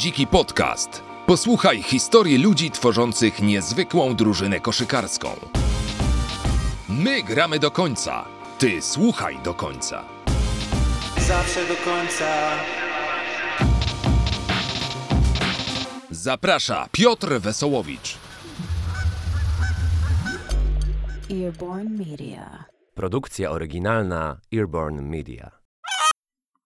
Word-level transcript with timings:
Dziki 0.00 0.26
Podcast. 0.26 1.02
Posłuchaj 1.26 1.82
historii 1.82 2.38
ludzi 2.38 2.70
tworzących 2.70 3.42
niezwykłą 3.42 4.14
drużynę 4.14 4.60
koszykarską. 4.60 5.28
My 6.88 7.22
gramy 7.22 7.58
do 7.58 7.70
końca. 7.70 8.24
Ty 8.58 8.82
słuchaj 8.82 9.38
do 9.44 9.54
końca. 9.54 10.04
Zawsze 11.28 11.60
do 11.68 11.74
końca. 11.74 12.50
Zaprasza 16.10 16.88
Piotr 16.92 17.40
Wesołowicz. 17.40 18.18
Earborn 21.30 21.88
Media. 21.98 22.64
Produkcja 22.94 23.50
oryginalna 23.50 24.36
Earborn 24.52 25.00
Media. 25.00 25.59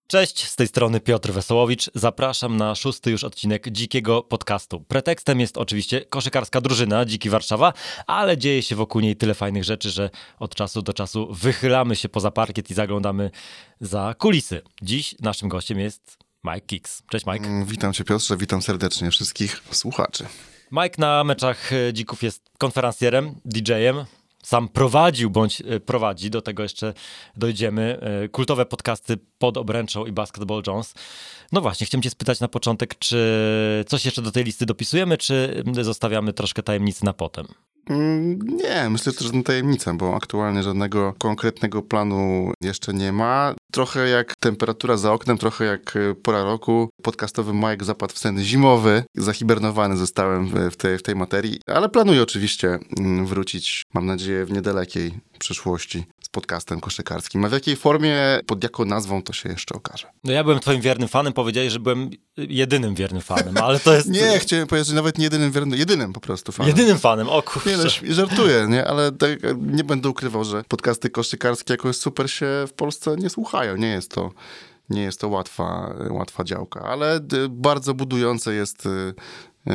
Cześć, 0.06 0.44
z 0.46 0.56
tej 0.56 0.68
strony 0.68 1.00
Piotr 1.00 1.32
Wesołowicz. 1.32 1.90
Zapraszam 1.94 2.56
na 2.56 2.74
szósty 2.74 3.10
już 3.10 3.24
odcinek 3.24 3.68
Dzikiego 3.70 4.22
Podcastu. 4.22 4.80
Pretekstem 4.80 5.40
jest 5.40 5.58
oczywiście 5.58 6.00
koszykarska 6.00 6.60
drużyna 6.60 7.04
Dziki 7.04 7.30
Warszawa, 7.30 7.72
ale 8.06 8.38
dzieje 8.38 8.62
się 8.62 8.76
wokół 8.76 9.00
niej 9.00 9.16
tyle 9.16 9.34
fajnych 9.34 9.64
rzeczy, 9.64 9.90
że 9.90 10.10
od 10.38 10.54
czasu 10.54 10.82
do 10.82 10.92
czasu 10.92 11.28
wychylamy 11.32 11.96
się 11.96 12.08
poza 12.08 12.30
parkiet 12.30 12.70
i 12.70 12.74
zaglądamy 12.74 13.30
za 13.80 14.14
kulisy. 14.18 14.62
Dziś 14.82 15.14
naszym 15.20 15.48
gościem 15.48 15.78
jest 15.78 16.18
Mike 16.44 16.60
Kicks. 16.60 17.02
Cześć 17.10 17.26
Mike. 17.26 17.46
Mm, 17.46 17.64
Witam 17.64 17.92
cię 17.92 18.04
Piotrze, 18.04 18.36
witam 18.36 18.62
serdecznie 18.62 19.10
wszystkich 19.10 19.62
słuchaczy. 19.70 20.26
Mike 20.72 20.94
na 20.98 21.24
meczach 21.24 21.70
Dzików 21.92 22.22
jest 22.22 22.50
konferencjerem, 22.58 23.34
DJ-em. 23.44 24.04
Sam 24.44 24.68
prowadził 24.68 25.30
bądź 25.30 25.60
e, 25.60 25.80
prowadzi, 25.80 26.30
do 26.30 26.42
tego 26.42 26.62
jeszcze 26.62 26.94
dojdziemy, 27.36 27.98
e, 28.00 28.28
kultowe 28.28 28.66
podcasty 28.66 29.16
pod 29.38 29.56
obręczą 29.56 30.06
i 30.06 30.12
Basketball 30.12 30.62
Jones. 30.66 30.94
No 31.52 31.60
właśnie, 31.60 31.86
chciałem 31.86 32.02
cię 32.02 32.10
spytać 32.10 32.40
na 32.40 32.48
początek, 32.48 32.98
czy 32.98 33.84
coś 33.88 34.04
jeszcze 34.04 34.22
do 34.22 34.30
tej 34.30 34.44
listy 34.44 34.66
dopisujemy, 34.66 35.18
czy 35.18 35.64
zostawiamy 35.80 36.32
troszkę 36.32 36.62
tajemnicy 36.62 37.04
na 37.04 37.12
potem? 37.12 37.46
Mm, 37.90 38.38
Nie, 38.38 38.90
myślę, 38.90 39.12
że 39.12 39.18
to 39.18 39.24
żadna 39.24 39.42
tajemnica, 39.42 39.94
bo 39.94 40.16
aktualnie 40.16 40.62
żadnego 40.62 41.14
konkretnego 41.18 41.82
planu 41.82 42.52
jeszcze 42.60 42.94
nie 42.94 43.12
ma. 43.12 43.54
Trochę 43.72 44.08
jak 44.08 44.34
temperatura 44.40 44.96
za 44.96 45.12
oknem, 45.12 45.38
trochę 45.38 45.64
jak 45.64 45.96
e, 45.96 46.14
pora 46.14 46.42
roku. 46.42 46.88
Podcastowy 47.02 47.52
Mike 47.54 47.84
zapadł 47.84 48.12
w 48.14 48.18
sen 48.18 48.38
zimowy. 48.42 49.04
Zahibernowany 49.16 49.96
zostałem 49.96 50.70
w- 50.70 50.76
tej, 50.76 50.98
w 50.98 51.02
tej 51.02 51.16
materii, 51.16 51.60
ale 51.66 51.88
planuję 51.88 52.22
oczywiście 52.22 52.78
mm, 52.98 53.26
wrócić, 53.26 53.82
mam 53.94 54.06
nadzieję, 54.06 54.44
w 54.46 54.52
niedalekiej 54.52 55.12
przyszłości 55.38 56.04
podcastem 56.34 56.80
koszykarskim. 56.80 57.44
A 57.44 57.48
w 57.48 57.52
jakiej 57.52 57.76
formie, 57.76 58.16
pod 58.46 58.62
jaką 58.62 58.84
nazwą, 58.84 59.22
to 59.22 59.32
się 59.32 59.48
jeszcze 59.48 59.74
okaże. 59.74 60.06
No 60.24 60.32
ja 60.32 60.44
byłem 60.44 60.60
twoim 60.60 60.80
wiernym 60.80 61.08
fanem, 61.08 61.32
powiedziałeś, 61.32 61.72
że 61.72 61.80
byłem 61.80 62.10
jedynym 62.36 62.94
wiernym 62.94 63.22
fanem, 63.22 63.56
ale 63.56 63.80
to 63.80 63.94
jest... 63.94 64.08
Nie, 64.20 64.38
chciałem 64.38 64.66
powiedzieć, 64.66 64.88
że 64.88 64.94
nawet 64.94 65.18
nie 65.18 65.24
jedynym, 65.24 65.52
wiernym- 65.52 65.78
jedynym 65.78 66.12
po 66.12 66.20
prostu 66.20 66.52
fanem. 66.52 66.68
Jedynym 66.76 66.98
fanem, 66.98 67.28
o 67.28 67.42
kurczę. 67.42 67.70
Nie 67.70 67.76
no, 67.76 68.14
żartuję, 68.14 68.66
nie? 68.68 68.86
Ale 68.88 69.12
tak, 69.12 69.30
nie 69.60 69.84
będę 69.84 70.08
ukrywał, 70.08 70.44
że 70.44 70.64
podcasty 70.68 71.10
koszykarskie 71.10 71.72
jakoś 71.74 71.96
super 71.96 72.30
się 72.30 72.46
w 72.68 72.72
Polsce 72.72 73.16
nie 73.16 73.30
słuchają. 73.30 73.76
Nie 73.76 73.88
jest 73.88 74.10
to, 74.10 74.30
nie 74.90 75.02
jest 75.02 75.20
to 75.20 75.28
łatwa, 75.28 75.94
łatwa 76.10 76.44
działka, 76.44 76.80
ale 76.80 77.20
d- 77.20 77.48
bardzo 77.50 77.94
budujące 77.94 78.54
jest 78.54 78.86
y, 78.86 78.90
y, 79.70 79.72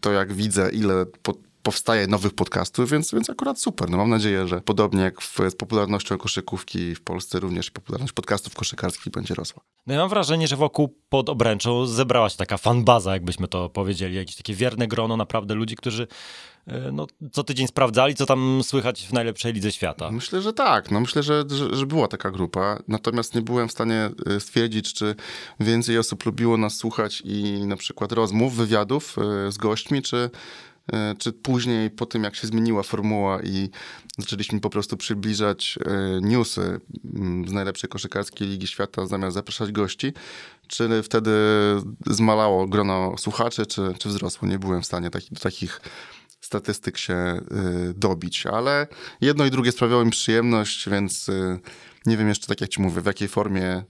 to, 0.00 0.12
jak 0.12 0.32
widzę, 0.32 0.70
ile 0.70 1.06
po, 1.22 1.34
powstaje 1.62 2.06
nowych 2.06 2.34
podcastów, 2.34 2.90
więc, 2.90 3.12
więc 3.12 3.30
akurat 3.30 3.60
super. 3.60 3.90
No 3.90 3.96
mam 3.96 4.10
nadzieję, 4.10 4.48
że 4.48 4.60
podobnie 4.60 5.02
jak 5.02 5.20
w, 5.20 5.38
z 5.50 5.54
popularnością 5.54 6.18
koszykówki 6.18 6.94
w 6.94 7.00
Polsce, 7.00 7.40
również 7.40 7.70
popularność 7.70 8.12
podcastów 8.12 8.54
koszykarskich 8.54 9.12
będzie 9.12 9.34
rosła. 9.34 9.62
No 9.86 9.94
ja 9.94 10.00
mam 10.00 10.08
wrażenie, 10.08 10.48
że 10.48 10.56
wokół 10.56 10.96
pod 11.08 11.28
obręczą 11.28 11.86
zebrała 11.86 12.28
się 12.28 12.36
taka 12.36 12.56
fanbaza, 12.56 13.12
jakbyśmy 13.12 13.48
to 13.48 13.68
powiedzieli, 13.68 14.16
jakieś 14.16 14.36
takie 14.36 14.54
wierne 14.54 14.88
grono 14.88 15.16
naprawdę 15.16 15.54
ludzi, 15.54 15.76
którzy 15.76 16.06
e, 16.66 16.92
no, 16.92 17.06
co 17.32 17.44
tydzień 17.44 17.66
sprawdzali, 17.66 18.14
co 18.14 18.26
tam 18.26 18.60
słychać 18.62 19.06
w 19.06 19.12
najlepszej 19.12 19.52
lidze 19.52 19.72
świata. 19.72 20.10
Myślę, 20.10 20.42
że 20.42 20.52
tak. 20.52 20.90
No 20.90 21.00
myślę, 21.00 21.22
że, 21.22 21.44
że, 21.50 21.76
że 21.76 21.86
była 21.86 22.08
taka 22.08 22.30
grupa. 22.30 22.82
Natomiast 22.88 23.34
nie 23.34 23.42
byłem 23.42 23.68
w 23.68 23.72
stanie 23.72 24.10
y, 24.36 24.40
stwierdzić, 24.40 24.94
czy 24.94 25.14
więcej 25.60 25.98
osób 25.98 26.26
lubiło 26.26 26.56
nas 26.56 26.76
słuchać 26.76 27.22
i 27.24 27.66
na 27.66 27.76
przykład 27.76 28.12
rozmów, 28.12 28.54
wywiadów 28.54 29.16
y, 29.48 29.52
z 29.52 29.58
gośćmi, 29.58 30.02
czy, 30.02 30.30
czy 31.18 31.32
później 31.32 31.90
po 31.90 32.06
tym, 32.06 32.24
jak 32.24 32.36
się 32.36 32.46
zmieniła 32.46 32.82
formuła 32.82 33.42
i 33.42 33.70
zaczęliśmy 34.18 34.60
po 34.60 34.70
prostu 34.70 34.96
przybliżać 34.96 35.78
y, 35.78 36.20
newsy 36.20 36.80
mm, 37.14 37.48
z 37.48 37.52
najlepszej 37.52 37.90
koszykarskiej 37.90 38.48
ligi 38.48 38.66
świata 38.66 39.06
zamiast 39.06 39.34
zapraszać 39.34 39.72
gości, 39.72 40.12
czy 40.66 41.02
wtedy 41.02 41.30
zmalało 42.06 42.66
grono 42.66 43.14
słuchaczy, 43.18 43.66
czy, 43.66 43.94
czy 43.98 44.08
wzrosło. 44.08 44.48
Nie 44.48 44.58
byłem 44.58 44.82
w 44.82 44.86
stanie 44.86 45.10
taki, 45.10 45.34
do 45.34 45.40
takich 45.40 45.80
statystyk 46.40 46.98
się 46.98 47.40
y, 47.90 47.94
dobić, 47.94 48.46
ale 48.46 48.86
jedno 49.20 49.44
i 49.44 49.50
drugie 49.50 49.72
sprawiało 49.72 50.04
mi 50.04 50.10
przyjemność, 50.10 50.88
więc 50.88 51.30
nie 52.06 52.16
wiem 52.16 52.28
jeszcze, 52.28 52.46
tak 52.46 52.60
jak 52.60 52.70
ci 52.70 52.80
mówię, 52.80 53.00
w 53.00 53.06
jakiej 53.06 53.28
formie 53.28 53.84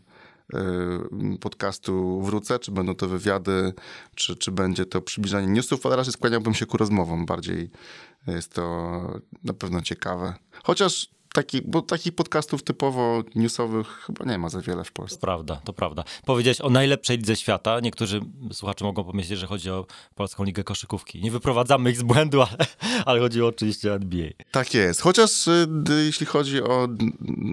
podcastu 1.40 2.22
wrócę, 2.22 2.58
czy 2.58 2.72
będą 2.72 2.94
to 2.94 3.08
wywiady, 3.08 3.72
czy, 4.14 4.36
czy 4.36 4.52
będzie 4.52 4.86
to 4.86 5.02
przybliżanie 5.02 5.46
newsów, 5.46 5.86
ale 5.86 5.96
raczej 5.96 6.12
skłaniałbym 6.12 6.54
się 6.54 6.66
ku 6.66 6.76
rozmowom, 6.76 7.26
bardziej 7.26 7.70
jest 8.26 8.54
to 8.54 9.00
na 9.44 9.52
pewno 9.52 9.82
ciekawe. 9.82 10.34
Chociaż 10.64 11.10
taki, 11.32 11.62
bo 11.62 11.82
takich 11.82 12.14
podcastów 12.14 12.62
typowo 12.62 13.22
newsowych 13.34 13.86
chyba 13.86 14.24
nie 14.24 14.38
ma 14.38 14.48
za 14.48 14.60
wiele 14.60 14.84
w 14.84 14.92
Polsce. 14.92 15.16
To 15.16 15.20
prawda, 15.20 15.60
to 15.64 15.72
prawda. 15.72 16.04
Powiedziałeś 16.24 16.60
o 16.60 16.70
najlepszej 16.70 17.16
lidze 17.18 17.36
świata. 17.36 17.80
Niektórzy 17.80 18.20
słuchacze 18.52 18.84
mogą 18.84 19.04
pomyśleć, 19.04 19.38
że 19.38 19.46
chodzi 19.46 19.70
o 19.70 19.86
Polską 20.14 20.44
Ligę 20.44 20.64
Koszykówki. 20.64 21.20
Nie 21.22 21.30
wyprowadzamy 21.30 21.90
ich 21.90 21.98
z 21.98 22.02
błędu, 22.02 22.42
ale, 22.42 22.66
ale 23.06 23.20
chodziło 23.20 23.48
oczywiście 23.48 23.92
o 23.92 23.94
NBA. 23.94 24.28
Tak 24.50 24.74
jest. 24.74 25.00
Chociaż 25.00 25.48
y, 25.48 25.66
jeśli 26.04 26.26
chodzi 26.26 26.62
o 26.62 26.88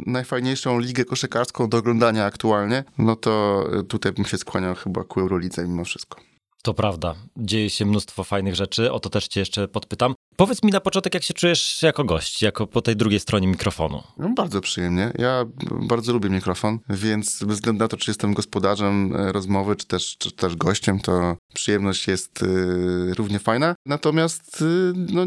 najfajniejszą 0.06 0.80
ligę 0.80 1.06
koszykarską 1.06 1.70
do 1.70 1.78
oglądania 1.78 2.26
aktualnie, 2.26 2.84
no 2.98 3.16
to 3.16 3.64
y, 3.80 3.84
tutaj 3.84 4.12
bym 4.12 4.26
się 4.26 4.38
skłaniał 4.38 4.76
chyba 4.76 5.04
ku 5.04 5.20
Eurolidze 5.20 5.68
mimo 5.68 5.86
wszystko. 5.86 6.20
To 6.62 6.74
prawda. 6.74 7.16
Dzieje 7.38 7.70
się 7.70 7.86
mnóstwo 7.86 8.24
fajnych 8.24 8.56
rzeczy. 8.56 8.92
O 8.92 9.00
to 9.00 9.10
też 9.10 9.28
cię 9.28 9.40
jeszcze 9.40 9.68
podpytam. 9.68 10.16
Powiedz 10.38 10.64
mi 10.64 10.72
na 10.72 10.80
początek, 10.80 11.14
jak 11.14 11.24
się 11.24 11.34
czujesz 11.34 11.82
jako 11.82 12.04
gość, 12.04 12.42
jako 12.42 12.68
po 12.68 12.82
tej 12.82 12.96
drugiej 12.96 13.20
stronie 13.20 13.48
mikrofonu. 13.48 14.04
No, 14.18 14.30
bardzo 14.30 14.62
przyjemnie. 14.62 15.12
Ja 15.18 15.46
bardzo 15.90 16.14
lubię 16.14 16.30
mikrofon, 16.30 16.80
więc 16.90 17.44
bez 17.44 17.56
względu 17.56 17.84
na 17.84 17.88
to, 17.88 17.98
czy 17.98 18.12
jestem 18.12 18.34
gospodarzem 18.34 19.16
e, 19.16 19.32
rozmowy, 19.32 19.76
czy 19.76 19.86
też, 19.86 20.18
czy 20.18 20.32
też 20.32 20.56
gościem, 20.56 21.00
to 21.00 21.38
przyjemność 21.54 22.08
jest 22.08 22.44
y, 22.44 23.14
równie 23.14 23.40
fajna. 23.40 23.76
Natomiast 23.86 24.62
y, 24.62 24.94
no, 24.96 25.26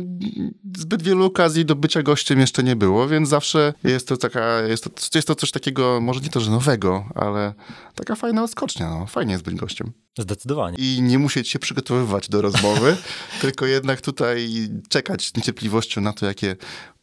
zbyt 0.77 1.03
wielu 1.03 1.25
okazji 1.25 1.65
do 1.65 1.77
bycia 1.77 2.03
gościem 2.03 2.41
jeszcze 2.41 2.63
nie 2.63 2.77
było, 2.77 3.09
więc 3.09 3.29
zawsze 3.29 3.75
jest 3.85 4.09
to 4.09 4.17
taka, 4.17 4.61
jest 4.61 4.85
to, 4.85 4.91
jest 5.15 5.29
to 5.29 5.35
coś 5.35 5.51
takiego, 5.51 6.01
może 6.01 6.21
nie 6.21 6.29
to, 6.29 6.41
że 6.41 6.51
nowego, 6.51 7.05
ale 7.15 7.55
taka 7.95 8.17
fajna 8.17 8.43
odskocznia. 8.45 8.91
No. 8.91 9.07
Fajnie 9.07 9.33
jest 9.33 9.45
być 9.45 9.55
gościem. 9.55 9.93
Zdecydowanie. 10.19 10.77
I 10.79 11.03
nie 11.03 11.19
musieć 11.19 11.49
się 11.49 11.59
przygotowywać 11.59 12.29
do 12.29 12.43
rozmowy, 12.43 12.97
tylko 13.41 13.67
jednak 13.67 14.01
tutaj 14.01 14.49
czekać 14.89 15.27
z 15.27 15.37
niecierpliwością 15.37 16.01
na 16.01 16.13
to, 16.13 16.27
jakie 16.27 16.57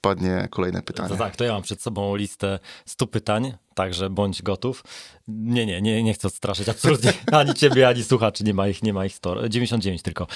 padnie 0.07 0.47
kolejne 0.51 0.81
pytanie. 0.81 1.09
To 1.09 1.15
tak, 1.15 1.35
to 1.35 1.43
ja 1.43 1.53
mam 1.53 1.61
przed 1.61 1.81
sobą 1.81 2.15
listę 2.15 2.59
100 2.85 3.07
pytań, 3.07 3.53
także 3.75 4.09
bądź 4.09 4.41
gotów. 4.41 4.83
Nie, 5.27 5.65
nie, 5.65 5.81
nie, 5.81 6.03
nie 6.03 6.13
chcę 6.13 6.27
odstraszyć 6.27 6.69
absolutnie 6.69 7.13
ani 7.31 7.53
ciebie, 7.53 7.87
ani 7.87 8.03
słuchaczy, 8.03 8.43
nie 8.43 8.53
ma 8.53 8.67
ich, 8.67 8.83
nie 8.83 8.93
ma 8.93 9.05
ich 9.05 9.13
100, 9.13 9.49
99 9.49 10.01
tylko. 10.01 10.27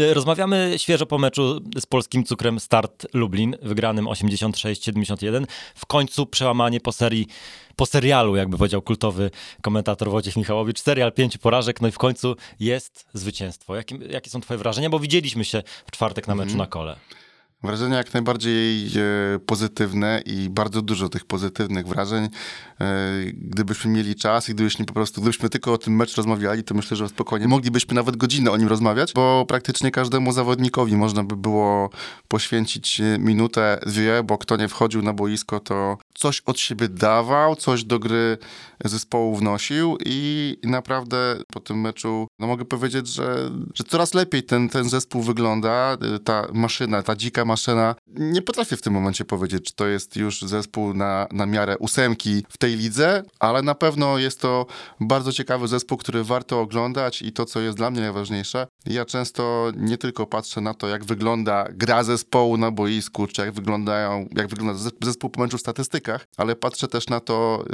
E, 0.00 0.14
Rozmawiamy 0.14 0.74
świeżo 0.76 1.06
po 1.06 1.18
meczu 1.18 1.60
z 1.78 1.86
polskim 1.86 2.24
cukrem 2.24 2.60
Start 2.60 3.06
Lublin, 3.14 3.56
wygranym 3.62 4.04
86-71. 4.04 5.44
W 5.74 5.86
końcu 5.86 6.26
przełamanie 6.26 6.80
po 6.80 6.92
serii, 6.92 7.26
po 7.76 7.86
serialu, 7.86 8.36
jakby 8.36 8.58
powiedział 8.58 8.82
kultowy 8.82 9.30
komentator 9.62 10.10
Wojciech 10.10 10.36
Michałowicz, 10.36 10.80
serial 10.80 11.12
pięciu 11.12 11.38
porażek, 11.38 11.80
no 11.80 11.88
i 11.88 11.92
w 11.92 11.98
końcu 11.98 12.36
jest 12.60 13.06
zwycięstwo. 13.14 13.76
Jakie, 13.76 13.96
jakie 14.10 14.30
są 14.30 14.40
twoje 14.40 14.58
wrażenia? 14.58 14.90
Bo 14.90 14.98
widzieliśmy 14.98 15.44
się 15.44 15.62
w 15.86 15.90
czwartek 15.90 16.28
na 16.28 16.34
meczu 16.34 16.56
na 16.56 16.66
kole. 16.66 16.96
Wrażenia 17.64 17.96
jak 17.96 18.14
najbardziej 18.14 18.86
e, 18.86 19.38
pozytywne 19.38 20.22
i 20.26 20.50
bardzo 20.50 20.82
dużo 20.82 21.08
tych 21.08 21.24
pozytywnych 21.24 21.86
wrażeń. 21.86 22.28
E, 22.80 22.88
gdybyśmy 23.32 23.90
mieli 23.90 24.14
czas 24.14 24.48
i 24.48 24.54
gdybyśmy 24.54 24.84
po 24.84 24.92
prostu, 24.92 25.20
gdybyśmy 25.20 25.48
tylko 25.48 25.72
o 25.72 25.78
tym 25.78 25.96
meczu 25.96 26.16
rozmawiali, 26.16 26.64
to 26.64 26.74
myślę, 26.74 26.96
że 26.96 27.08
spokojnie 27.08 27.48
moglibyśmy 27.48 27.94
nawet 27.94 28.16
godzinę 28.16 28.50
o 28.50 28.56
nim 28.56 28.68
rozmawiać, 28.68 29.12
bo 29.12 29.44
praktycznie 29.48 29.90
każdemu 29.90 30.32
zawodnikowi 30.32 30.96
można 30.96 31.24
by 31.24 31.36
było 31.36 31.90
poświęcić 32.28 33.00
e, 33.00 33.18
minutę, 33.18 33.80
dwie, 33.86 34.22
bo 34.22 34.38
kto 34.38 34.56
nie 34.56 34.68
wchodził 34.68 35.02
na 35.02 35.12
boisko, 35.12 35.60
to 35.60 35.98
coś 36.14 36.40
od 36.40 36.58
siebie 36.58 36.88
dawał, 36.88 37.56
coś 37.56 37.84
do 37.84 37.98
gry 37.98 38.38
zespołu 38.84 39.36
wnosił 39.36 39.96
i 40.04 40.56
naprawdę 40.62 41.36
po 41.52 41.60
tym 41.60 41.80
meczu 41.80 42.28
no 42.38 42.46
mogę 42.46 42.64
powiedzieć, 42.64 43.08
że, 43.08 43.50
że 43.74 43.84
coraz 43.84 44.14
lepiej 44.14 44.42
ten, 44.42 44.68
ten 44.68 44.88
zespół 44.88 45.22
wygląda, 45.22 45.96
ta 46.24 46.46
maszyna, 46.52 47.02
ta 47.02 47.16
dzika 47.16 47.44
maszyna. 47.44 47.94
Nie 48.06 48.42
potrafię 48.42 48.76
w 48.76 48.82
tym 48.82 48.92
momencie 48.92 49.24
powiedzieć, 49.24 49.64
czy 49.64 49.74
to 49.74 49.86
jest 49.86 50.16
już 50.16 50.42
zespół 50.42 50.94
na, 50.94 51.26
na 51.32 51.46
miarę 51.46 51.78
ósemki 51.78 52.44
w 52.48 52.58
tej 52.58 52.76
lidze, 52.76 53.22
ale 53.38 53.62
na 53.62 53.74
pewno 53.74 54.18
jest 54.18 54.40
to 54.40 54.66
bardzo 55.00 55.32
ciekawy 55.32 55.68
zespół, 55.68 55.98
który 55.98 56.24
warto 56.24 56.60
oglądać 56.60 57.22
i 57.22 57.32
to, 57.32 57.44
co 57.44 57.60
jest 57.60 57.76
dla 57.76 57.90
mnie 57.90 58.00
najważniejsze, 58.00 58.66
ja 58.86 59.04
często 59.04 59.72
nie 59.76 59.98
tylko 59.98 60.26
patrzę 60.26 60.60
na 60.60 60.74
to, 60.74 60.88
jak 60.88 61.04
wygląda 61.04 61.66
gra 61.70 62.04
zespołu 62.04 62.56
na 62.56 62.70
boisku, 62.70 63.26
czy 63.26 63.42
jak 63.42 63.52
wyglądają, 63.52 64.28
jak 64.36 64.48
wygląda 64.48 64.90
zespół 65.02 65.30
po 65.30 65.40
meczu 65.40 65.58
w 65.58 65.62
ale 66.36 66.56
patrzę 66.56 66.88
też 66.88 67.06
na 67.06 67.20
to, 67.20 67.64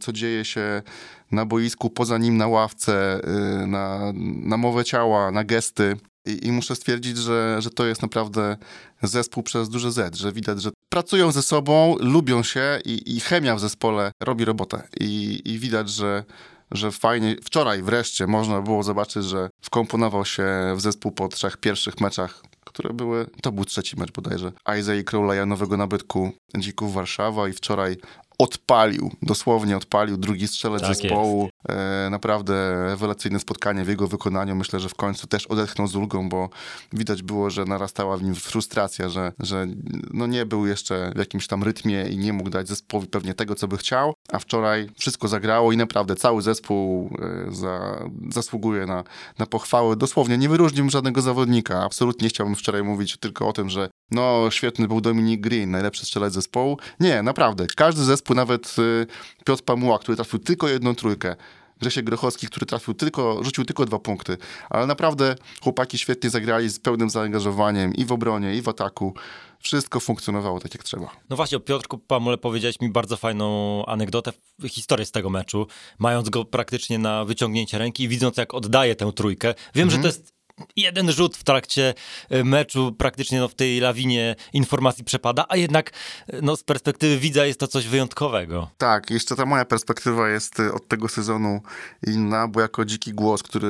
co 0.00 0.12
dzieje 0.12 0.44
się 0.44 0.82
na 1.30 1.46
boisku, 1.46 1.90
poza 1.90 2.18
nim 2.18 2.36
na 2.36 2.46
ławce, 2.48 3.20
y, 3.62 3.66
na, 3.66 4.12
na 4.42 4.56
mowę 4.56 4.84
ciała, 4.84 5.30
na 5.30 5.44
gesty. 5.44 5.96
I, 6.26 6.46
I, 6.46 6.52
muszę 6.52 6.76
stwierdzić, 6.76 7.18
że, 7.18 7.56
że 7.62 7.70
to 7.70 7.86
jest 7.86 8.02
naprawdę 8.02 8.56
zespół 9.02 9.42
przez 9.42 9.68
duże 9.68 9.92
Z, 9.92 10.16
że 10.16 10.32
widać, 10.32 10.62
że 10.62 10.70
pracują 10.88 11.32
ze 11.32 11.42
sobą, 11.42 11.96
lubią 12.00 12.42
się 12.42 12.80
i, 12.84 13.16
i 13.16 13.20
chemia 13.20 13.56
w 13.56 13.60
zespole 13.60 14.12
robi 14.22 14.44
robotę. 14.44 14.88
I, 15.00 15.42
i 15.44 15.58
widać, 15.58 15.90
że, 15.90 16.24
że 16.70 16.92
fajnie, 16.92 17.36
wczoraj 17.44 17.82
wreszcie 17.82 18.26
można 18.26 18.62
było 18.62 18.82
zobaczyć, 18.82 19.24
że 19.24 19.50
wkomponował 19.62 20.24
się 20.24 20.46
w 20.76 20.80
zespół 20.80 21.12
po 21.12 21.28
trzech 21.28 21.56
pierwszych 21.56 22.00
meczach, 22.00 22.42
które 22.76 22.94
były, 22.94 23.26
to 23.42 23.52
był 23.52 23.64
trzeci 23.64 23.96
mecz 23.96 24.12
bodajże, 24.12 24.52
Isaiah 24.80 25.04
Crowley'a, 25.04 25.46
nowego 25.46 25.76
nabytku 25.76 26.32
Dzików 26.58 26.94
Warszawa 26.94 27.48
i 27.48 27.52
wczoraj 27.52 27.96
odpalił, 28.38 29.10
dosłownie 29.22 29.76
odpalił 29.76 30.16
drugi 30.16 30.48
strzelec 30.48 30.82
tak 30.82 30.94
zespołu. 30.94 31.48
E, 31.68 32.08
naprawdę 32.10 32.84
rewelacyjne 32.86 33.40
spotkanie 33.40 33.84
w 33.84 33.88
jego 33.88 34.08
wykonaniu. 34.08 34.56
Myślę, 34.56 34.80
że 34.80 34.88
w 34.88 34.94
końcu 34.94 35.26
też 35.26 35.46
odetchnął 35.46 35.86
z 35.86 35.96
ulgą, 35.96 36.28
bo 36.28 36.48
widać 36.92 37.22
było, 37.22 37.50
że 37.50 37.64
narastała 37.64 38.16
w 38.16 38.22
nim 38.22 38.34
frustracja, 38.34 39.08
że, 39.08 39.32
że 39.38 39.66
no 40.10 40.26
nie 40.26 40.46
był 40.46 40.66
jeszcze 40.66 41.12
w 41.14 41.18
jakimś 41.18 41.46
tam 41.46 41.62
rytmie 41.62 42.08
i 42.08 42.18
nie 42.18 42.32
mógł 42.32 42.50
dać 42.50 42.68
zespołowi 42.68 43.08
pewnie 43.08 43.34
tego, 43.34 43.54
co 43.54 43.68
by 43.68 43.76
chciał, 43.76 44.14
a 44.32 44.38
wczoraj 44.38 44.88
wszystko 44.98 45.28
zagrało 45.28 45.72
i 45.72 45.76
naprawdę 45.76 46.16
cały 46.16 46.42
zespół 46.42 47.10
e, 47.48 47.54
za, 47.54 48.04
zasługuje 48.30 48.86
na, 48.86 49.04
na 49.38 49.46
pochwały. 49.46 49.96
Dosłownie 49.96 50.38
nie 50.38 50.48
wyróżnił 50.48 50.90
żadnego 50.90 51.22
zawodnika. 51.22 51.84
Absolutnie 51.84 52.28
chciałbym 52.28 52.56
wczoraj 52.56 52.82
mówić 52.82 53.16
tylko 53.16 53.48
o 53.48 53.52
tym, 53.52 53.70
że 53.70 53.88
no 54.10 54.50
świetny 54.50 54.88
był 54.88 55.00
Dominik 55.00 55.40
Green, 55.40 55.70
najlepszy 55.70 56.06
strzelec 56.06 56.34
zespołu. 56.34 56.78
Nie, 57.00 57.22
naprawdę. 57.22 57.66
Każdy 57.76 58.04
zespół, 58.04 58.25
nawet 58.34 58.76
y, 58.78 59.06
Piotr 59.44 59.62
Pamuła, 59.62 59.98
który 59.98 60.16
trafił 60.16 60.38
tylko 60.38 60.68
jedną 60.68 60.94
trójkę, 60.94 61.36
Grzesiek 61.80 62.04
Grochowski, 62.04 62.46
który 62.46 62.66
trafił 62.66 62.94
tylko, 62.94 63.44
rzucił 63.44 63.64
tylko 63.64 63.84
dwa 63.86 63.98
punkty, 63.98 64.36
ale 64.70 64.86
naprawdę 64.86 65.34
chłopaki 65.62 65.98
świetnie 65.98 66.30
zagrali 66.30 66.68
z 66.68 66.78
pełnym 66.78 67.10
zaangażowaniem 67.10 67.94
i 67.94 68.04
w 68.04 68.12
obronie, 68.12 68.54
i 68.54 68.62
w 68.62 68.68
ataku. 68.68 69.14
Wszystko 69.60 70.00
funkcjonowało 70.00 70.60
tak, 70.60 70.74
jak 70.74 70.84
trzeba. 70.84 71.10
No 71.30 71.36
właśnie, 71.36 71.58
o 71.58 71.60
Piotrku 71.60 71.98
Pamule 71.98 72.38
powiedziałeś 72.38 72.80
mi 72.80 72.88
bardzo 72.88 73.16
fajną 73.16 73.86
anegdotę, 73.86 74.32
historię 74.68 75.06
z 75.06 75.10
tego 75.10 75.30
meczu, 75.30 75.66
mając 75.98 76.28
go 76.30 76.44
praktycznie 76.44 76.98
na 76.98 77.24
wyciągnięcie 77.24 77.78
ręki 77.78 78.02
i 78.02 78.08
widząc, 78.08 78.36
jak 78.36 78.54
oddaje 78.54 78.96
tę 78.96 79.12
trójkę. 79.12 79.54
Wiem, 79.74 79.88
mhm. 79.88 79.90
że 79.90 79.98
to 79.98 80.06
jest 80.06 80.35
jeden 80.76 81.12
rzut 81.12 81.36
w 81.36 81.44
trakcie 81.44 81.94
e, 82.30 82.44
meczu 82.44 82.92
praktycznie 82.98 83.40
no, 83.40 83.48
w 83.48 83.54
tej 83.54 83.80
lawinie 83.80 84.36
informacji 84.52 85.04
przepada, 85.04 85.44
a 85.48 85.56
jednak 85.56 85.90
e, 86.26 86.42
no, 86.42 86.56
z 86.56 86.62
perspektywy 86.62 87.18
widza 87.18 87.46
jest 87.46 87.60
to 87.60 87.68
coś 87.68 87.88
wyjątkowego. 87.88 88.70
Tak, 88.78 89.10
jeszcze 89.10 89.36
ta 89.36 89.46
moja 89.46 89.64
perspektywa 89.64 90.28
jest 90.28 90.60
e, 90.60 90.72
od 90.72 90.88
tego 90.88 91.08
sezonu 91.08 91.60
inna, 92.06 92.48
bo 92.48 92.60
jako 92.60 92.84
dziki 92.84 93.12
głos, 93.12 93.42
który 93.42 93.66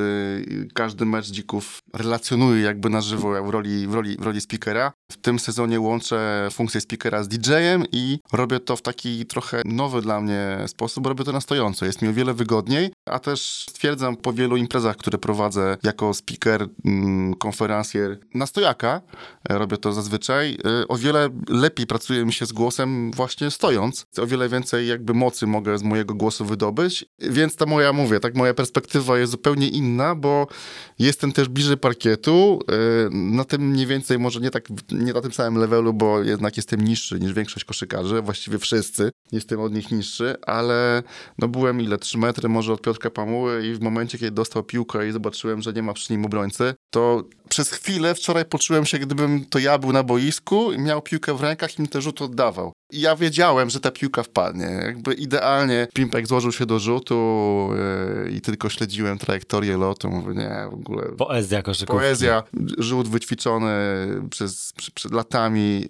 każdy 0.74 1.04
mecz 1.04 1.26
dzików 1.26 1.82
relacjonuje 1.94 2.62
jakby 2.62 2.90
na 2.90 3.00
żywo 3.00 3.44
w 3.44 3.50
roli, 3.50 3.86
w 3.86 3.94
roli, 3.94 4.16
w 4.16 4.22
roli 4.22 4.40
speakera, 4.40 4.92
w 5.12 5.16
tym 5.16 5.38
sezonie 5.38 5.80
łączę 5.80 6.48
funkcję 6.52 6.80
speakera 6.80 7.22
z 7.22 7.28
DJ-em 7.28 7.84
i 7.92 8.18
robię 8.32 8.60
to 8.60 8.76
w 8.76 8.82
taki 8.82 9.26
trochę 9.26 9.62
nowy 9.64 10.02
dla 10.02 10.20
mnie 10.20 10.58
sposób, 10.66 11.06
robię 11.06 11.24
to 11.24 11.32
na 11.32 11.40
stojąco. 11.40 11.86
Jest 11.86 12.02
mi 12.02 12.08
o 12.08 12.12
wiele 12.12 12.34
wygodniej, 12.34 12.92
a 13.06 13.18
też 13.18 13.66
stwierdzam 13.70 14.16
po 14.16 14.32
wielu 14.32 14.56
imprezach, 14.56 14.96
które 14.96 15.18
prowadzę 15.18 15.76
jako 15.82 16.14
speaker, 16.14 16.68
mm, 16.84 17.34
konferencjer 17.34 18.18
na 18.34 18.46
stojaka, 18.46 19.00
e, 19.48 19.58
robię 19.58 19.76
to 19.76 19.92
zazwyczaj, 19.92 20.58
e, 20.82 20.88
o 20.88 20.96
wiele 20.96 21.28
lepiej 21.48 21.86
pracuje 21.86 22.24
mi 22.24 22.32
się 22.32 22.46
z 22.46 22.52
głosem 22.52 23.10
właśnie 23.10 23.50
stojąc. 23.50 24.06
O 24.18 24.26
wiele 24.26 24.48
więcej 24.48 24.88
jakby 24.88 25.14
mocy 25.14 25.46
mogę 25.46 25.78
z 25.78 25.82
mojego 25.82 26.14
głosu 26.14 26.44
wydobyć, 26.44 27.04
więc 27.18 27.56
ta 27.56 27.66
moja, 27.66 27.92
mówię, 27.92 28.20
tak 28.20 28.34
moja 28.34 28.54
perspektywa 28.54 29.18
jest 29.18 29.32
zupełnie 29.32 29.68
inna, 29.68 30.14
bo 30.14 30.46
jestem 30.98 31.32
też 31.32 31.48
bliżej 31.48 31.76
parkietu, 31.76 32.60
e, 32.68 33.08
na 33.10 33.44
tym 33.44 33.70
mniej 33.70 33.86
więcej 33.86 34.18
może 34.18 34.40
nie 34.40 34.50
tak 34.50 34.68
nie 34.92 35.12
na 35.12 35.20
tym 35.20 35.32
samym 35.32 35.60
levelu, 35.60 35.92
bo 35.94 36.22
jednak 36.22 36.56
jestem 36.56 36.80
niższy 36.80 37.20
niż 37.20 37.32
większość 37.32 37.64
koszykarzy, 37.64 38.22
właściwie 38.22 38.58
wszyscy. 38.58 39.10
Jestem 39.32 39.60
od 39.60 39.74
nich 39.74 39.90
niższy, 39.90 40.34
ale 40.42 41.02
no 41.38 41.48
byłem 41.48 41.80
ile, 41.80 41.98
3 41.98 42.18
metry 42.18 42.48
może 42.48 42.72
od 42.72 42.82
Piotrka 42.82 43.10
Pamuły 43.10 43.66
i 43.66 43.74
w 43.74 43.80
momencie, 43.80 44.18
kiedy 44.18 44.30
dostał 44.30 44.62
piłkę 44.62 45.08
i 45.08 45.12
zobaczyłem, 45.12 45.62
że 45.62 45.72
nie 45.72 45.82
ma 45.82 45.92
przy 45.92 46.12
nim 46.12 46.24
obrońcy, 46.24 46.65
to 46.90 47.24
przez 47.48 47.70
chwilę 47.70 48.14
wczoraj 48.14 48.44
poczułem 48.44 48.86
się, 48.86 48.98
gdybym 48.98 49.44
to 49.44 49.58
ja 49.58 49.78
był 49.78 49.92
na 49.92 50.02
boisku 50.02 50.72
i 50.72 50.78
miał 50.78 51.02
piłkę 51.02 51.34
w 51.34 51.40
rękach 51.40 51.78
i 51.78 51.82
mi 51.82 51.88
ten 51.88 52.02
rzut 52.02 52.22
oddawał. 52.22 52.72
I 52.92 53.00
ja 53.00 53.16
wiedziałem, 53.16 53.70
że 53.70 53.80
ta 53.80 53.90
piłka 53.90 54.22
wpadnie. 54.22 54.64
Jakby 54.64 55.14
idealnie 55.14 55.88
Pimpek 55.94 56.26
złożył 56.26 56.52
się 56.52 56.66
do 56.66 56.78
rzutu 56.78 57.68
yy, 58.24 58.30
i 58.30 58.40
tylko 58.40 58.68
śledziłem 58.68 59.18
trajektorię 59.18 59.76
lotu. 59.76 60.10
Mówię, 60.10 60.34
nie, 60.34 60.68
w 60.70 60.74
ogóle... 60.74 61.02
Poezja 61.02 61.62
koszykówki. 61.62 62.00
Poezja, 62.00 62.42
rzut 62.78 63.08
wyćwiczony 63.08 63.68
przez, 64.30 64.72
przed 64.94 65.12
latami. 65.12 65.86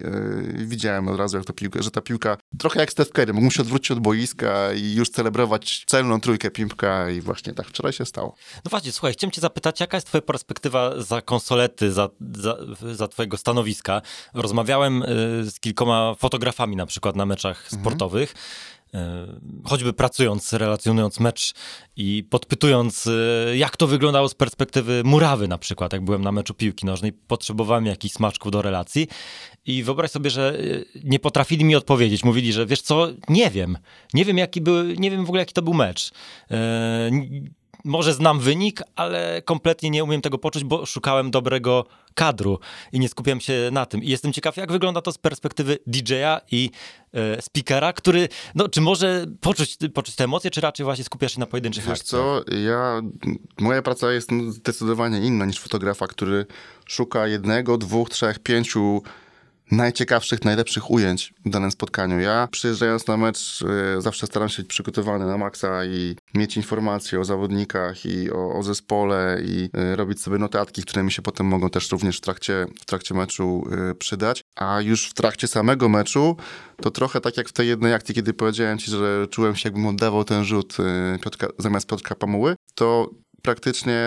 Yy, 0.57 0.65
widziałem 0.65 1.07
od 1.07 1.17
razu, 1.17 1.37
jak 1.37 1.45
to 1.45 1.53
piłka, 1.53 1.81
że 1.81 1.91
ta 1.91 2.01
piłka 2.01 2.37
trochę 2.57 2.79
jak 2.79 2.91
Steph 2.91 3.11
Curry, 3.11 3.33
mógł 3.33 3.51
się 3.51 3.61
odwrócić 3.61 3.91
od 3.91 3.99
boiska 3.99 4.73
i 4.73 4.93
już 4.93 5.09
celebrować 5.09 5.83
celną 5.87 6.21
trójkę 6.21 6.51
Pimpka 6.51 7.09
i 7.09 7.21
właśnie 7.21 7.53
tak 7.53 7.67
wczoraj 7.67 7.93
się 7.93 8.05
stało. 8.05 8.35
No 8.65 8.69
właśnie, 8.69 8.91
słuchaj, 8.91 9.13
chciałem 9.13 9.31
cię 9.31 9.41
zapytać, 9.41 9.79
jaka 9.79 9.97
jest 9.97 10.07
twoja 10.07 10.21
perspektywa 10.21 10.66
za 10.97 11.21
konsolety, 11.21 11.91
za, 11.91 12.09
za, 12.35 12.57
za 12.93 13.07
twojego 13.07 13.37
stanowiska? 13.37 14.01
Rozmawiałem 14.33 14.99
yy, 14.99 15.49
z 15.51 15.59
kilkoma 15.59 16.15
fotografami 16.15 16.75
na 16.75 16.85
przykład 16.85 17.15
na 17.15 17.25
meczach 17.25 17.63
mhm. 17.63 17.81
sportowych, 17.81 18.33
e, 18.93 19.27
choćby 19.63 19.93
pracując, 19.93 20.53
relacjonując 20.53 21.19
mecz 21.19 21.53
i 21.95 22.23
podpytując, 22.29 23.07
e, 23.07 23.57
jak 23.57 23.77
to 23.77 23.87
wyglądało 23.87 24.29
z 24.29 24.35
perspektywy 24.35 25.01
murawy 25.05 25.47
na 25.47 25.57
przykład, 25.57 25.93
jak 25.93 26.05
byłem 26.05 26.21
na 26.21 26.31
meczu 26.31 26.53
piłki 26.53 26.85
nożnej, 26.85 27.13
potrzebowałem 27.13 27.85
jakichś 27.85 28.15
smaczków 28.15 28.51
do 28.51 28.61
relacji 28.61 29.07
i 29.65 29.83
wyobraź 29.83 30.11
sobie, 30.11 30.29
że 30.29 30.59
e, 30.59 30.63
nie 31.03 31.19
potrafili 31.19 31.65
mi 31.65 31.75
odpowiedzieć. 31.75 32.23
Mówili, 32.23 32.53
że 32.53 32.65
wiesz 32.65 32.81
co, 32.81 33.07
nie 33.29 33.49
wiem, 33.49 33.77
nie 34.13 34.25
wiem 34.25 34.37
jaki 34.37 34.61
był, 34.61 34.83
nie 34.83 35.11
wiem 35.11 35.25
w 35.25 35.29
ogóle 35.29 35.41
jaki 35.41 35.53
to 35.53 35.61
był 35.61 35.73
mecz 35.73 36.11
może 37.87 38.13
znam 38.13 38.39
wynik, 38.39 38.81
ale 38.95 39.41
kompletnie 39.45 39.89
nie 39.89 40.03
umiem 40.03 40.21
tego 40.21 40.37
poczuć, 40.37 40.63
bo 40.63 40.85
szukałem 40.85 41.31
dobrego 41.31 41.85
kadru 42.13 42.59
i 42.91 42.99
nie 42.99 43.09
skupiam 43.09 43.39
się 43.41 43.69
na 43.71 43.85
tym. 43.85 44.03
I 44.03 44.09
jestem 44.09 44.33
ciekaw, 44.33 44.57
jak 44.57 44.71
wygląda 44.71 45.01
to 45.01 45.11
z 45.11 45.17
perspektywy 45.17 45.77
DJ-a 45.87 46.41
i 46.51 46.71
e, 47.13 47.41
speakera, 47.41 47.93
który, 47.93 48.29
no, 48.55 48.69
czy 48.69 48.81
może 48.81 49.25
poczuć, 49.41 49.77
poczuć 49.93 50.15
te 50.15 50.23
emocje, 50.23 50.51
czy 50.51 50.61
raczej 50.61 50.83
właśnie 50.83 51.03
skupiasz 51.03 51.33
się 51.33 51.39
na 51.39 51.45
pojedynczych 51.45 51.83
Wiesz 51.83 51.99
akcjach? 51.99 52.21
co, 52.21 52.41
ja, 52.55 53.01
moja 53.59 53.81
praca 53.81 54.11
jest 54.11 54.29
zdecydowanie 54.49 55.19
inna 55.19 55.45
niż 55.45 55.59
fotografa, 55.59 56.07
który 56.07 56.45
szuka 56.85 57.27
jednego, 57.27 57.77
dwóch, 57.77 58.09
trzech, 58.09 58.39
pięciu 58.39 59.01
najciekawszych, 59.71 60.45
najlepszych 60.45 60.91
ujęć 60.91 61.33
w 61.45 61.49
danym 61.49 61.71
spotkaniu. 61.71 62.19
Ja 62.19 62.47
przyjeżdżając 62.51 63.07
na 63.07 63.17
mecz 63.17 63.61
y, 63.97 64.01
zawsze 64.01 64.27
staram 64.27 64.49
się 64.49 64.61
być 64.63 64.69
przygotowany 64.69 65.25
na 65.25 65.37
maksa 65.37 65.85
i 65.85 66.15
mieć 66.33 66.57
informacje 66.57 67.19
o 67.19 67.25
zawodnikach 67.25 68.05
i 68.05 68.31
o, 68.31 68.53
o 68.53 68.63
zespole 68.63 69.41
i 69.45 69.69
y, 69.77 69.95
robić 69.95 70.21
sobie 70.21 70.37
notatki, 70.37 70.81
które 70.81 71.03
mi 71.03 71.11
się 71.11 71.21
potem 71.21 71.45
mogą 71.45 71.69
też 71.69 71.91
również 71.91 72.17
w 72.17 72.21
trakcie, 72.21 72.65
w 72.81 72.85
trakcie 72.85 73.15
meczu 73.15 73.67
y, 73.91 73.95
przydać. 73.95 74.41
A 74.55 74.81
już 74.81 75.09
w 75.09 75.13
trakcie 75.13 75.47
samego 75.47 75.89
meczu 75.89 76.37
to 76.81 76.91
trochę 76.91 77.21
tak 77.21 77.37
jak 77.37 77.49
w 77.49 77.53
tej 77.53 77.67
jednej 77.67 77.93
akcji, 77.93 78.15
kiedy 78.15 78.33
powiedziałem 78.33 78.77
ci, 78.77 78.91
że 78.91 79.27
czułem 79.29 79.55
się 79.55 79.69
jakbym 79.69 79.87
oddawał 79.87 80.23
ten 80.23 80.43
rzut 80.43 80.77
Piotrka, 81.21 81.47
zamiast 81.57 81.87
Piotrka 81.87 82.15
Pamuły, 82.15 82.55
to 82.75 83.09
praktycznie 83.41 84.01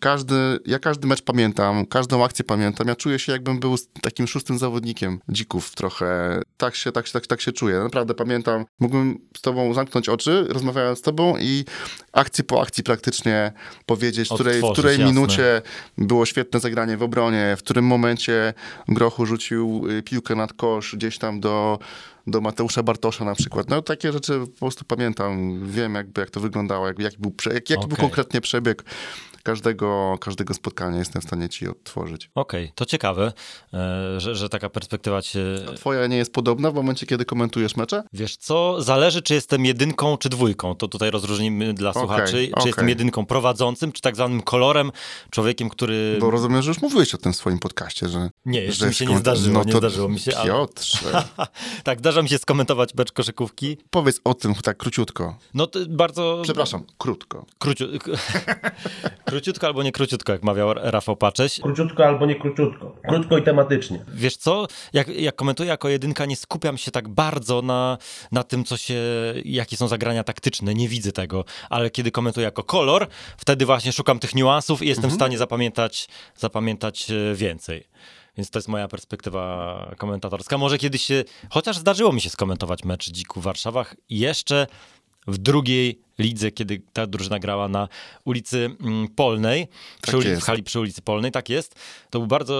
każdy, 0.00 0.58
ja 0.66 0.78
każdy 0.78 1.06
mecz 1.06 1.22
pamiętam, 1.22 1.86
każdą 1.86 2.24
akcję 2.24 2.44
pamiętam. 2.44 2.88
Ja 2.88 2.96
czuję 2.96 3.18
się 3.18 3.32
jakbym 3.32 3.60
był 3.60 3.76
takim 4.02 4.26
szóstym 4.26 4.58
zawodnikiem 4.58 5.18
dzików 5.28 5.74
trochę. 5.74 6.40
Tak 6.56 6.74
się, 6.74 6.92
tak, 6.92 7.08
tak, 7.08 7.26
tak 7.26 7.40
się 7.40 7.52
czuję. 7.52 7.78
Naprawdę 7.78 8.14
pamiętam, 8.14 8.64
mógłbym 8.80 9.18
z 9.36 9.40
tobą 9.40 9.74
zamknąć 9.74 10.08
oczy, 10.08 10.46
rozmawiając 10.48 10.98
z 10.98 11.02
tobą 11.02 11.38
i 11.38 11.64
akcji 12.12 12.44
po 12.44 12.62
akcji 12.62 12.84
praktycznie 12.84 13.52
powiedzieć, 13.86 14.28
w 14.28 14.34
której, 14.34 14.60
w 14.60 14.72
której 14.72 14.98
minucie 14.98 15.62
było 15.98 16.26
świetne 16.26 16.60
zagranie 16.60 16.96
w 16.96 17.02
obronie, 17.02 17.54
w 17.58 17.62
którym 17.62 17.84
momencie 17.84 18.54
Grochu 18.88 19.26
rzucił 19.26 19.84
y, 19.90 20.02
piłkę 20.02 20.34
nad 20.34 20.52
kosz 20.52 20.96
gdzieś 20.96 21.18
tam 21.18 21.40
do 21.40 21.78
do 22.26 22.40
Mateusza 22.40 22.82
Bartosza 22.82 23.24
na 23.24 23.34
przykład. 23.34 23.70
No 23.70 23.82
takie 23.82 24.12
rzeczy 24.12 24.40
po 24.40 24.58
prostu 24.58 24.84
pamiętam, 24.84 25.60
wiem 25.70 25.94
jakby 25.94 26.20
jak 26.20 26.30
to 26.30 26.40
wyglądało, 26.40 26.86
jak, 26.86 26.98
jak 26.98 27.18
był, 27.18 27.34
jak, 27.46 27.70
jaki 27.70 27.86
był 27.86 27.94
Okej. 27.94 27.96
konkretnie 27.96 28.40
przebieg 28.40 28.84
każdego, 29.42 30.18
każdego 30.20 30.54
spotkania, 30.54 30.98
jestem 30.98 31.22
w 31.22 31.24
stanie 31.24 31.48
ci 31.48 31.68
odtworzyć. 31.68 32.30
Okej, 32.34 32.72
to 32.74 32.84
ciekawe, 32.84 33.32
e, 33.74 34.20
że, 34.20 34.34
że 34.34 34.48
taka 34.48 34.70
perspektywa 34.70 35.22
cię... 35.22 35.44
Twoja 35.76 36.06
nie 36.06 36.16
jest 36.16 36.32
podobna 36.32 36.70
w 36.70 36.74
momencie, 36.74 37.06
kiedy 37.06 37.24
komentujesz 37.24 37.76
mecze? 37.76 38.02
Wiesz 38.12 38.36
co, 38.36 38.82
zależy 38.82 39.22
czy 39.22 39.34
jestem 39.34 39.64
jedynką 39.64 40.18
czy 40.18 40.28
dwójką, 40.28 40.74
to 40.74 40.88
tutaj 40.88 41.10
rozróżnimy 41.10 41.74
dla 41.74 41.90
Okej, 41.90 42.02
słuchaczy, 42.02 42.32
czy 42.32 42.52
okej. 42.52 42.66
jestem 42.66 42.88
jedynką 42.88 43.26
prowadzącym, 43.26 43.92
czy 43.92 44.00
tak 44.02 44.14
zwanym 44.14 44.42
kolorem, 44.42 44.92
człowiekiem, 45.30 45.68
który... 45.68 46.16
Bo 46.20 46.30
rozumiem, 46.30 46.62
że 46.62 46.70
już 46.70 46.82
mówiłeś 46.82 47.14
o 47.14 47.18
tym 47.18 47.32
w 47.32 47.36
swoim 47.36 47.58
podcaście, 47.58 48.08
że... 48.08 48.30
Nie, 48.46 48.60
jeszcze 48.60 48.80
że 48.80 48.88
mi 48.88 48.94
się 48.94 49.06
nie 49.06 49.18
zdarzyło, 49.18 49.58
no 49.58 49.64
nie 49.64 49.72
to 49.72 49.78
zdarzyło 49.78 50.08
mi 50.08 50.18
się, 50.18 50.36
ale- 50.36 50.50
Piotrze, 50.50 51.24
tak, 51.84 51.98
zdarza 51.98 52.22
mi 52.22 52.28
się 52.28 52.38
skomentować 52.38 52.94
mecz 52.94 53.12
koszykówki. 53.12 53.78
powiedz 53.90 54.20
o 54.24 54.34
tym 54.34 54.54
tak 54.54 54.76
króciutko. 54.76 55.38
No 55.54 55.66
to 55.66 55.78
bardzo... 55.88 56.40
Przepraszam, 56.42 56.84
krótko. 56.98 57.46
Króciu... 57.58 57.88
króciutko 59.32 59.66
albo 59.66 59.82
nie 59.82 59.92
króciutko, 59.92 60.32
jak 60.32 60.42
mawiał 60.42 60.74
Rafał 60.74 61.16
Pacześ. 61.16 61.60
Króciutko 61.60 62.06
albo 62.06 62.26
nie 62.26 62.34
króciutko. 62.34 62.96
Krótko 63.08 63.38
i 63.38 63.42
tematycznie. 63.42 64.04
Wiesz 64.14 64.36
co, 64.36 64.66
jak, 64.92 65.08
jak 65.08 65.36
komentuję 65.36 65.68
jako 65.68 65.88
jedynka, 65.88 66.26
nie 66.26 66.36
skupiam 66.36 66.78
się 66.78 66.90
tak 66.90 67.08
bardzo 67.08 67.62
na, 67.62 67.98
na 68.32 68.42
tym, 68.42 68.64
co 68.64 68.76
się, 68.76 68.94
jakie 69.44 69.76
są 69.76 69.88
zagrania 69.88 70.24
taktyczne, 70.24 70.74
nie 70.74 70.88
widzę 70.88 71.12
tego, 71.12 71.44
ale 71.70 71.90
kiedy 71.90 72.10
komentuję 72.10 72.44
jako 72.44 72.64
kolor, 72.64 73.06
wtedy 73.36 73.66
właśnie 73.66 73.92
szukam 73.92 74.18
tych 74.18 74.34
niuansów 74.34 74.82
i 74.82 74.88
jestem 74.88 75.10
w 75.10 75.14
stanie 75.14 75.38
zapamiętać, 75.38 76.08
zapamiętać 76.36 77.10
e, 77.10 77.34
więcej. 77.34 77.88
Więc 78.36 78.50
to 78.50 78.58
jest 78.58 78.68
moja 78.68 78.88
perspektywa 78.88 79.94
komentatorska. 79.98 80.58
Może 80.58 80.78
kiedyś 80.78 81.02
się, 81.02 81.24
chociaż 81.50 81.78
zdarzyło 81.78 82.12
mi 82.12 82.20
się 82.20 82.30
skomentować 82.30 82.84
mecz 82.84 83.10
Dzików 83.10 83.42
w 83.42 83.44
Warszawach 83.44 83.96
jeszcze 84.10 84.66
w 85.26 85.38
drugiej 85.38 86.00
lidze, 86.18 86.50
kiedy 86.50 86.82
ta 86.92 87.06
drużyna 87.06 87.38
grała 87.38 87.68
na 87.68 87.88
ulicy 88.24 88.70
mm, 88.80 89.08
Polnej, 89.08 89.68
przy 90.02 90.12
Tak 90.12 90.20
ulicy, 90.20 90.40
w 90.40 90.44
hali 90.44 90.62
przy 90.62 90.80
ulicy 90.80 91.02
Polnej, 91.02 91.32
tak 91.32 91.48
jest. 91.48 91.74
To 92.10 92.18
był 92.18 92.28
bardzo, 92.28 92.54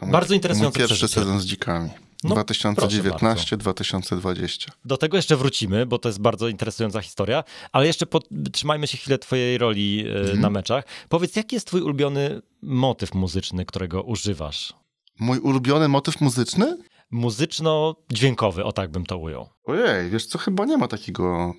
To 0.00 0.06
mój- 0.06 0.12
bardzo 0.12 0.34
interesujący 0.34 0.78
Mój 0.78 0.88
pierwszy 0.88 1.08
sezon 1.08 1.40
z 1.40 1.44
dzikami. 1.44 1.90
No, 2.24 2.34
2019-2020. 2.34 4.68
Do 4.84 4.96
tego 4.96 5.16
jeszcze 5.16 5.36
wrócimy, 5.36 5.86
bo 5.86 5.98
to 5.98 6.08
jest 6.08 6.20
bardzo 6.20 6.48
interesująca 6.48 7.00
historia, 7.00 7.44
ale 7.72 7.86
jeszcze 7.86 8.06
pod, 8.06 8.28
trzymajmy 8.52 8.86
się 8.86 8.98
chwilę 8.98 9.18
twojej 9.18 9.58
roli 9.58 10.04
e, 10.08 10.18
Mhm. 10.20 10.40
na 10.40 10.50
meczach. 10.50 10.84
Powiedz, 11.08 11.36
jaki 11.36 11.56
jest 11.56 11.66
twój 11.66 11.80
ulubiony 11.82 12.42
motyw 12.62 13.14
muzyczny, 13.14 13.64
którego 13.64 14.02
używasz? 14.02 14.72
Mój 15.20 15.38
ulubiony 15.38 15.88
motyw 15.88 16.20
muzyczny? 16.20 16.78
Muzyczno-dźwiękowy, 17.10 18.64
o 18.64 18.72
tak 18.72 18.90
bym 18.90 19.06
to 19.06 19.18
ujął. 19.18 19.48
Ojej, 19.64 20.10
wiesz 20.10 20.26
co, 20.26 20.38
chyba 20.38 20.64
nie 20.64 20.76
ma 20.78 20.88
takiego 20.88 21.54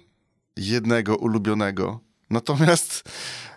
jednego 0.57 1.15
ulubionego. 1.15 1.99
Natomiast... 2.29 3.03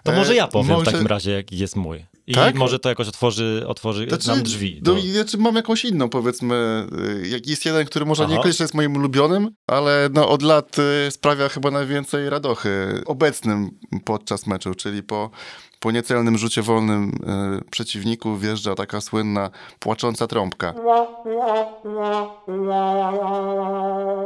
To 0.02 0.12
e, 0.12 0.16
może 0.16 0.34
ja 0.34 0.48
powiem 0.48 0.72
może- 0.72 0.90
w 0.90 0.94
takim 0.94 1.06
razie, 1.06 1.30
jaki 1.30 1.58
jest 1.58 1.76
mój. 1.76 2.06
I 2.26 2.34
Tak? 2.34 2.54
może 2.54 2.78
to 2.78 2.88
jakoś 2.88 3.08
otworzy, 3.08 3.64
otworzy 3.66 4.06
Znaczy, 4.08 4.28
nam 4.28 4.42
drzwi. 4.42 4.82
Do- 4.82 4.98
i 4.98 5.10
znaczy 5.10 5.38
mam 5.38 5.56
jakąś 5.56 5.84
inną, 5.84 6.08
powiedzmy. 6.08 6.86
jak 7.30 7.46
Jest 7.46 7.64
jeden, 7.66 7.86
który 7.86 8.04
może 8.06 8.24
Aha. 8.24 8.32
niekoniecznie 8.32 8.64
jest 8.64 8.74
moim 8.74 8.96
ulubionym, 8.96 9.50
ale 9.66 10.08
no, 10.12 10.28
od 10.28 10.42
lat 10.42 10.76
y, 10.78 11.10
sprawia 11.10 11.48
chyba 11.48 11.70
najwięcej 11.70 12.30
radochy 12.30 13.02
obecnym 13.06 13.70
podczas 14.04 14.46
meczu, 14.46 14.74
czyli 14.74 15.02
po, 15.02 15.30
po 15.86 15.90
niecelnym 15.90 16.38
rzucie 16.38 16.62
wolnym 16.62 17.12
y, 17.58 17.70
przeciwniku 17.70 18.36
wjeżdża 18.36 18.74
taka 18.74 19.00
słynna 19.00 19.50
płacząca 19.78 20.26
trąbka. 20.26 20.74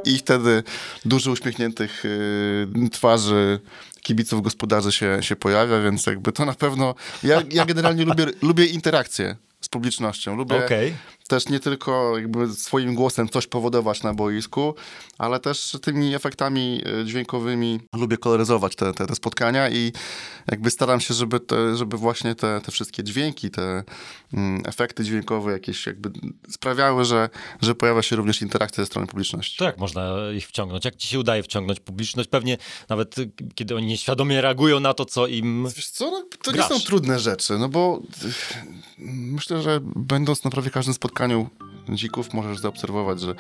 I 0.05 0.19
wtedy 0.19 0.63
dużo 1.05 1.31
uśmiechniętych 1.31 2.05
y, 2.05 2.91
twarzy 2.93 3.61
kibiców 4.03 4.43
gospodarzy 4.43 4.93
się, 4.93 5.19
się 5.21 5.37
pojawia, 5.37 5.81
więc 5.81 6.07
jakby 6.07 6.33
to 6.33 6.45
na 6.45 6.55
pewno... 6.55 6.95
Ja, 7.23 7.43
ja 7.51 7.65
generalnie 7.65 8.05
lubię, 8.05 8.27
lubię 8.43 8.67
interakcję 8.67 9.37
z 9.61 9.69
publicznością. 9.69 10.37
Lubię 10.37 10.65
Okej. 10.65 10.95
Też 11.31 11.49
nie 11.49 11.61
tylko 11.61 12.19
jakby 12.19 12.55
swoim 12.55 12.95
głosem 12.95 13.29
coś 13.29 13.47
powodować 13.47 14.03
na 14.03 14.15
boisku, 14.15 14.75
ale 15.19 15.41
też 15.41 15.77
tymi 15.83 16.15
efektami 16.15 16.83
e, 17.01 17.05
dźwiękowymi 17.05 17.81
lubię 17.97 18.17
koloryzować 18.17 18.77
te, 18.77 18.93
te, 18.93 19.07
te 19.07 19.15
spotkania 19.15 19.71
i 19.71 19.93
jakby 20.51 20.71
staram 20.71 21.01
się, 21.01 21.15
żeby, 21.15 21.41
te, 21.41 21.77
żeby 21.77 21.97
właśnie 21.97 22.35
te, 22.35 22.61
te 22.61 22.73
wszystkie 22.73 23.05
dźwięki, 23.05 23.51
te 23.51 23.85
mm, 24.33 24.63
efekty 24.67 25.05
dźwiękowe 25.05 25.53
jakieś 25.53 25.87
jakby 25.87 26.11
sprawiały, 26.51 27.05
że, 27.05 27.29
że 27.63 27.75
pojawia 27.75 28.03
się 28.03 28.17
również 28.17 28.43
interakcja 28.43 28.83
ze 28.83 28.87
strony 28.87 29.07
publiczności. 29.07 29.57
To 29.59 29.65
jak 29.65 29.79
można 29.79 30.31
ich 30.37 30.49
wciągnąć? 30.49 30.85
Jak 30.85 30.97
ci 30.97 31.09
się 31.09 31.19
udaje 31.19 31.43
wciągnąć 31.43 31.81
publiczność? 31.81 32.29
Pewnie 32.29 32.59
nawet 32.89 33.19
y, 33.19 33.31
kiedy 33.55 33.77
oni 33.77 33.87
nieświadomie 33.87 34.41
reagują 34.41 34.81
na 34.81 34.95
to, 34.95 35.05
co 35.05 35.27
im... 35.27 35.69
Wiesz 35.77 35.91
co, 35.91 36.11
no, 36.11 36.25
to 36.43 36.53
Grasz. 36.53 36.71
nie 36.71 36.77
są 36.77 36.85
trudne 36.85 37.19
rzeczy, 37.19 37.59
no 37.59 37.69
bo 37.69 38.03
ych, 38.25 38.53
myślę, 38.99 39.63
że 39.63 39.81
będąc 39.83 40.45
na 40.45 40.51
prawie 40.51 40.71
każdym 40.71 40.95
spotkaniu 40.95 41.20
dzików 41.89 42.35
możesz 42.35 42.59
zaobserwować, 42.59 43.21
że 43.21 43.35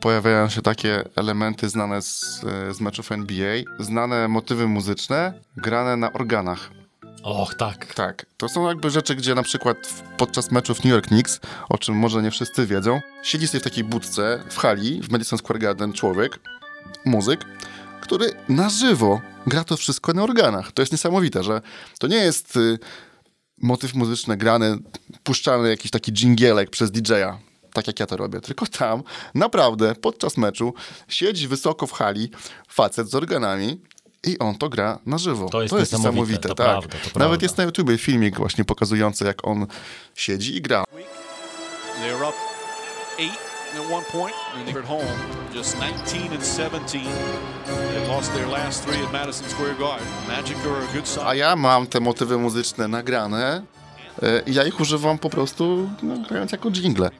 pojawiają 0.00 0.48
się 0.48 0.62
takie 0.62 1.04
elementy 1.16 1.68
znane 1.68 2.02
z, 2.02 2.40
z 2.70 2.80
meczów 2.80 3.12
NBA, 3.12 3.62
znane 3.78 4.28
motywy 4.28 4.68
muzyczne, 4.68 5.32
grane 5.56 5.96
na 5.96 6.12
organach. 6.12 6.70
Och, 7.22 7.54
tak. 7.54 7.94
Tak, 7.94 8.26
to 8.36 8.48
są 8.48 8.68
jakby 8.68 8.90
rzeczy, 8.90 9.14
gdzie 9.14 9.34
na 9.34 9.42
przykład 9.42 10.02
podczas 10.16 10.50
meczów 10.50 10.84
New 10.84 10.92
York 10.92 11.06
Knicks, 11.06 11.40
o 11.68 11.78
czym 11.78 11.94
może 11.94 12.22
nie 12.22 12.30
wszyscy 12.30 12.66
wiedzą, 12.66 13.00
siedzi 13.22 13.48
sobie 13.48 13.60
w 13.60 13.64
takiej 13.64 13.84
budce 13.84 14.44
w 14.50 14.58
hali 14.58 15.00
w 15.02 15.10
Madison 15.10 15.38
Square 15.38 15.58
Garden 15.58 15.92
człowiek, 15.92 16.38
muzyk, 17.04 17.44
który 18.00 18.30
na 18.48 18.68
żywo 18.68 19.20
gra 19.46 19.64
to 19.64 19.76
wszystko 19.76 20.12
na 20.12 20.22
organach. 20.22 20.72
To 20.72 20.82
jest 20.82 20.92
niesamowite, 20.92 21.42
że 21.42 21.60
to 21.98 22.06
nie 22.06 22.16
jest 22.16 22.56
y, 22.56 22.78
motyw 23.62 23.94
muzyczny 23.94 24.36
grany, 24.36 24.78
puszczany 25.22 25.68
jakiś 25.68 25.90
taki 25.90 26.12
dżingielek 26.12 26.70
przez 26.70 26.90
DJ-a, 26.90 27.38
tak 27.72 27.86
jak 27.86 28.00
ja 28.00 28.06
to 28.06 28.16
robię, 28.16 28.40
tylko 28.40 28.66
tam 28.66 29.02
naprawdę 29.34 29.94
podczas 29.94 30.36
meczu 30.36 30.74
siedzi 31.08 31.48
wysoko 31.48 31.86
w 31.86 31.92
hali 31.92 32.30
facet 32.68 33.10
z 33.10 33.14
organami 33.14 33.80
i 34.26 34.38
on 34.38 34.54
to 34.54 34.68
gra 34.68 34.98
na 35.06 35.18
żywo. 35.18 35.48
To 35.48 35.62
jest 35.62 35.74
niesamowite, 35.74 35.98
niesamowite, 35.98 36.48
to 36.48 36.54
tak. 36.54 36.66
prawda, 36.66 36.88
to 36.88 36.96
Nawet 36.96 37.12
prawda. 37.14 37.44
jest 37.44 37.58
na 37.58 37.64
YouTubie 37.64 37.98
filmik 37.98 38.36
właśnie 38.36 38.64
pokazujący, 38.64 39.24
jak 39.24 39.46
on 39.46 39.66
siedzi 40.14 40.56
i 40.56 40.62
gra. 40.62 40.84
They're 42.00 42.28
up 42.28 42.36
eight 43.18 43.51
at 43.74 43.90
one 43.90 44.04
point, 44.04 44.34
and 44.54 44.68
they're 44.68 44.82
at 44.82 44.88
home 44.88 45.18
just 45.54 45.78
19 45.78 46.32
and 46.32 46.42
17. 46.42 47.04
They 47.66 48.08
lost 48.08 48.32
their 48.34 48.48
last 48.48 48.84
three 48.84 49.04
at 49.04 49.12
Madison 49.12 49.48
Square 49.48 49.74
Garden. 49.74 50.06
Magic 50.28 50.56
are 50.66 50.82
a 50.90 50.92
good 50.92 51.04
A 51.04 51.06
side. 51.06 51.36
ja 51.38 51.56
mam 51.56 51.86
te 51.86 52.00
motywy 52.00 52.38
muzyczne 52.38 52.88
nagrane 52.88 53.62
e, 54.22 54.42
i 54.46 54.54
ja 54.54 54.64
ich 54.64 54.80
używam 54.80 55.18
po 55.18 55.30
prostu 55.30 55.90
no, 56.02 56.14
grając 56.28 56.52
jako 56.52 56.70
jingle. 56.70 57.10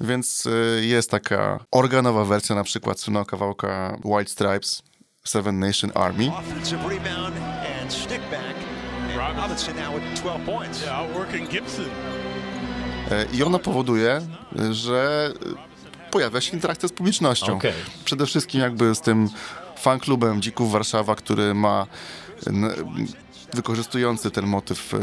Więc 0.00 0.46
e, 0.46 0.50
jest 0.84 1.10
taka 1.10 1.58
organowa 1.70 2.24
wersja 2.24 2.54
na 2.54 2.64
przykład 2.64 3.00
słynnego 3.00 3.26
kawałka 3.26 3.96
White 4.04 4.30
Stripes, 4.30 4.82
Seven 5.24 5.58
Nation 5.58 5.90
Army. 5.94 6.30
Robinson 9.48 9.76
now 9.76 9.92
with 9.94 10.20
12 10.20 10.46
points. 10.46 10.82
Yeah, 10.82 10.98
outworking 10.98 11.48
Gibson. 11.48 11.90
E, 13.10 13.26
I 13.32 13.42
ona 13.42 13.58
powoduje, 13.58 14.20
e, 14.58 14.74
że 14.74 15.30
e, 16.06 16.10
pojawia 16.10 16.40
się 16.40 16.52
interakcja 16.52 16.88
z 16.88 16.92
publicznością. 16.92 17.56
Okej. 17.56 17.72
Przede 18.04 18.26
wszystkim 18.26 18.60
jakby 18.60 18.94
z 18.94 19.00
tym 19.00 19.28
fanklubem 19.76 20.42
Dzików 20.42 20.72
Warszawa, 20.72 21.14
który 21.14 21.54
ma 21.54 21.86
n- 22.46 22.70
wykorzystujący 23.54 24.30
ten 24.30 24.46
motyw 24.46 24.94
e, 24.94 24.98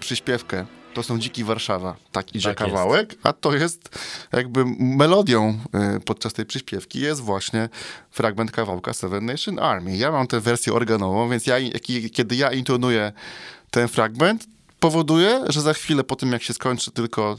przyśpiewkę. 0.00 0.66
To 0.94 1.02
są 1.02 1.18
Dziki 1.18 1.44
Warszawa, 1.44 1.96
tak 2.12 2.34
idzie 2.34 2.48
Tak 2.48 2.60
jest. 2.60 2.70
kawałek, 2.72 3.14
a 3.22 3.32
to 3.32 3.54
jest 3.54 3.98
jakby 4.32 4.64
melodią 4.78 5.58
e, 5.74 6.00
podczas 6.00 6.32
tej 6.32 6.46
przyśpiewki 6.46 7.00
jest 7.00 7.20
właśnie 7.20 7.68
fragment 8.10 8.50
kawałka 8.50 8.92
Seven 8.92 9.26
Nation 9.26 9.58
Army. 9.58 9.96
Ja 9.96 10.12
mam 10.12 10.26
tę 10.26 10.40
wersję 10.40 10.72
organową, 10.72 11.28
więc 11.30 11.46
ja, 11.46 11.56
kiedy 12.12 12.36
ja 12.36 12.52
intonuję 12.52 13.12
ten 13.70 13.88
fragment, 13.88 14.46
powoduje, 14.82 15.44
że 15.48 15.60
za 15.60 15.74
chwilę 15.74 16.04
po 16.04 16.16
tym 16.16 16.32
jak 16.32 16.42
się 16.42 16.54
skończy 16.54 16.90
tylko 16.90 17.36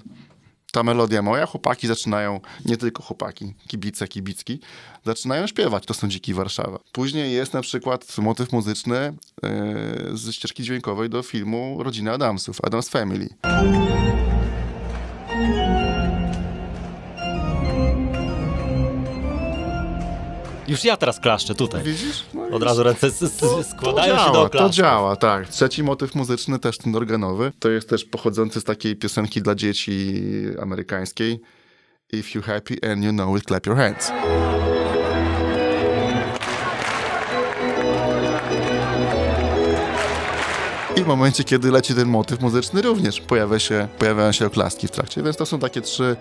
ta 0.71 0.83
melodia 0.83 1.21
moja, 1.21 1.45
chłopaki 1.45 1.88
zaczynają, 1.88 2.39
nie 2.65 2.77
tylko 2.77 3.03
chłopaki, 3.03 3.53
kibice, 3.67 4.07
kibicki, 4.07 4.59
zaczynają 5.05 5.47
śpiewać. 5.47 5.85
To 5.85 5.93
są 5.93 6.07
Dziki 6.07 6.33
Warszawa. 6.33 6.79
Później 6.91 7.33
jest 7.33 7.53
na 7.53 7.62
przykład 7.62 8.17
motyw 8.17 8.51
muzyczny 8.51 8.97
e, 8.97 9.13
ze 10.13 10.33
ścieżki 10.33 10.63
dźwiękowej 10.63 11.09
do 11.09 11.23
filmu 11.23 11.83
Rodziny 11.83 12.12
Adamsów, 12.12 12.57
Adams 12.63 12.89
Family. 12.89 13.29
Już 20.74 20.84
ja 20.84 20.98
teraz 20.98 21.20
klaszczę 21.20 21.56
tutaj. 21.56 21.84
Widzisz? 21.84 22.24
No 22.34 22.48
Od 22.51 22.63
razu 22.63 22.84
ręce 22.84 23.12
to 23.39 23.63
składają 23.63 24.15
działa, 24.15 24.27
się 24.27 24.34
do 24.34 24.50
To 24.50 24.70
działa, 24.70 25.15
tak. 25.15 25.50
Trzeci 25.50 25.84
motyw 25.84 26.15
muzyczny, 26.15 26.60
też 26.60 26.77
ten 26.77 26.96
organowy, 26.96 27.51
to 27.60 27.70
jest 27.70 27.89
też 27.89 28.06
pochodzący 28.06 28.60
z 28.60 28.63
takiej 28.63 28.96
piosenki 28.96 29.42
dla 29.42 29.56
dzieci 29.56 30.24
amerykańskiej. 30.62 31.39
If 32.13 32.39
you 32.39 32.42
happy 32.42 32.92
and 32.92 33.03
you 33.03 33.12
know 33.12 33.38
it, 33.38 33.46
clap 33.46 33.65
your 33.65 33.77
hands. 33.77 34.12
I 40.96 41.03
w 41.03 41.08
momencie, 41.08 41.44
kiedy 41.44 41.72
leci 41.72 41.96
ten 41.96 42.08
motyw 42.08 42.42
muzyczny, 42.42 42.82
również 42.82 43.22
pojawia 43.22 43.60
się, 43.60 43.88
pojawiają 44.00 44.32
się 44.32 44.46
oklaski 44.46 44.88
w 44.88 44.92
trakcie. 44.92 45.24
Więc 45.24 45.38
to 45.38 45.46
są 45.46 45.60
takie 45.60 45.82
trzy 45.82 46.15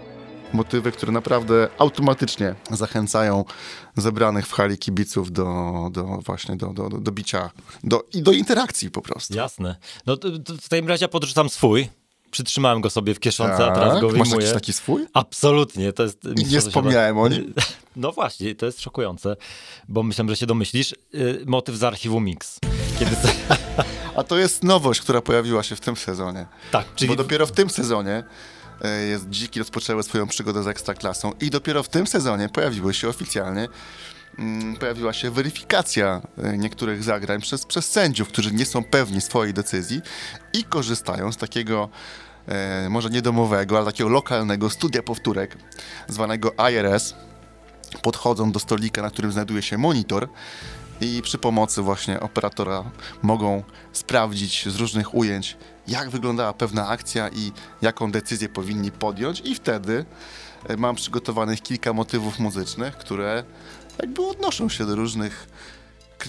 motywy, 0.55 0.93
które 0.93 1.13
naprawdę 1.13 1.69
automatycznie 1.79 2.55
zachęcają 2.71 3.45
zebranych 3.97 4.47
w 4.47 4.53
hali 4.53 4.79
kibiców 4.79 5.33
do, 5.33 5.73
do 5.93 6.05
właśnie 6.05 6.57
do, 6.57 6.67
do, 6.67 6.89
do 6.89 7.13
bicia 7.13 7.51
do, 7.85 8.05
i 8.13 8.23
do 8.23 8.33
interakcji 8.33 8.91
po 8.91 9.03
prostu. 9.03 9.35
Jasne. 9.35 9.77
No 10.07 10.17
to, 10.17 10.39
to 10.39 10.55
w 10.55 10.69
takim 10.69 10.89
razie 10.89 11.05
ja 11.05 11.09
podrzucam 11.09 11.49
swój. 11.51 11.89
Przytrzymałem 12.31 12.81
go 12.81 12.91
sobie 12.91 13.15
w 13.15 13.21
kieszonce, 13.21 13.67
a 13.67 13.75
teraz 13.75 13.93
Tak? 13.93 14.01
go 14.01 14.07
Masz 14.09 14.13
wyjmuję. 14.19 14.35
jakiś 14.47 14.53
taki 14.55 14.73
swój? 14.73 15.07
Absolutnie, 15.13 15.93
to 15.93 16.03
jest... 16.03 16.19
I 16.37 16.45
nie 16.45 16.61
wspomniałem 16.61 17.19
o 17.19 17.29
nim. 17.29 17.55
No 17.97 18.13
właśnie, 18.13 18.55
to 18.55 18.67
jest 18.67 18.81
szokujące, 18.81 19.37
bo 19.89 20.03
myślę, 20.03 20.25
że 20.29 20.37
się 20.37 20.47
domyślisz. 20.47 20.93
Y, 21.15 21.43
Motyw 21.47 21.77
z 21.77 21.85
archiwum 21.85 22.25
Mix. 22.25 22.59
Kiedy... 22.99 23.17
A 24.17 24.23
to 24.23 24.39
jest 24.39 24.65
nowość, 24.65 25.01
która 25.01 25.21
pojawiła 25.21 25.63
się 25.63 25.77
w 25.77 25.81
tym 25.81 25.97
sezonie. 25.97 26.47
tak, 26.71 26.87
czyli 26.95 27.09
Bo 27.09 27.17
dopiero 27.17 27.47
w 27.47 27.53
tym 27.53 27.71
sezonie 27.71 28.25
jest 28.89 29.31
Dziki 29.31 29.59
rozpoczęły 29.59 30.03
swoją 30.03 30.27
przygodę 30.27 30.63
z 30.63 30.67
Ekstraklasą 30.67 31.33
i 31.41 31.51
dopiero 31.51 31.83
w 31.83 31.89
tym 31.89 32.07
sezonie 32.07 32.49
pojawiły 32.49 32.95
się 32.95 33.09
oficjalnie 33.09 33.69
mm, 34.39 34.77
pojawiła 34.77 35.13
się 35.13 35.31
weryfikacja 35.31 36.23
e, 36.39 36.59
niektórych 36.59 37.05
zagrań 37.05 37.41
przez, 37.41 37.67
przez 37.67 37.91
sędziów, 37.91 38.29
którzy 38.29 38.53
nie 38.53 38.65
są 38.65 38.85
pewni 38.85 39.21
swojej 39.21 39.55
decyzji 39.55 40.01
i 40.53 40.65
korzystają 40.65 41.33
z 41.33 41.37
takiego 41.37 41.89
e, 42.49 42.89
może 42.91 43.11
nie 43.11 43.23
domowego, 43.23 43.77
ale 43.77 43.87
takiego 43.87 44.11
lokalnego 44.11 44.71
studia 44.71 45.03
powtórek 45.03 45.57
zwanego 46.09 46.53
IRS. 46.71 47.15
Podchodzą 48.03 48.53
do 48.53 48.59
stolika, 48.59 49.03
na 49.03 49.11
którym 49.11 49.33
znajduje 49.33 49.63
się 49.63 49.79
monitor 49.79 50.29
i 51.01 51.23
przy 51.23 51.39
pomocy 51.39 51.83
właśnie 51.83 52.21
operatora 52.21 52.85
mogą 53.23 53.63
sprawdzić 53.93 54.69
z 54.69 54.77
różnych 54.77 55.15
ujęć, 55.15 55.57
jak 55.89 56.11
wyglądała 56.11 56.53
pewna 56.53 56.89
akcja 56.89 57.29
i 57.29 57.53
jaką 57.83 58.13
decyzję 58.13 58.49
powinni 58.49 58.93
podjąć 58.93 59.41
i 59.41 59.55
wtedy 59.55 60.05
e, 60.69 60.77
mam 60.77 60.97
przygotowanych 60.97 61.63
kilka 61.63 61.93
motywów 61.93 62.39
muzycznych, 62.39 62.97
które 62.97 63.45
jakby 63.99 64.27
odnoszą 64.27 64.69
się 64.69 64.87
do 64.87 64.97
różnych 64.97 65.47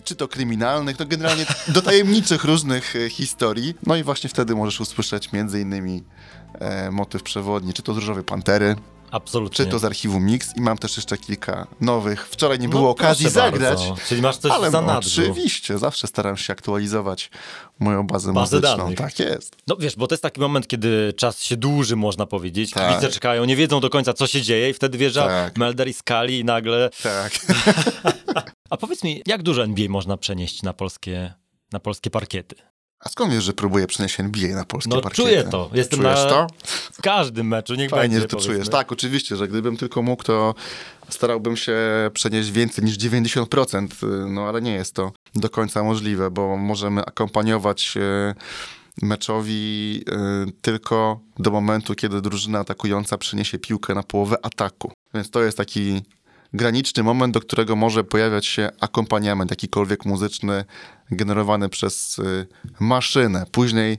czy 0.03 0.15
to 0.15 0.27
kryminalnych, 0.27 0.99
no 0.99 1.05
generalnie 1.05 1.45
do 1.67 1.81
tajemniczych 1.91 2.43
różnych 2.43 2.95
e, 2.95 3.09
historii. 3.09 3.75
No 3.85 3.95
i 3.95 4.03
właśnie 4.03 4.29
wtedy 4.29 4.55
możesz 4.55 4.79
usłyszeć 4.79 5.31
między 5.31 5.61
innymi 5.61 6.03
e, 6.59 6.91
motyw 6.91 7.23
przewodni, 7.23 7.73
czy 7.73 7.81
to 7.83 7.93
z 7.93 7.97
Różowej 7.97 8.23
Pantery, 8.23 8.75
absolutnie. 9.13 9.65
czy 9.65 9.71
to 9.71 9.79
z 9.79 9.85
archiwum 9.85 10.25
Mix 10.25 10.57
i 10.57 10.61
mam 10.61 10.77
też 10.77 10.97
jeszcze 10.97 11.17
kilka 11.17 11.67
nowych. 11.81 12.27
Wczoraj 12.27 12.59
nie 12.59 12.67
No 12.67 12.71
było 12.77 12.89
okazji 12.89 13.25
proszę 13.25 13.39
zagrać. 13.51 13.79
bardzo. 13.79 13.95
Czyli 14.07 14.21
masz 14.21 14.37
coś 14.37 14.51
ale 14.51 14.69
w 14.69 14.71
zanadrzu. 14.71 15.21
oczywiście, 15.21 15.77
zawsze 15.77 16.07
staram 16.07 16.37
się 16.37 16.53
aktualizować 16.53 17.29
moją 17.79 18.07
bazę, 18.07 18.33
Bazę 18.33 18.55
muzyczną. 18.57 18.77
danych. 18.77 18.97
Tak 18.97 19.19
jest. 19.19 19.55
No 19.67 19.75
wiesz, 19.79 19.95
bo 19.95 20.07
to 20.07 20.13
jest 20.15 20.23
taki 20.23 20.41
moment, 20.41 20.67
kiedy 20.67 21.13
czas 21.17 21.43
się 21.43 21.57
dłuży, 21.57 21.95
można 21.95 22.25
powiedzieć. 22.25 22.71
Tak. 22.71 22.89
Kibice 22.89 23.09
czekają, 23.13 23.45
nie 23.45 23.55
wiedzą 23.55 23.79
do 23.79 23.89
końca, 23.89 24.13
co 24.13 24.27
się 24.27 24.41
dzieje 24.41 24.69
i 24.69 24.73
wtedy 24.73 24.97
wjeżdża 24.97 25.27
Tak. 25.27 25.57
Melder 25.57 25.87
i 25.87 25.93
Skali 25.93 26.39
i 26.39 26.45
nagle... 26.45 26.89
Tak. 27.03 27.39
A 28.69 28.77
powiedz 28.77 29.03
mi, 29.03 29.21
jak 29.25 29.43
dużo 29.43 29.63
NBA 29.63 29.89
można 29.89 30.17
przenieść 30.17 30.63
na 30.63 30.73
polskie, 30.73 31.33
na 31.71 31.79
polskie 31.79 32.09
parkiety? 32.09 32.55
A 33.05 33.09
skąd 33.09 33.33
wiesz, 33.33 33.43
że 33.43 33.53
próbuję 33.53 33.87
przenieść 33.87 34.19
NBA 34.19 34.55
na 34.55 34.65
polskie 34.65 34.89
No 34.89 35.01
parkiety? 35.01 35.29
czuję 35.29 35.43
to. 35.43 35.69
Jestem 35.73 35.99
Czujesz 35.99 36.15
na 36.19 36.29
to? 36.29 36.47
w 36.93 37.01
każdym 37.01 37.47
meczu, 37.47 37.75
niech 37.75 37.89
Fajnie, 37.89 38.03
będzie, 38.03 38.19
że 38.19 38.27
to 38.27 38.29
powiedzmy. 38.37 38.53
czujesz. 38.53 38.69
Tak, 38.69 38.91
oczywiście, 38.91 39.35
że 39.35 39.47
gdybym 39.47 39.77
tylko 39.77 40.01
mógł, 40.01 40.23
to 40.23 40.55
starałbym 41.09 41.57
się 41.57 41.77
przenieść 42.13 42.51
więcej 42.51 42.85
niż 42.85 42.97
90%, 42.97 43.87
y, 44.03 44.29
no 44.29 44.47
ale 44.47 44.61
nie 44.61 44.73
jest 44.73 44.95
to 44.95 45.11
do 45.35 45.49
końca 45.49 45.83
możliwe, 45.83 46.31
bo 46.31 46.57
możemy 46.57 47.01
akompaniować 47.05 47.93
y, 47.97 48.35
meczowi 49.01 50.03
y, 50.47 50.51
tylko 50.61 51.19
do 51.39 51.51
momentu, 51.51 51.95
kiedy 51.95 52.21
drużyna 52.21 52.59
atakująca 52.59 53.17
przyniesie 53.17 53.59
piłkę 53.59 53.95
na 53.95 54.03
połowę 54.03 54.35
ataku. 54.45 54.91
Więc 55.13 55.29
to 55.29 55.43
jest 55.43 55.57
taki 55.57 56.01
graniczny 56.53 57.03
moment, 57.03 57.33
do 57.33 57.39
którego 57.39 57.75
może 57.75 58.03
pojawiać 58.03 58.45
się 58.45 58.69
akompaniament 58.79 59.51
jakikolwiek 59.51 60.05
muzyczny 60.05 60.65
generowany 61.11 61.69
przez 61.69 62.19
y, 62.19 62.47
maszynę. 62.79 63.45
Później 63.51 63.97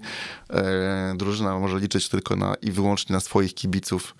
e, 0.50 1.14
drużyna 1.16 1.59
może 1.59 1.79
liczyć 1.79 2.09
tylko 2.09 2.37
na 2.37 2.55
i 2.55 2.70
wyłącznie 2.70 3.12
na 3.12 3.20
swoich 3.20 3.55
kibiców 3.55 4.14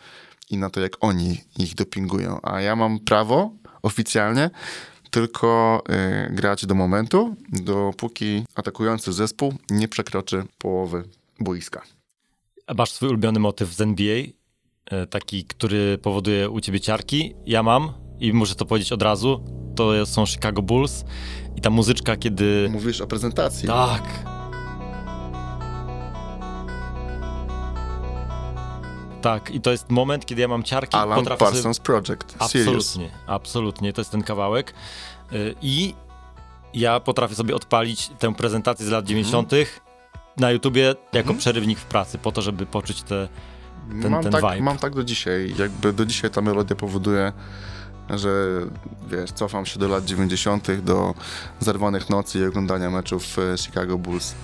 i 0.51 0.57
na 0.57 0.71
to, 0.71 0.81
jak 0.81 0.97
oni 1.01 1.41
ich 1.59 1.75
dopingują. 1.75 2.41
A 2.43 2.61
ja 2.61 2.77
mam 2.77 2.99
prawo 2.99 3.53
oficjalnie 3.83 4.51
tylko 5.11 5.83
y, 6.29 6.35
grać 6.35 6.67
do 6.67 6.75
momentu, 6.75 7.37
dopóki 7.49 8.45
atakujący 8.55 9.13
zespół 9.13 9.55
nie 9.71 9.89
przekroczy 9.89 10.45
połowy 10.59 11.05
boiska. 11.41 11.83
A 12.67 12.75
masz 12.75 12.91
swój 12.91 13.09
ulubiony 13.09 13.41
motyw 13.41 13.73
z 13.73 13.81
NBA? 13.81 14.17
E, 14.87 15.07
Taki, 15.07 15.45
który 15.45 15.99
powoduje 15.99 16.51
u 16.51 16.61
ciebie 16.61 16.81
ciarki? 16.81 17.35
Ja 17.47 17.63
mam 17.63 18.04
i 18.21 18.33
muszę 18.33 18.55
to 18.55 18.65
powiedzieć 18.65 18.93
od 18.93 19.03
razu. 19.03 19.45
To 19.77 20.07
są 20.07 20.27
Chicago 20.27 20.63
Bulls 20.63 21.05
i 21.57 21.61
ta 21.61 21.71
muzyczka, 21.71 22.17
kiedy... 22.17 22.69
Mówisz 22.73 23.01
o 23.01 23.07
prezentacji. 23.07 23.69
Tak. 23.69 24.03
Tak, 29.25 29.51
i 29.51 29.61
to 29.61 29.71
jest 29.71 29.91
moment, 29.91 30.27
kiedy 30.27 30.43
ja 30.43 30.49
mam 30.49 30.63
ciarki. 30.63 30.97
Alan 30.97 31.19
potrafię 31.19 31.45
Parsons 31.45 31.81
Project. 31.81 32.37
Serious. 32.47 32.87
Absolutnie, 32.87 33.11
absolutnie, 33.27 33.93
to 33.93 34.01
jest 34.01 34.11
ten 34.11 34.23
kawałek. 34.23 34.75
Y, 35.33 35.55
I 35.63 35.95
ja 36.75 37.01
potrafię 37.01 37.35
sobie 37.35 37.55
odpalić 37.55 38.11
tę 38.19 38.35
prezentację 38.35 38.87
z 38.87 38.89
lat 38.89 39.05
90. 39.05 39.53
na 40.37 40.51
YouTubie 40.51 40.95
jako 41.13 41.35
przerywnik 41.35 41.79
w 41.79 41.85
pracy, 41.85 42.19
po 42.19 42.33
to, 42.33 42.43
żeby 42.43 42.67
poczuć 42.67 43.03
te, 43.03 43.29
ten, 44.03 44.11
mam, 44.11 44.23
ten 44.23 44.33
tak, 44.33 44.43
vibe. 44.43 44.61
mam 44.61 44.79
tak 44.79 44.95
do 44.95 45.05
dzisiaj. 45.05 45.55
Jakby 45.59 45.93
do 45.93 46.07
dzisiaj 46.07 46.31
ta 46.31 46.41
melodia 46.41 46.77
powoduje, 46.77 47.33
że 48.11 48.61
wiesz, 49.11 49.33
cofam 49.33 49.67
się 49.67 49.79
do 49.79 49.89
lat 49.89 50.05
90., 50.05 50.81
do 50.81 51.15
zerwanych 51.61 52.11
nocy 52.11 52.39
i 52.39 52.45
oglądania 52.45 52.91
meczów 52.91 53.39
e, 53.39 53.59
Chicago 53.59 53.99
Bulls 53.99 54.35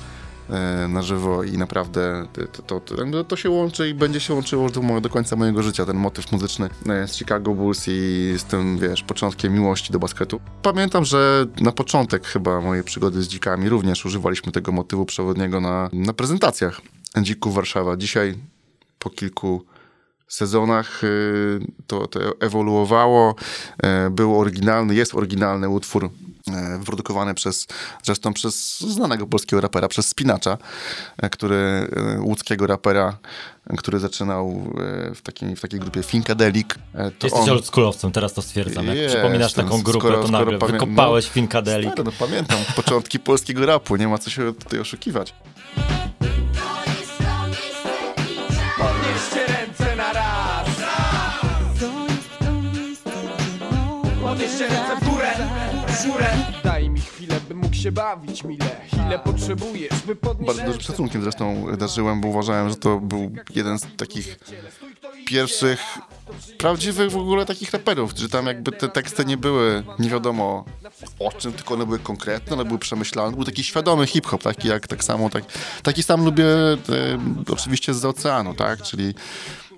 e, 0.51 0.89
na 0.89 1.03
żywo 1.03 1.45
i 1.45 1.59
naprawdę 1.59 2.27
to, 2.53 2.63
to, 2.63 2.81
to, 2.81 3.25
to 3.25 3.37
się 3.37 3.51
łączy 3.51 3.89
i 3.89 3.95
będzie 3.95 4.21
się 4.21 4.35
łączyło 4.35 4.71
do, 4.71 5.01
do 5.01 5.09
końca 5.09 5.37
mojego 5.37 5.63
życia, 5.63 5.87
ten 5.87 5.97
motyw 5.97 6.33
muzyczny 6.33 6.69
e, 6.89 7.09
z 7.09 7.17
Chicago 7.17 7.55
Bulls 7.55 7.85
i 7.89 8.35
z 8.39 8.45
tym, 8.45 8.79
wiesz, 8.79 9.03
początkiem 9.03 9.53
miłości 9.53 9.93
do 9.93 9.99
basketu. 9.99 10.41
Pamiętam, 10.63 11.05
że 11.05 11.47
na 11.61 11.73
początek 11.73 12.27
chyba 12.27 12.61
mojej 12.61 12.85
przygody 12.85 13.23
z 13.23 13.29
dzikami 13.29 13.69
również 13.69 14.05
używaliśmy 14.05 14.53
tego 14.53 14.73
motywu 14.73 15.07
przewodniego 15.07 15.61
na, 15.61 15.91
na 15.93 16.13
prezentacjach 16.13 16.81
Dzików 17.23 17.55
Warszawa. 17.55 17.97
Dzisiaj 17.97 18.35
po 18.99 19.11
kilku 19.11 19.65
sezonach 20.35 21.05
y, 21.05 21.61
to, 21.87 22.07
to 22.07 22.21
ewoluowało. 22.41 23.35
E, 23.83 24.11
Był 24.11 24.39
oryginalny, 24.41 24.95
jest 24.95 25.15
oryginalny 25.15 25.69
utwór 25.69 26.11
e, 26.53 26.79
wyprodukowany 26.79 27.35
przez, 27.35 27.67
zresztą 28.03 28.33
przez 28.33 28.81
znanego 28.81 29.27
polskiego 29.27 29.61
rapera, 29.61 29.89
przez 29.89 30.07
Spinacza, 30.09 30.59
który, 31.31 31.89
łódzkiego 32.21 32.67
rapera, 32.67 33.19
który 33.79 33.99
zaczynał 33.99 34.73
w 35.15 35.21
takiej, 35.23 35.57
w 35.57 35.61
takiej 35.61 35.81
grupie 35.81 36.03
Funkadelic. 36.03 36.69
To 37.19 37.27
Jesteś 37.27 37.49
oldschoolowcem, 37.49 38.13
teraz 38.13 38.33
to 38.33 38.43
stwierdzam. 38.43 38.87
Jak 38.87 38.97
Jestem, 38.97 39.21
przypominasz 39.21 39.53
taką 39.53 39.83
grupę, 39.83 39.99
skoro- 40.09 40.23
to 40.23 40.29
nagle 40.29 40.59
pamię- 40.59 40.73
wykopałeś 40.73 41.27
no, 41.27 41.33
Finkadelik. 41.33 41.93
Stary, 41.93 42.05
no, 42.05 42.27
pamiętam 42.27 42.59
początki 42.77 43.19
polskiego 43.19 43.67
rapu, 43.67 43.97
nie 43.97 44.09
ma 44.09 44.19
co 44.19 44.31
się 44.31 44.55
tutaj 44.55 44.81
oszukiwać. 44.81 45.35
Się 57.81 57.93
bawić 57.93 58.45
mile. 58.45 58.67
Ile 59.07 59.19
potrzebujesz, 59.19 60.03
by 60.07 60.17
podnieść 60.17 60.47
Bardzo 60.47 60.67
dużym 60.67 60.81
szacunkiem 60.81 61.23
zresztą 61.23 61.67
darzyłem, 61.77 62.21
bo 62.21 62.29
uważałem, 62.29 62.71
że 62.71 62.77
to 62.77 63.01
był 63.01 63.31
jeden 63.55 63.79
z 63.79 63.87
takich 63.97 64.39
pierwszych 65.27 65.81
prawdziwych 66.59 67.11
w 67.11 67.17
ogóle 67.17 67.47
takich 67.47 67.71
raperów, 67.71 68.13
że 68.17 68.29
tam 68.29 68.47
jakby 68.47 68.73
te 68.73 68.89
teksty 68.89 69.25
nie 69.25 69.37
były 69.37 69.85
nie 69.99 70.11
wiadomo 70.11 70.65
o 71.19 71.33
czym, 71.33 71.53
tylko 71.53 71.75
one 71.75 71.87
były 71.87 71.99
konkretne, 71.99 72.53
one 72.53 72.65
były 72.65 72.79
przemyślane. 72.79 73.37
Był 73.37 73.45
taki 73.45 73.65
świadomy 73.65 74.07
hip-hop, 74.07 74.43
taki 74.43 74.69
jak 74.69 74.87
tak 74.87 75.05
samo, 75.05 75.31
tak, 75.31 75.45
taki 75.83 76.03
sam 76.03 76.25
lubię 76.25 76.45
e, 76.45 76.79
oczywiście 77.53 77.95
z 77.95 78.05
oceanu, 78.05 78.55
tak, 78.55 78.83
czyli 78.83 79.15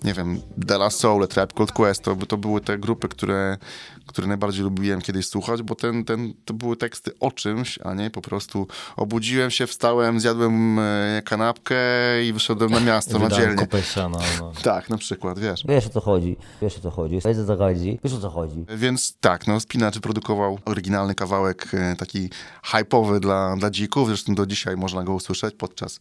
nie 0.05 0.15
wiem, 0.15 0.41
De 0.57 0.75
La 0.75 0.91
Soul, 0.91 1.29
Tribe 1.29 1.55
Called 1.55 1.73
Quest, 1.73 2.03
to, 2.03 2.17
to 2.17 2.37
były 2.37 2.61
te 2.61 2.79
grupy, 2.79 3.09
które, 3.09 3.59
które 4.07 4.27
najbardziej 4.27 4.65
lubiłem 4.65 5.01
kiedyś 5.01 5.29
słuchać, 5.29 5.63
bo 5.63 5.75
ten, 5.75 6.05
ten, 6.05 6.35
to 6.45 6.55
były 6.55 6.77
teksty 6.77 7.11
o 7.21 7.31
czymś, 7.31 7.79
a 7.85 7.95
nie 7.95 8.11
po 8.11 8.23
prostu 8.23 8.67
obudziłem 8.97 9.51
się, 9.51 9.67
wstałem, 9.67 10.21
zjadłem 10.21 10.79
e, 10.79 11.23
kanapkę 11.25 11.77
i 12.25 12.33
wyszedłem 12.33 12.71
na 12.71 12.81
miasto, 12.81 13.19
na 13.19 13.29
dzielnię. 13.29 13.67
siana, 13.95 14.19
no. 14.41 14.53
Tak, 14.63 14.91
na 14.91 14.99
przykład, 14.99 15.39
wiesz. 15.39 15.65
Wiesz 15.69 15.87
o 15.87 15.91
co 15.91 16.01
chodzi, 16.01 16.37
wiesz 16.63 16.79
o 16.79 16.81
co 16.81 16.91
chodzi, 16.91 17.15
wiesz 17.15 17.39
o 17.39 17.47
co 17.47 17.57
chodzi, 17.57 17.99
wiesz 18.05 18.13
o 18.13 18.21
co 18.21 18.31
chodzi. 18.31 18.65
Więc 18.77 19.17
tak, 19.21 19.47
no 19.47 19.61
Spinacz 19.61 19.99
produkował 19.99 20.59
oryginalny 20.65 21.15
kawałek, 21.15 21.69
e, 21.75 21.97
taki 21.97 22.31
hype'owy 22.71 23.21
dla, 23.21 23.57
dla 23.57 23.71
dzików, 23.71 24.09
zresztą 24.09 24.35
do 24.35 24.47
dzisiaj 24.47 24.77
można 24.77 25.05
go 25.05 25.15
usłyszeć 25.15 25.55
podczas, 25.55 26.01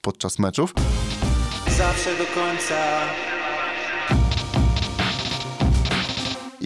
podczas 0.00 0.38
meczów. 0.38 0.74
Zawsze 1.78 2.10
do 2.18 2.24
końca. 2.24 3.37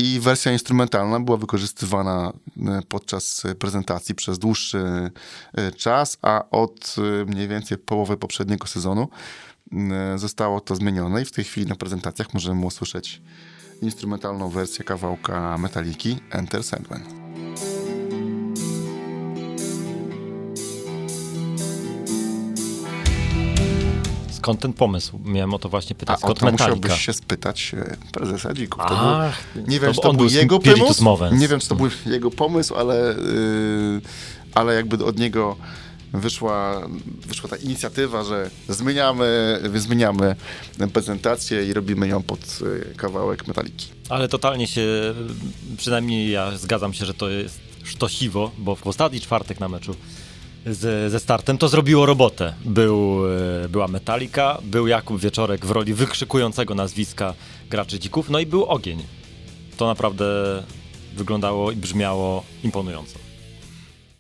I 0.03 0.21
wersja 0.21 0.53
instrumentalna 0.53 1.21
była 1.21 1.37
wykorzystywana 1.37 2.33
e, 2.67 2.83
podczas 2.89 3.45
e, 3.45 3.55
prezentacji 3.55 4.15
przez 4.15 4.39
dłuższy 4.39 5.11
e, 5.55 5.73
czas, 5.73 6.19
a 6.23 6.45
od 6.51 6.97
mniej 7.27 7.49
więcej 7.49 7.79
połowy 7.79 8.17
poprzedniego 8.17 8.67
sezonu 8.67 9.09
zostało 10.17 10.61
to 10.61 10.77
zmienione 10.77 11.23
i 11.23 11.25
w 11.25 11.33
tej 11.33 11.45
chwili 11.45 11.67
na 11.67 11.75
prezentacjach 11.75 12.35
możemy 12.35 12.67
usłyszeć 12.67 13.23
instrumentalną 13.83 14.49
wersję 14.49 14.85
kawałka 14.85 15.59
Metaliki 15.59 16.19
Enter 16.31 16.65
Sandman. 16.65 17.22
Skąd 24.43 24.61
ten 24.61 24.73
pomysł? 24.73 25.19
Miałem 25.25 25.55
o 25.55 25.59
to 25.59 25.69
właśnie 25.69 25.97
A 25.97 26.01
pytać. 26.01 26.17
o 26.17 26.21
Skąd 26.21 26.39
to 26.39 26.47
Metallica? 26.47 26.77
musiałbyś 26.77 27.07
się 27.07 27.13
spytać 27.13 27.75
e, 27.79 27.97
prezesa 28.13 28.55
Dzików. 28.55 28.83
To 28.89 29.21
Ach, 29.21 29.43
był, 29.55 29.67
nie 29.67 29.79
to 29.79 29.85
wiem, 29.87 29.95
czy 29.95 30.01
on 30.01 30.03
to 30.03 30.13
był 30.13 30.27
był 30.27 30.37
jego 30.37 30.59
pomysł, 30.61 31.05
nie 31.37 31.49
wiem, 31.49 31.61
czy 31.61 31.69
to 31.69 31.75
był 31.75 31.89
jego 32.07 32.31
pomysł, 32.31 32.75
ale, 32.75 32.95
yy, 32.97 34.01
ale 34.55 34.75
jakby 34.75 35.05
od 35.05 35.19
niego 35.19 35.57
wyszła, 36.13 36.83
wyszła 37.27 37.51
ta 37.51 37.57
inicjatywa, 37.57 38.25
że 38.25 38.51
zmieniamy, 38.69 39.59
zmieniamy 39.75 40.37
prezentację 40.93 41.65
i 41.67 41.73
robimy 41.73 42.09
ją 42.09 42.23
pod 42.23 42.41
y, 42.41 42.95
kawałek 42.97 43.49
metaliki. 43.49 43.87
Ale 44.09 44.29
totalnie 44.29 44.67
się, 44.67 44.83
przynajmniej 45.77 46.31
ja 46.31 46.57
zgadzam 46.59 46.93
się, 46.93 47.07
że 47.07 47.15
to 47.15 47.29
jest 47.29 47.61
sztosiwo, 47.85 48.51
bo 48.59 48.77
w 48.77 48.87
ostatni 48.87 49.21
czwartek 49.21 49.61
na 49.61 49.69
meczu 49.69 49.95
z, 50.67 51.13
ze 51.13 51.21
startem 51.21 51.59
to 51.59 51.69
zrobiło 51.69 52.07
robotę. 52.07 52.55
Był, 52.65 53.21
e, 53.65 53.69
była 53.69 53.89
Metallica, 53.89 54.59
był 54.63 54.87
Jakub 54.87 55.21
Wieczorek 55.21 55.67
w 55.67 55.71
roli 55.71 55.95
wykrzykującego 55.95 56.75
nazwiska 56.75 57.35
graczy 57.71 57.99
dzików, 57.99 58.31
no 58.31 58.39
i 58.39 58.47
był 58.47 58.65
ogień. 58.65 59.03
To 59.77 59.87
naprawdę 59.87 60.25
wyglądało 61.17 61.71
i 61.73 61.77
brzmiało 61.77 62.45
imponująco. 62.65 63.19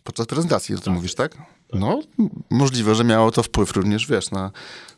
Podczas 0.05 0.26
prezentacji, 0.26 0.74
to 0.74 0.81
ty 0.81 0.90
mówisz, 0.90 1.14
tak? 1.14 1.38
No, 1.72 2.02
m- 2.18 2.28
możliwe, 2.50 2.94
że 2.94 3.05
miało 3.05 3.31
to 3.31 3.42
wpływ 3.42 3.72
również, 3.72 4.07
wiesz, 4.07 4.31
na, 4.31 4.50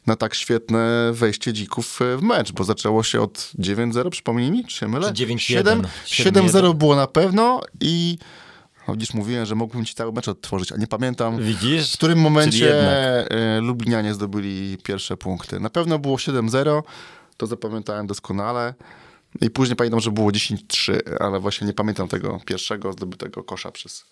na 0.07 0.17
tak 0.17 0.35
świetne 0.35 1.11
wejście 1.13 1.53
dzików 1.53 2.03
e, 2.03 2.17
w 2.17 2.23
mecz, 2.23 2.53
bo 2.53 2.65
zaczęło 2.65 3.03
się 3.03 3.21
od 3.21 3.51
9-0, 3.59 4.11
przypomnij 4.11 4.51
mi, 4.51 4.65
czy 4.65 4.77
się 4.77 4.89
mylę? 4.89 5.13
Czy 5.13 5.27
9-1, 5.27 5.37
7 6.05 6.47
7-0 6.47 6.75
było 6.75 6.97
na 6.97 7.07
pewno 7.07 7.61
i 7.81 8.19
no, 8.89 8.95
widzisz, 8.95 9.15
mówiłem, 9.15 9.47
że 9.47 9.55
mógłbym 9.55 9.85
ci 9.85 9.95
cały 9.95 10.13
mecz 10.13 10.29
odtworzyć, 10.29 10.73
a 10.73 10.77
nie 10.77 10.87
pamiętam, 10.87 11.43
Widzisz? 11.43 11.93
w 11.93 11.97
którym 11.97 12.19
momencie 12.19 12.75
e, 13.31 13.61
Lublinianie 13.61 14.15
zdobyli 14.15 14.79
pierwsze 14.83 15.17
punkty. 15.17 15.61
Na 15.61 15.71
pewno 15.71 15.99
było 15.99 16.17
7-0, 16.17 16.83
to 17.37 17.47
zapamiętałem 17.47 18.07
doskonale. 18.07 18.75
I 19.41 19.51
później 19.51 19.77
pamiętam, 19.77 20.01
że 20.01 20.11
było 20.11 20.31
10-3, 20.31 21.01
ale 21.21 21.41
właśnie 21.41 21.67
nie 21.67 21.73
pamiętam 21.73 22.09
tego 22.09 22.41
pierwszego 22.47 22.93
zdobytego 22.93 23.45
kosza 23.45 23.73
przez 23.73 24.05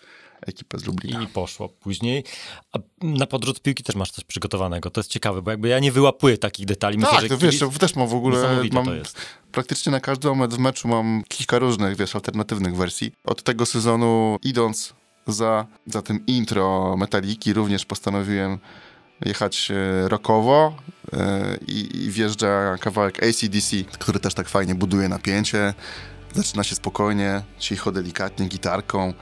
ekipę 0.47 0.79
z 0.79 0.85
Lublina. 0.85 1.23
I 1.23 1.27
poszło 1.27 1.69
później. 1.69 2.25
A 2.73 2.79
na 3.03 3.27
podrzut 3.27 3.63
piłki 3.63 3.83
też 3.83 3.97
masz 3.97 4.11
coś 4.11 4.25
przygotowanego. 4.25 4.91
To 4.91 5.01
jest 5.01 5.11
ciekawe, 5.11 5.43
bo 5.43 5.51
jakby 5.51 5.69
ja 5.69 5.79
nie 5.79 5.93
wyłapuję 5.93 6.39
takich 6.39 6.67
detali. 6.67 6.99
Myślę, 6.99 7.13
tak, 7.13 7.23
że 7.23 7.29
to 7.29 7.39
wiesz, 7.39 7.59
to 7.59 7.71
też 7.71 7.97
mam 7.97 8.09
w 8.09 8.15
ogóle, 8.15 8.65
mam 8.73 8.85
to 8.85 8.95
jest. 8.95 9.17
praktycznie 9.53 9.93
na 9.93 10.01
każdy 10.01 10.29
moment 10.29 10.55
w 10.55 10.59
meczu 10.59 10.89
mam 10.89 11.23
kilka 11.29 11.59
różnych, 11.59 11.97
wiesz, 11.97 12.15
alternatywnych 12.15 12.77
wersji. 12.77 13.13
Od 13.25 13.43
tego 13.43 13.67
sezonu 13.67 14.39
idąc 14.43 14.95
za, 15.27 15.67
za 15.87 16.03
tym 16.03 16.27
intro 16.27 16.97
Metaliki 16.97 17.53
również 17.53 17.87
postanowiłem 17.87 18.59
jechać 19.25 19.71
e, 19.71 20.09
rockowo 20.09 20.77
e, 21.13 21.57
i, 21.69 22.05
i 22.05 22.11
wjeżdża 22.11 22.77
kawałek 22.81 23.23
ACDC, 23.23 23.77
który 23.99 24.21
też 24.21 24.35
tak 24.35 24.49
fajnie 24.49 24.75
buduje 24.75 25.09
napięcie. 25.09 25.75
Zaczyna 26.35 26.65
się 26.65 26.75
spokojnie, 26.75 27.43
cicho, 27.59 27.93
delikatnie, 27.93 28.49
gitarką 28.49 29.15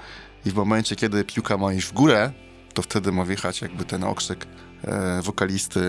i 0.44 0.50
w 0.50 0.54
momencie, 0.54 0.96
kiedy 0.96 1.24
piłka 1.24 1.56
ma 1.58 1.72
iść 1.72 1.86
w 1.86 1.92
górę, 1.92 2.32
to 2.74 2.82
wtedy 2.82 3.12
ma 3.12 3.24
wjechać 3.24 3.60
jakby 3.60 3.84
ten 3.84 4.04
okrzyk 4.04 4.46
e, 4.84 5.22
wokalisty 5.22 5.80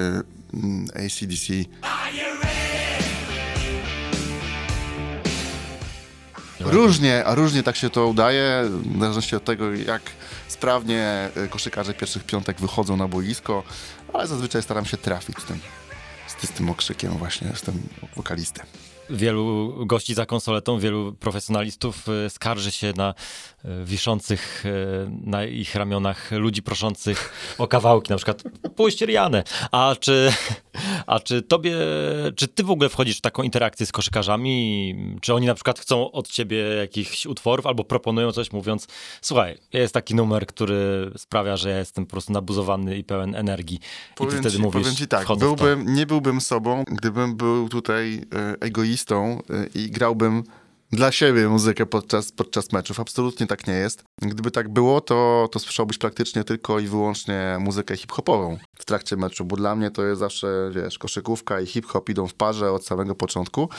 mm, 0.53 0.85
ACDC. 0.95 1.53
Różnie, 6.59 7.25
a 7.25 7.35
różnie 7.35 7.63
tak 7.63 7.75
się 7.75 7.89
to 7.89 8.07
udaje, 8.07 8.63
w 8.69 8.99
zależności 8.99 9.35
od 9.35 9.45
tego, 9.45 9.73
jak 9.73 10.01
sprawnie 10.47 11.29
e, 11.35 11.47
koszykarze 11.47 11.93
pierwszych 11.93 12.23
piątek 12.23 12.59
wychodzą 12.59 12.97
na 12.97 13.07
boisko, 13.07 13.63
ale 14.13 14.27
zazwyczaj 14.27 14.63
staram 14.63 14.85
się 14.85 14.97
trafić 14.97 15.39
z 15.39 15.45
tym, 15.45 15.59
z, 16.43 16.49
tym 16.49 16.69
okrzykiem 16.69 17.11
właśnie, 17.11 17.47
z 17.55 17.61
tym 17.61 17.81
wokalistem. 18.15 18.65
Wielu 19.11 19.73
gości 19.85 20.13
za 20.13 20.25
konsoletą, 20.25 20.79
wielu 20.79 21.13
profesjonalistów 21.13 22.09
e, 22.09 22.29
skarży 22.29 22.71
się 22.71 22.93
na 22.95 23.13
e, 23.65 23.85
wiszących 23.85 24.63
e, 24.65 24.69
na 25.23 25.45
ich 25.45 25.75
ramionach 25.75 26.31
ludzi 26.31 26.63
proszących 26.63 27.33
o 27.57 27.67
kawałki, 27.67 28.09
na 28.09 28.15
przykład 28.15 28.43
puść 28.75 29.01
Rianę. 29.01 29.43
A 29.71 29.95
czy, 29.99 30.33
a 31.07 31.19
czy 31.19 31.41
tobie, 31.41 31.75
czy 32.35 32.47
ty 32.47 32.63
w 32.63 32.71
ogóle 32.71 32.89
wchodzisz 32.89 33.17
w 33.17 33.21
taką 33.21 33.43
interakcję 33.43 33.85
z 33.85 33.91
koszykarzami? 33.91 34.95
Czy 35.21 35.33
oni 35.33 35.47
na 35.47 35.53
przykład 35.53 35.79
chcą 35.79 36.11
od 36.11 36.27
ciebie 36.27 36.57
jakichś 36.57 37.25
utworów 37.25 37.65
albo 37.65 37.83
proponują 37.83 38.31
coś 38.31 38.51
mówiąc, 38.51 38.87
słuchaj, 39.21 39.57
jest 39.73 39.93
taki 39.93 40.15
numer, 40.15 40.45
który 40.45 41.11
sprawia, 41.17 41.57
że 41.57 41.69
ja 41.69 41.79
jestem 41.79 42.05
po 42.05 42.11
prostu 42.11 42.33
nabuzowany 42.33 42.97
i 42.97 43.03
pełen 43.03 43.35
energii. 43.35 43.75
I 43.75 43.79
ty 43.79 44.15
Powiem 44.15 44.39
wtedy 44.39 44.55
ci, 44.55 44.61
mówisz, 44.61 44.81
powiem 44.81 44.95
ci 44.95 45.07
tak, 45.07 45.27
byłbym, 45.37 45.93
nie 45.93 46.05
byłbym 46.05 46.41
sobą, 46.41 46.83
gdybym 46.87 47.35
był 47.35 47.69
tutaj 47.69 48.21
egoistą 48.59 49.00
e, 49.49 49.65
i 49.75 49.91
grałbym 49.91 50.43
dla 50.91 51.11
siebie 51.11 51.49
muzykę 51.49 51.85
podczas, 51.85 52.31
podczas 52.31 52.71
meczów. 52.71 52.99
Absolutnie 52.99 53.47
tak 53.47 53.67
nie 53.67 53.73
jest. 53.73 54.03
Gdyby 54.21 54.51
tak 54.51 54.69
było, 54.69 55.01
to, 55.01 55.49
to 55.51 55.59
słyszałbyś 55.59 55.97
praktycznie 55.97 56.43
tylko 56.43 56.79
i 56.79 56.87
wyłącznie 56.87 57.57
muzykę 57.59 57.97
hip-hopową 57.97 58.57
w 58.79 58.85
trakcie 58.85 59.15
meczu, 59.17 59.45
bo 59.45 59.55
dla 59.55 59.75
mnie 59.75 59.91
to 59.91 60.05
jest 60.05 60.19
zawsze, 60.19 60.71
wiesz, 60.75 60.97
koszykówka 60.97 61.61
i 61.61 61.65
hip-hop 61.65 62.09
idą 62.09 62.27
w 62.27 62.33
parze 62.33 62.71
od 62.71 62.85
samego 62.85 63.15
początku, 63.15 63.69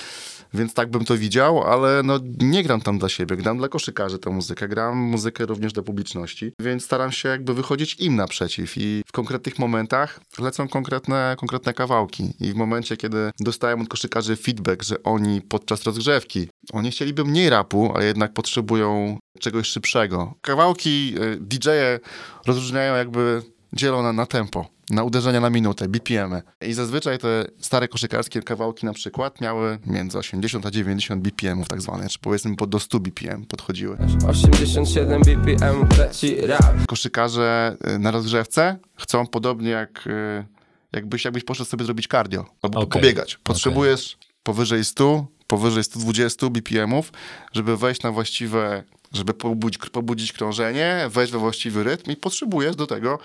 więc 0.54 0.74
tak 0.74 0.90
bym 0.90 1.04
to 1.04 1.16
widział, 1.16 1.62
ale 1.62 2.02
no 2.04 2.18
nie 2.38 2.62
gram 2.62 2.80
tam 2.80 2.98
dla 2.98 3.08
siebie, 3.08 3.36
gram 3.36 3.58
dla 3.58 3.68
koszykarzy 3.68 4.18
tę 4.18 4.30
muzykę, 4.30 4.68
gram 4.68 4.96
muzykę 4.96 5.46
również 5.46 5.72
dla 5.72 5.82
publiczności, 5.82 6.52
więc 6.60 6.84
staram 6.84 7.12
się 7.12 7.28
jakby 7.28 7.54
wychodzić 7.54 7.94
im 8.00 8.16
naprzeciw 8.16 8.72
i 8.76 9.02
w 9.06 9.12
konkretnych 9.12 9.58
momentach 9.58 10.20
lecą 10.38 10.68
konkretne, 10.68 11.36
konkretne 11.38 11.74
kawałki 11.74 12.32
i 12.40 12.52
w 12.52 12.54
momencie, 12.54 12.96
kiedy 12.96 13.30
dostałem 13.40 13.80
od 13.80 13.88
koszykarzy 13.88 14.36
feedback, 14.36 14.82
że 14.82 15.02
oni 15.02 15.40
podczas 15.40 15.82
rozgrzewki, 15.82 16.48
oni 16.72 16.90
chcieliby 16.90 17.24
mniej 17.24 17.50
rapu, 17.50 17.92
a 17.96 18.02
jednak 18.02 18.32
potrzebują 18.32 19.18
czegoś 19.40 19.66
szybszego. 19.66 20.34
Kawałki 20.40 21.14
y, 21.18 21.38
DJ-e 21.40 22.00
rozróżniają 22.46 22.96
jakby, 22.96 23.42
dzielą 23.72 24.02
na, 24.02 24.12
na 24.12 24.26
tempo, 24.26 24.66
na 24.90 25.04
uderzenia 25.04 25.40
na 25.40 25.50
minutę, 25.50 25.88
BPM-y. 25.88 26.42
I 26.68 26.72
zazwyczaj 26.72 27.18
te 27.18 27.44
stare 27.58 27.88
koszykarskie 27.88 28.42
kawałki 28.42 28.86
na 28.86 28.92
przykład 28.92 29.40
miały 29.40 29.78
między 29.86 30.18
80 30.18 30.66
a 30.66 30.70
90 30.70 31.22
BPM-ów 31.22 31.68
tak 31.68 31.82
zwane, 31.82 32.08
czy 32.08 32.18
powiedzmy 32.18 32.56
po 32.56 32.66
do 32.66 32.80
100 32.80 33.00
BPM 33.00 33.44
podchodziły. 33.44 33.96
87 34.28 35.22
BPM 35.22 35.88
leci 35.98 36.36
rap 36.40 36.86
Koszykarze 36.86 37.76
y, 37.94 37.98
na 37.98 38.10
rozgrzewce 38.10 38.78
chcą 38.96 39.26
podobnie 39.26 39.70
jak 39.70 40.06
y, 40.06 40.44
jakbyś, 40.92 41.24
jakbyś 41.24 41.44
poszedł 41.44 41.70
sobie 41.70 41.84
zrobić 41.84 42.06
cardio 42.06 42.46
albo 42.62 42.80
Okej. 42.80 43.00
pobiegać. 43.00 43.38
Potrzebujesz 43.42 44.18
powyżej 44.42 44.84
100, 44.84 45.26
powyżej 45.52 45.84
120 45.84 46.50
BPM-ów, 46.50 47.12
żeby 47.52 47.76
wejść 47.76 48.02
na 48.02 48.12
właściwe, 48.12 48.82
żeby 49.12 49.34
pobudzić, 49.34 49.78
pobudzić 49.78 50.32
krążenie, 50.32 51.06
wejść 51.10 51.32
we 51.32 51.38
właściwy 51.38 51.84
rytm 51.84 52.10
i 52.10 52.16
potrzebujesz 52.16 52.76
do 52.76 52.86
tego 52.86 53.18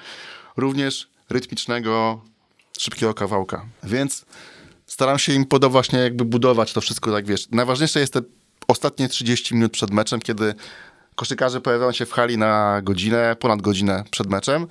również 0.58 1.10
rytmicznego, 1.30 2.22
szybkiego 2.80 3.13
kawałka. 3.13 3.66
Więc 3.84 4.26
staram 4.86 5.20
się 5.20 5.34
im 5.34 5.46
poda 5.46 5.70
właśnie 5.70 6.00
jakby 6.00 6.26
budować 6.26 6.74
to 6.74 6.82
wszystko, 6.82 7.12
tak 7.12 7.26
wiesz. 7.26 7.48
Najważniejsze 7.52 8.00
jest 8.00 8.13
te 8.13 8.22
ostatnie 8.68 9.10
30 9.10 9.56
minut 9.56 9.72
przed 9.72 9.92
meczem, 9.92 10.20
kiedy 10.20 10.56
koszykarze 11.16 11.62
pojawiają 11.62 11.92
się 11.92 12.06
w 12.06 12.12
hali 12.12 12.38
na 12.38 12.82
godzinę, 12.84 13.36
ponad 13.40 13.62
godzinę 13.62 14.04
przed 14.12 14.30
meczem 14.30 14.68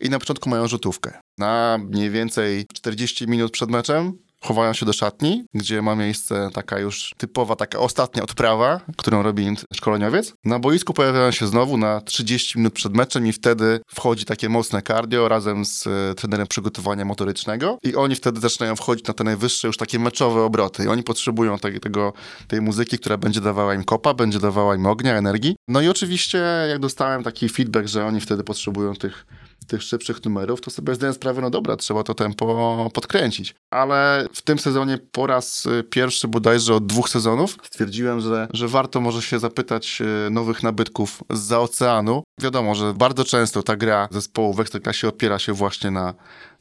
i 0.00 0.10
na 0.10 0.18
początku 0.18 0.48
mają 0.48 0.68
rzutówkę. 0.68 1.20
Na 1.38 1.78
mniej 1.78 2.10
więcej 2.10 2.66
40 2.74 3.26
minut 3.26 3.52
przed 3.52 3.70
meczem 3.70 4.18
chowają 4.44 4.72
się 4.72 4.86
do 4.86 4.92
szatni, 4.92 5.44
gdzie 5.54 5.82
ma 5.82 5.96
miejsce 5.96 6.50
taka 6.52 6.78
już 6.78 7.14
typowa, 7.16 7.56
taka 7.56 7.78
ostatnia 7.78 8.22
odprawa, 8.22 8.80
którą 8.96 9.22
robi 9.22 9.42
im 9.44 9.56
szkoleniowiec. 9.74 10.34
Na 10.44 10.58
boisku 10.58 10.94
pojawiają 10.94 11.30
się 11.30 11.46
znowu 11.46 11.76
na 11.76 12.00
30 12.00 12.58
minut 12.58 12.74
przed 12.74 12.94
meczem 12.94 13.26
i 13.26 13.32
wtedy 13.32 13.80
wchodzi 13.86 14.24
takie 14.24 14.48
mocne 14.48 14.82
cardio 14.82 15.28
razem 15.28 15.64
z 15.64 15.86
e, 15.86 16.14
trenerem 16.14 16.46
przygotowania 16.46 17.04
motorycznego 17.04 17.78
i 17.82 17.96
oni 17.96 18.14
wtedy 18.14 18.40
zaczynają 18.40 18.76
wchodzić 18.76 19.06
na 19.06 19.14
te 19.14 19.24
najwyższe 19.24 19.68
już 19.68 19.76
takie 19.76 19.98
meczowe 19.98 20.42
obroty 20.42 20.84
i 20.84 20.88
oni 20.88 21.02
potrzebują 21.02 21.58
tej, 21.58 21.80
tego, 21.80 22.12
tej 22.48 22.60
muzyki, 22.60 22.98
która 22.98 23.16
będzie 23.16 23.40
dawała 23.40 23.74
im 23.74 23.84
kopa, 23.84 24.14
będzie 24.14 24.38
dawała 24.38 24.74
im 24.74 24.86
ognia, 24.86 25.14
energii. 25.16 25.56
No 25.68 25.80
i 25.80 25.88
oczywiście 25.88 26.38
jak 26.68 26.78
dostałem 26.78 27.22
taki 27.22 27.48
feedback, 27.48 27.88
że 27.88 28.06
oni 28.06 28.20
wtedy 28.20 28.44
potrzebują 28.44 28.94
tych 28.94 29.26
tych 29.70 29.82
szybszych 29.82 30.24
numerów, 30.24 30.60
to 30.60 30.70
sobie 30.70 30.94
zdałem 30.94 31.14
sprawę, 31.14 31.42
no 31.42 31.50
dobra, 31.50 31.76
trzeba 31.76 32.02
to 32.02 32.14
tempo 32.14 32.90
podkręcić. 32.94 33.54
Ale 33.70 34.26
w 34.32 34.42
tym 34.42 34.58
sezonie 34.58 34.98
po 35.12 35.26
raz 35.26 35.66
y, 35.66 35.84
pierwszy 35.90 36.28
bodajże 36.28 36.74
od 36.74 36.86
dwóch 36.86 37.08
sezonów 37.08 37.56
stwierdziłem, 37.62 38.20
że, 38.20 38.48
że 38.52 38.68
warto 38.68 39.00
może 39.00 39.22
się 39.22 39.38
zapytać 39.38 40.02
y, 40.26 40.30
nowych 40.30 40.62
nabytków 40.62 41.24
z 41.30 41.52
oceanu. 41.52 42.22
Wiadomo, 42.40 42.74
że 42.74 42.94
bardzo 42.94 43.24
często 43.24 43.62
ta 43.62 43.76
gra 43.76 44.08
zespołu 44.10 44.54
w 44.54 44.60
Ekstraklasie 44.60 45.08
opiera 45.08 45.38
się 45.38 45.52
właśnie 45.52 45.90
na, 45.90 46.14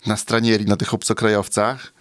na 0.07 0.17
stranierii, 0.17 0.67
na 0.67 0.77
tych 0.77 0.93
obcokrajowcach. 0.93 1.93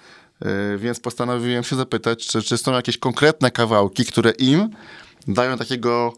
Y, 0.74 0.78
więc 0.78 1.00
postanowiłem 1.00 1.64
się 1.64 1.76
zapytać, 1.76 2.26
czy, 2.26 2.42
czy 2.42 2.58
są 2.58 2.72
jakieś 2.72 2.98
konkretne 2.98 3.50
kawałki, 3.50 4.04
które 4.04 4.30
im 4.30 4.68
dają 5.28 5.58
takiego 5.58 6.12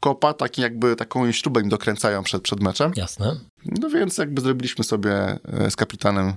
kopa, 0.00 0.34
taki 0.34 0.62
jakby 0.62 0.96
taką 0.96 1.32
śrubę 1.32 1.60
im 1.60 1.68
dokręcają 1.68 2.22
przed, 2.22 2.42
przed 2.42 2.60
meczem. 2.60 2.92
Jasne. 2.96 3.36
No 3.66 3.90
więc 3.90 4.18
jakby 4.18 4.40
zrobiliśmy 4.40 4.84
sobie 4.84 5.12
e, 5.12 5.70
z 5.70 5.76
kapitanem 5.76 6.34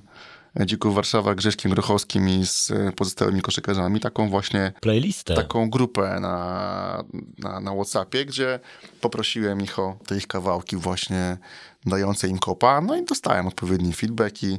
Dzików 0.65 0.95
Warszawa, 0.95 1.35
Grześkiem 1.35 1.71
Grochowskim 1.71 2.29
i 2.29 2.45
z 2.45 2.71
e, 2.71 2.91
pozostałymi 2.91 3.41
koszykarzami 3.41 3.99
taką 3.99 4.29
właśnie 4.29 4.73
playlistę, 4.81 5.33
taką 5.33 5.69
grupę 5.69 6.19
na, 6.19 7.03
na, 7.37 7.59
na 7.59 7.73
Whatsappie, 7.73 8.25
gdzie 8.25 8.59
poprosiłem 9.01 9.61
ich 9.61 9.79
o 9.79 9.97
te 10.07 10.17
ich 10.17 10.27
kawałki 10.27 10.77
właśnie 10.77 11.37
dające 11.85 12.27
im 12.27 12.39
kopa, 12.39 12.81
no 12.81 12.97
i 12.97 13.05
dostałem 13.05 13.47
odpowiedni 13.47 13.93
feedback 13.93 14.43
i 14.43 14.53
E, 14.53 14.57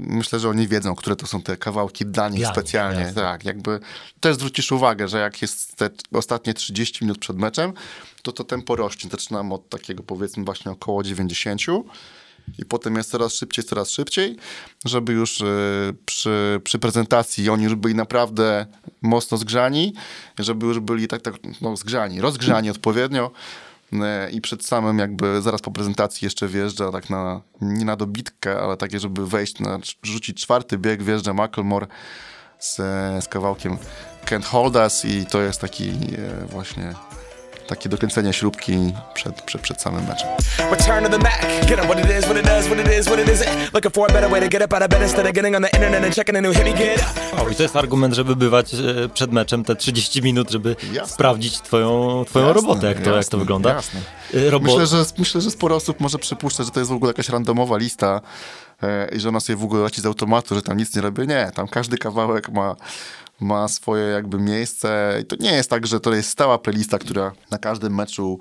myślę, 0.00 0.40
że 0.40 0.48
oni 0.48 0.68
wiedzą, 0.68 0.94
które 0.94 1.16
to 1.16 1.26
są 1.26 1.42
te 1.42 1.56
kawałki 1.56 2.06
dla 2.06 2.28
nich 2.28 2.40
dla 2.40 2.52
specjalnie. 2.52 3.04
Nich, 3.04 3.14
tak, 3.14 3.44
jakby 3.44 3.80
też 4.20 4.36
zwrócisz 4.36 4.72
uwagę, 4.72 5.08
że 5.08 5.18
jak 5.18 5.42
jest 5.42 5.76
te 5.76 5.90
ostatnie 6.12 6.54
30 6.54 7.04
minut 7.04 7.18
przed 7.18 7.36
meczem, 7.36 7.72
to 8.22 8.32
to 8.32 8.44
tempo 8.44 8.76
rośnie. 8.76 9.10
Zaczynam 9.10 9.52
od 9.52 9.68
takiego 9.68 10.02
powiedzmy 10.02 10.44
właśnie 10.44 10.70
około 10.70 11.02
90 11.02 11.62
i 12.58 12.64
potem 12.64 12.96
jest 12.96 13.10
coraz 13.10 13.34
szybciej, 13.34 13.64
coraz 13.64 13.90
szybciej, 13.90 14.36
żeby 14.84 15.12
już 15.12 15.40
e, 15.40 15.46
przy, 16.06 16.60
przy 16.64 16.78
prezentacji 16.78 17.50
oni 17.50 17.64
już 17.64 17.74
byli 17.74 17.94
naprawdę 17.94 18.66
mocno 19.02 19.38
zgrzani, 19.38 19.94
żeby 20.38 20.66
już 20.66 20.80
byli 20.80 21.08
tak, 21.08 21.22
tak 21.22 21.34
no, 21.60 21.76
zgrzani, 21.76 22.20
rozgrzani 22.20 22.70
odpowiednio, 22.70 23.30
E, 23.30 23.67
i 24.32 24.40
przed 24.40 24.64
samym 24.66 24.98
jakby 24.98 25.42
zaraz 25.42 25.60
po 25.60 25.70
prezentacji 25.70 26.26
jeszcze 26.26 26.48
wjeżdża 26.48 26.92
tak 26.92 27.10
na, 27.10 27.40
nie 27.60 27.84
na 27.84 27.96
dobitkę, 27.96 28.60
ale 28.60 28.76
takie, 28.76 29.00
żeby 29.00 29.26
wejść 29.26 29.60
na, 29.60 29.78
rzucić 30.02 30.42
czwarty 30.42 30.78
bieg, 30.78 31.02
wjeżdża 31.02 31.34
Macklemore 31.34 31.86
z, 32.58 32.76
z 33.24 33.28
kawałkiem 33.28 33.78
Can't 34.26 34.44
Hold 34.44 34.76
Us 34.76 35.04
i 35.04 35.26
to 35.26 35.40
jest 35.40 35.60
taki 35.60 35.88
e, 35.88 36.46
właśnie 36.46 36.94
takie 37.68 37.88
dokręcenie 37.88 38.32
śrubki 38.32 38.92
przed, 39.14 39.42
przed, 39.42 39.62
przed 39.62 39.82
samym 39.82 40.06
meczem. 40.06 40.28
Return 40.70 41.04
to 41.04 41.10
the 41.10 41.18
Mac. 41.18 41.68
Get 41.68 41.80
what 41.80 41.98
it 41.98 42.18
is, 42.18 42.24
what 42.24 42.36
it 42.36 42.46
does, 42.46 42.66
what 42.66 42.78
it 42.78 42.98
is, 42.98 43.06
what 43.06 43.20
it 43.20 43.28
isn't. 43.28 43.74
Looking 43.74 43.92
for 43.92 44.10
a 44.10 44.12
better 44.12 44.30
way 44.30 44.40
to 44.40 44.48
get 44.48 44.62
up 44.62 44.72
out 44.72 44.82
of 44.82 44.88
bed 44.88 45.02
instead 45.02 45.26
of 45.26 45.32
getting 45.32 45.56
on 45.56 45.62
the 45.62 45.70
internet 45.74 46.04
and 46.04 46.14
checking 46.14 46.36
a 46.36 46.40
new 46.40 46.54
hit 46.56 46.64
me 46.64 46.72
get 46.72 46.98
up. 46.98 47.42
O, 47.42 47.48
i 47.48 47.54
to 47.54 47.62
jest 47.62 47.76
argument, 47.76 48.14
żeby 48.14 48.36
bywać 48.36 48.74
e, 48.74 49.08
przed 49.14 49.32
meczem 49.32 49.64
te 49.64 49.76
30 49.76 50.22
minut, 50.22 50.50
żeby 50.50 50.76
jasne. 50.92 51.14
sprawdzić 51.14 51.60
twoją, 51.60 52.24
twoją 52.24 52.46
jasne, 52.46 52.60
robotę, 52.60 52.86
jak 52.86 52.96
to, 52.96 53.04
jasne, 53.04 53.16
jak 53.16 53.26
to 53.26 53.38
wygląda. 53.38 53.70
Jasne. 53.74 54.00
E, 54.34 54.50
Robo... 54.50 54.66
Myślę, 54.66 54.86
że, 54.86 55.04
myślę, 55.18 55.40
że 55.40 55.50
sporo 55.50 55.76
osób 55.76 56.00
może 56.00 56.18
przypuszczać, 56.18 56.66
że 56.66 56.72
to 56.72 56.80
jest 56.80 56.90
w 56.90 56.94
ogóle 56.94 57.10
jakaś 57.10 57.28
randomowa 57.28 57.76
lista 57.76 58.20
e, 58.82 59.08
i 59.16 59.20
że 59.20 59.28
ona 59.28 59.40
sobie 59.40 59.56
w 59.56 59.64
ogóle 59.64 59.82
leci 59.82 60.00
z 60.00 60.06
automatu, 60.06 60.54
że 60.54 60.62
tam 60.62 60.76
nic 60.76 60.96
nie 60.96 61.02
robi. 61.02 61.28
Nie, 61.28 61.50
tam 61.54 61.68
każdy 61.68 61.98
kawałek 61.98 62.48
ma 62.48 62.76
ma 63.40 63.68
swoje 63.68 64.04
jakby 64.04 64.38
miejsce. 64.38 65.18
I 65.22 65.24
to 65.24 65.36
nie 65.40 65.52
jest 65.52 65.70
tak, 65.70 65.86
że 65.86 66.00
to 66.00 66.14
jest 66.14 66.30
stała 66.30 66.58
playlista, 66.58 66.98
która 66.98 67.32
na 67.50 67.58
każdym 67.58 67.94
meczu 67.94 68.38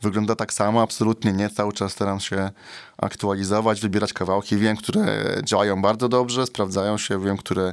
wygląda 0.00 0.34
tak 0.34 0.52
samo. 0.52 0.82
Absolutnie 0.82 1.32
nie. 1.32 1.50
Cały 1.50 1.72
czas 1.72 1.92
staram 1.92 2.20
się 2.20 2.50
aktualizować, 2.98 3.80
wybierać 3.80 4.12
kawałki. 4.12 4.56
Wiem, 4.56 4.76
które 4.76 5.24
działają 5.44 5.82
bardzo 5.82 6.08
dobrze, 6.08 6.46
sprawdzają 6.46 6.98
się. 6.98 7.20
Wiem, 7.24 7.36
które 7.36 7.72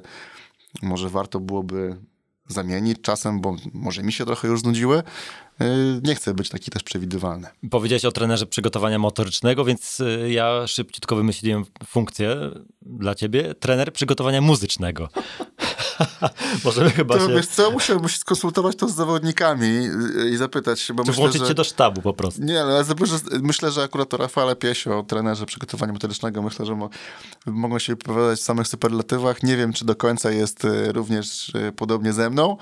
może 0.82 1.10
warto 1.10 1.40
byłoby 1.40 1.98
zamienić 2.48 3.02
czasem, 3.02 3.42
bo 3.42 3.56
może 3.74 4.04
mi 4.04 4.14
się 4.14 4.26
trochę 4.26 4.48
już 4.48 4.60
znudziły. 4.60 5.04
Y, 5.62 6.02
nie 6.04 6.16
chcę 6.16 6.34
być 6.34 6.50
taki 6.50 6.72
też 6.72 6.84
przewidywalny. 6.84 7.48
Powiedziałeś 7.72 8.06
o 8.06 8.12
trenerze 8.12 8.46
przygotowania 8.46 9.00
motorycznego, 9.00 9.66
więc 9.66 10.00
y, 10.00 10.30
ja 10.32 10.68
szybciutko 10.68 11.16
wymyśliłem 11.16 11.66
funkcję 11.88 12.38
dla 12.82 13.16
ciebie. 13.16 13.56
Trener 13.56 13.94
przygotowania 13.94 14.42
muzycznego. 14.42 15.10
Możemy 16.66 16.90
chyba 16.90 17.18
to, 17.18 17.28
się... 17.28 17.36
Wiesz 17.36 17.48
co, 17.48 17.72
musiałbym 17.72 18.10
się 18.10 18.18
skonsultować 18.18 18.76
to 18.76 18.90
z 18.90 18.96
zawodnikami 18.96 19.68
i 20.32 20.38
zapytać 20.38 20.80
się, 20.80 20.94
bo 20.94 21.04
Czy 21.04 21.10
myślę, 21.10 21.22
włączyć 21.22 21.42
że... 21.42 21.48
cię 21.48 21.54
do 21.54 21.64
sztabu 21.64 22.02
po 22.02 22.14
prostu. 22.14 22.44
Nie, 22.44 22.62
ale 22.62 22.84
myślę, 23.42 23.72
że 23.72 23.84
akurat 23.84 24.10
to 24.10 24.18
Rafale 24.18 24.56
Piesio, 24.56 25.04
trenerze 25.08 25.46
przygotowania 25.46 25.94
motorycznego, 25.94 26.42
myślę, 26.42 26.66
że 26.66 26.76
mo 26.76 26.90
mogą 27.46 27.80
się 27.80 27.94
wypowiadać 27.94 28.40
w 28.40 28.44
samych 28.44 28.68
superlatywach. 28.68 29.44
Nie 29.44 29.58
wiem, 29.58 29.74
czy 29.74 29.86
do 29.86 29.96
końca 29.96 30.32
jest 30.32 30.68
również 30.88 31.52
podobnie 31.76 32.14
ze 32.14 32.30
mną. 32.30 32.58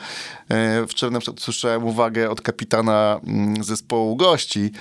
Wczoraj 0.88 1.13
na 1.13 1.19
przykład 1.19 1.41
słyszałem 1.41 1.84
uwagę 1.84 2.29
od 2.29 2.41
kapitana 2.41 2.83
mm, 2.89 3.63
zespołu 3.63 4.15
gości, 4.15 4.72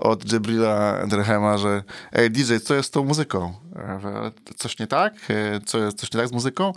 od 0.00 0.32
Jebrila 0.32 1.06
Derhema, 1.06 1.58
że 1.58 1.82
ej 2.12 2.30
DJ, 2.30 2.56
co 2.64 2.74
jest 2.74 2.88
z 2.88 2.90
tą 2.92 3.04
muzyką? 3.04 3.54
Coś 4.56 4.78
nie 4.78 4.86
tak? 4.86 5.14
E, 5.30 5.60
co 5.66 5.78
jest, 5.78 5.98
coś 5.98 6.12
nie 6.12 6.20
tak 6.20 6.28
z 6.28 6.32
muzyką? 6.32 6.72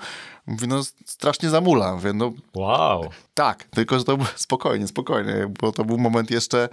Mówi, 0.48 0.68
no 0.68 0.84
strasznie 1.06 1.50
zamula. 1.50 1.94
Mówię, 1.94 2.14
no 2.14 2.32
wow. 2.56 3.10
Tak, 3.34 3.64
tylko 3.64 4.00
że 4.00 4.06
to 4.06 4.18
spokojnie, 4.36 4.88
spokojnie, 4.88 5.52
bo 5.62 5.72
to 5.72 5.86
był 5.86 5.98
moment 5.98 6.32
jeszcze, 6.32 6.70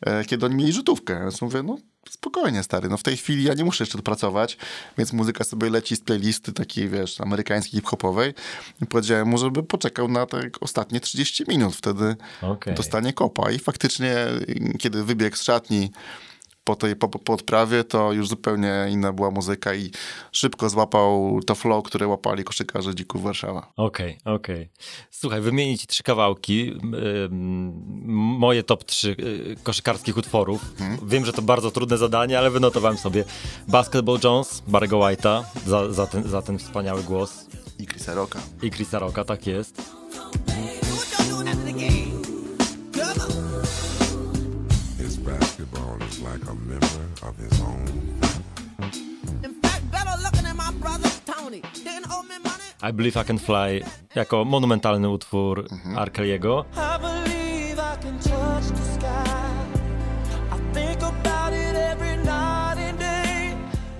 e, 0.00 0.24
kiedy 0.24 0.46
oni 0.46 0.54
mieli 0.54 0.72
rzutówkę. 0.72 1.20
Więc 1.20 1.42
mówię, 1.42 1.62
no 1.62 1.76
spokojnie 2.10 2.62
stary, 2.62 2.88
no 2.88 2.96
w 2.96 3.02
tej 3.02 3.16
chwili 3.16 3.44
ja 3.44 3.54
nie 3.54 3.64
muszę 3.64 3.84
jeszcze 3.84 3.98
pracować, 3.98 4.56
więc 4.98 5.12
muzyka 5.12 5.44
sobie 5.44 5.70
leci 5.70 5.96
z 5.96 6.00
playlisty 6.00 6.52
takiej, 6.52 6.88
wiesz, 6.88 7.20
amerykańskiej, 7.20 7.80
hip-hopowej. 7.80 8.34
I 8.82 8.86
powiedziałem 8.86 9.28
mu, 9.28 9.38
żeby 9.38 9.62
poczekał 9.62 10.08
na 10.08 10.26
te 10.26 10.40
ostatnie 10.60 11.00
30 11.00 11.44
minut, 11.48 11.76
wtedy 11.76 12.16
okay. 12.42 12.74
dostanie 12.74 13.12
kopa. 13.12 13.50
I 13.50 13.58
faktycznie, 13.58 14.16
kiedy 14.78 15.04
wybiegł 15.04 15.36
z 15.36 15.42
szatni 15.42 15.90
po 16.64 16.76
tej 16.76 16.96
po, 16.96 17.08
po 17.08 17.32
odprawie 17.32 17.84
to 17.84 18.12
już 18.12 18.28
zupełnie 18.28 18.86
inna 18.90 19.12
była 19.12 19.30
muzyka 19.30 19.74
i 19.74 19.90
szybko 20.32 20.68
złapał 20.68 21.40
to 21.46 21.54
flow, 21.54 21.84
które 21.84 22.08
łapali 22.08 22.44
koszykarze 22.44 22.94
Dzików 22.94 23.22
Warszawa. 23.22 23.72
Okej, 23.76 24.18
okay, 24.20 24.34
okej. 24.34 24.56
Okay. 24.56 24.68
Słuchaj, 25.10 25.40
wymienić 25.40 25.80
ci 25.80 25.86
trzy 25.86 26.02
kawałki. 26.02 26.72
Moje 28.38 28.62
top 28.62 28.84
trzy 28.84 29.16
y, 29.18 29.56
koszykarskich 29.62 30.16
utworów. 30.16 30.74
Hmm. 30.78 30.98
Wiem, 31.02 31.24
że 31.24 31.32
to 31.32 31.42
bardzo 31.42 31.70
trudne 31.70 31.98
zadanie, 31.98 32.38
ale 32.38 32.50
wynotowałem 32.50 32.98
sobie 32.98 33.24
Basketball 33.68 34.18
Jones, 34.24 34.62
Barry'ego 34.68 34.98
White'a 34.98 35.44
za, 35.66 35.92
za, 35.92 36.06
ten, 36.06 36.28
za 36.28 36.42
ten 36.42 36.58
wspaniały 36.58 37.02
głos. 37.02 37.46
I 37.78 37.86
Chrisa 37.86 38.14
Rocka. 38.14 38.40
I 38.62 38.70
Chrisa 38.70 38.98
Rocka, 38.98 39.24
tak 39.24 39.46
jest. 39.46 39.82
Like 46.24 46.50
a 46.50 46.54
member 46.54 47.28
of 47.28 47.36
his 47.38 47.60
own 47.60 48.04
I 52.82 52.92
Believe 52.92 53.22
I 53.22 53.24
Can 53.24 53.38
Fly 53.38 53.80
jako 54.14 54.44
monumentalny 54.44 55.08
utwór 55.08 55.66
mhm. 55.70 55.98
Arkeliego. 55.98 56.64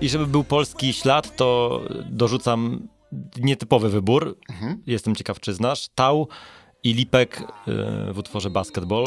I 0.01 0.09
żeby 0.09 0.27
był 0.27 0.43
polski 0.43 0.93
ślad, 0.93 1.35
to 1.35 1.81
dorzucam 2.09 2.87
nietypowy 3.37 3.89
wybór. 3.89 4.37
Mhm. 4.49 4.83
Jestem 4.87 5.15
ciekaw, 5.15 5.39
czy 5.39 5.53
znasz. 5.53 5.89
Tał 5.95 6.27
i 6.83 6.93
Lipek 6.93 7.41
y, 7.41 8.13
w 8.13 8.17
utworze 8.17 8.49
Basketball. 8.49 9.05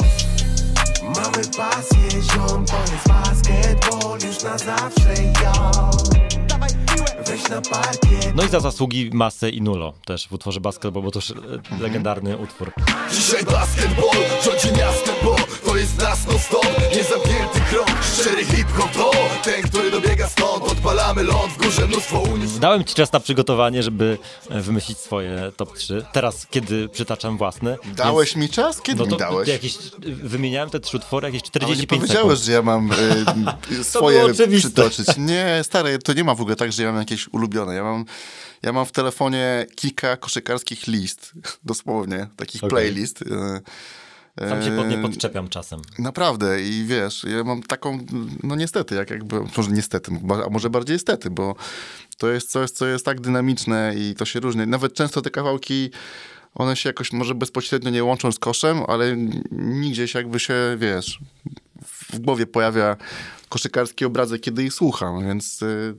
Mamy 1.15 1.47
pasję, 1.57 2.21
ziom, 2.21 2.65
to 2.65 2.79
jest 2.91 3.07
basketball 3.07 4.19
już 4.27 4.43
na 4.43 4.57
zawsze, 4.57 5.13
yo. 5.43 6.28
Weź 7.29 7.49
na 7.49 7.61
parkiet. 7.61 8.35
No 8.35 8.43
i 8.43 8.49
za 8.49 8.59
zasługi 8.59 9.09
Masę 9.13 9.49
i 9.49 9.61
Nulo 9.61 9.93
też 10.05 10.27
w 10.27 10.33
utworze 10.33 10.59
basketball, 10.61 11.03
bo 11.03 11.11
to 11.11 11.19
już 11.19 11.31
e, 11.31 11.35
legendarny 11.79 12.37
utwór. 12.37 12.71
Dzisiaj 13.11 13.43
basketball 13.45 14.23
rządzi 14.45 14.79
miastem, 14.79 15.15
bo 15.23 15.35
to 15.65 15.77
jest 15.77 15.97
nas 15.97 16.27
no 16.27 16.39
stop, 16.39 16.67
nie 16.95 17.03
zamknięty 17.03 17.61
krok, 17.69 17.91
szczery 18.13 18.45
hip-hop 18.45 18.91
to 18.91 19.11
ten, 19.43 19.61
który 19.61 19.91
dobiega 19.91 20.27
stąd, 20.29 20.63
odpalamy 20.63 21.23
lot 21.23 21.49
w 21.49 21.57
górze, 21.57 21.87
mnóstwo 21.87 22.19
ulic 22.19 22.59
Dałem 22.59 22.83
ci 22.83 22.95
czas 22.95 23.13
na 23.13 23.19
przygotowanie, 23.19 23.83
żeby 23.83 24.17
e, 24.49 24.61
wymyślić 24.61 24.97
swoje 24.97 25.51
top 25.57 25.77
3. 25.77 26.05
Teraz, 26.13 26.47
kiedy 26.47 26.89
przytaczam 26.89 27.37
własne. 27.37 27.77
Dałeś 27.95 28.35
mi 28.35 28.49
czas? 28.49 28.81
Kiedy 28.81 28.99
no 28.99 29.05
to 29.05 29.11
mi 29.11 29.19
dałeś? 29.19 29.47
Jakieś, 29.47 29.77
wymieniałem 30.23 30.69
te 30.69 30.79
trzy 30.79 30.97
utwory, 30.97 31.27
jakieś 31.27 31.41
Ale 31.41 31.49
45 31.49 31.81
nie 31.81 31.87
powiedziałeś, 31.87 32.39
sekund. 32.39 32.45
że 32.45 32.51
ja 32.51 32.61
mam 32.61 32.91
y, 33.71 33.83
swoje 33.83 34.33
przytoczyć. 34.59 35.07
Nie, 35.17 35.59
stary, 35.63 35.99
to 35.99 36.13
nie 36.13 36.23
ma 36.23 36.35
w 36.35 36.41
ogóle 36.41 36.55
tak, 36.55 36.71
że 36.71 36.83
ja 36.83 36.91
mam 36.91 36.99
jakieś 36.99 37.18
ulubione. 37.27 37.75
Ja 37.75 37.83
mam, 37.83 38.05
ja 38.63 38.73
mam 38.73 38.85
w 38.85 38.91
telefonie 38.91 39.65
kilka 39.75 40.17
koszykarskich 40.17 40.87
list, 40.87 41.33
dosłownie, 41.63 42.27
takich 42.35 42.63
Okej. 42.63 42.69
playlist. 42.69 43.21
y, 43.21 43.25
Tam 44.49 44.63
się 44.63 44.75
pod 44.77 44.89
nie 44.89 44.99
y, 44.99 45.01
podczepiam 45.01 45.49
czasem. 45.49 45.81
Naprawdę 45.99 46.61
i 46.61 46.85
wiesz, 46.85 47.23
ja 47.23 47.43
mam 47.43 47.63
taką, 47.63 47.99
no 48.43 48.55
niestety, 48.55 48.95
jak 48.95 49.09
jakby, 49.09 49.39
może 49.57 49.71
niestety, 49.71 50.11
a 50.45 50.49
może 50.49 50.69
bardziej 50.69 50.95
niestety, 50.95 51.29
bo 51.29 51.55
to 52.17 52.29
jest 52.29 52.51
coś, 52.51 52.71
co 52.71 52.87
jest 52.87 53.05
tak 53.05 53.21
dynamiczne 53.21 53.93
i 53.97 54.15
to 54.15 54.25
się 54.25 54.39
różni. 54.39 54.67
Nawet 54.67 54.93
często 54.93 55.21
te 55.21 55.29
kawałki, 55.29 55.89
one 56.55 56.75
się 56.75 56.89
jakoś 56.89 57.13
może 57.13 57.35
bezpośrednio 57.35 57.89
nie 57.89 58.03
łączą 58.03 58.31
z 58.31 58.39
koszem, 58.39 58.81
ale 58.87 59.15
nigdzie 59.51 60.07
się 60.07 60.19
jakby 60.19 60.39
się, 60.39 60.77
wiesz, 60.77 61.19
w 62.11 62.19
głowie 62.19 62.47
pojawia 62.47 62.97
koszykarski 63.49 64.05
obrazek, 64.05 64.41
kiedy 64.41 64.63
ich 64.63 64.73
słucham, 64.73 65.25
więc 65.25 65.61
y, 65.61 65.95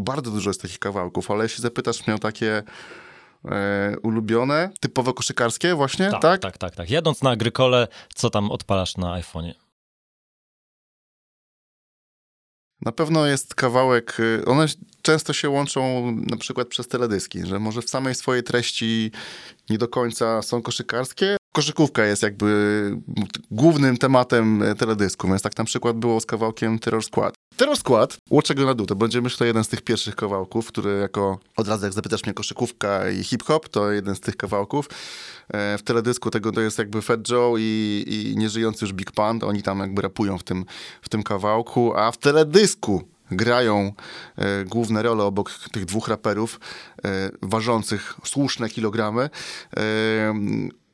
bardzo 0.00 0.30
dużo 0.30 0.50
jest 0.50 0.62
takich 0.62 0.78
kawałków, 0.78 1.30
ale 1.30 1.44
jeśli 1.44 1.62
zapytasz 1.62 2.06
mnie 2.06 2.16
o 2.16 2.18
takie 2.18 2.62
e, 3.44 3.96
ulubione, 4.02 4.70
typowo 4.80 5.14
koszykarskie 5.14 5.74
właśnie, 5.74 6.10
Tak, 6.10 6.22
tak? 6.22 6.40
tak, 6.40 6.58
tak, 6.58 6.74
tak. 6.76 6.90
Jadąc 6.90 7.22
na 7.22 7.30
Agrykole, 7.30 7.88
co 8.14 8.30
tam 8.30 8.50
odpalasz 8.50 8.96
na 8.96 9.20
iPhone'ie? 9.20 9.54
Na 12.80 12.92
pewno 12.92 13.26
jest 13.26 13.54
kawałek, 13.54 14.20
y, 14.20 14.44
one 14.46 14.66
często 15.02 15.32
się 15.32 15.48
łączą 15.50 16.12
na 16.16 16.36
przykład 16.36 16.68
przez 16.68 16.88
teledyski, 16.88 17.46
że 17.46 17.58
może 17.58 17.82
w 17.82 17.90
samej 17.90 18.14
swojej 18.14 18.42
treści 18.42 19.10
nie 19.70 19.78
do 19.78 19.88
końca 19.88 20.42
są 20.42 20.62
koszykarskie. 20.62 21.36
Koszykówka 21.52 22.04
jest 22.04 22.22
jakby 22.22 22.96
głównym 23.50 23.96
tematem 23.96 24.62
e, 24.62 24.74
teledysku, 24.74 25.28
więc 25.28 25.42
tak 25.42 25.58
na 25.58 25.64
przykład 25.64 25.96
było 25.96 26.20
z 26.20 26.26
kawałkiem 26.26 26.78
Terror 26.78 27.04
Squad. 27.04 27.34
Terror 27.56 27.76
Squad, 27.76 28.16
Łoczego 28.30 28.66
na 28.66 28.74
dół, 28.74 28.86
to 28.86 28.96
będzie 28.96 29.20
myślę 29.22 29.46
jeden 29.46 29.64
z 29.64 29.68
tych 29.68 29.82
pierwszych 29.82 30.16
kawałków, 30.16 30.66
który 30.66 30.98
jako, 31.00 31.38
od 31.56 31.68
razu 31.68 31.84
jak 31.84 31.92
zapytasz 31.92 32.24
mnie 32.24 32.34
koszykówka 32.34 33.10
i 33.10 33.24
hip-hop, 33.24 33.68
to 33.68 33.92
jeden 33.92 34.14
z 34.14 34.20
tych 34.20 34.36
kawałków. 34.36 34.86
E, 35.48 35.78
W 35.78 35.82
teledysku 35.82 36.30
tego 36.30 36.52
to 36.52 36.60
jest 36.60 36.78
jakby 36.78 37.02
Fat 37.02 37.28
Joe 37.28 37.54
i, 37.58 38.04
i 38.06 38.36
nieżyjący 38.36 38.84
już 38.84 38.92
Big 38.92 39.12
Pun, 39.12 39.40
oni 39.44 39.62
tam 39.62 39.78
jakby 39.78 40.02
rapują 40.02 40.38
w 40.38 40.42
tym, 40.42 40.64
w 41.02 41.08
tym 41.08 41.22
kawałku, 41.22 41.96
a 41.96 42.12
w 42.12 42.16
teledysku 42.16 43.02
grają 43.30 43.92
e, 44.36 44.64
główne 44.64 45.02
role 45.02 45.24
obok 45.24 45.50
tych 45.72 45.84
dwóch 45.84 46.08
raperów 46.08 46.60
e, 47.04 47.30
ważących 47.42 48.14
słuszne 48.24 48.68
kilogramy. 48.68 49.30
E, 49.76 50.34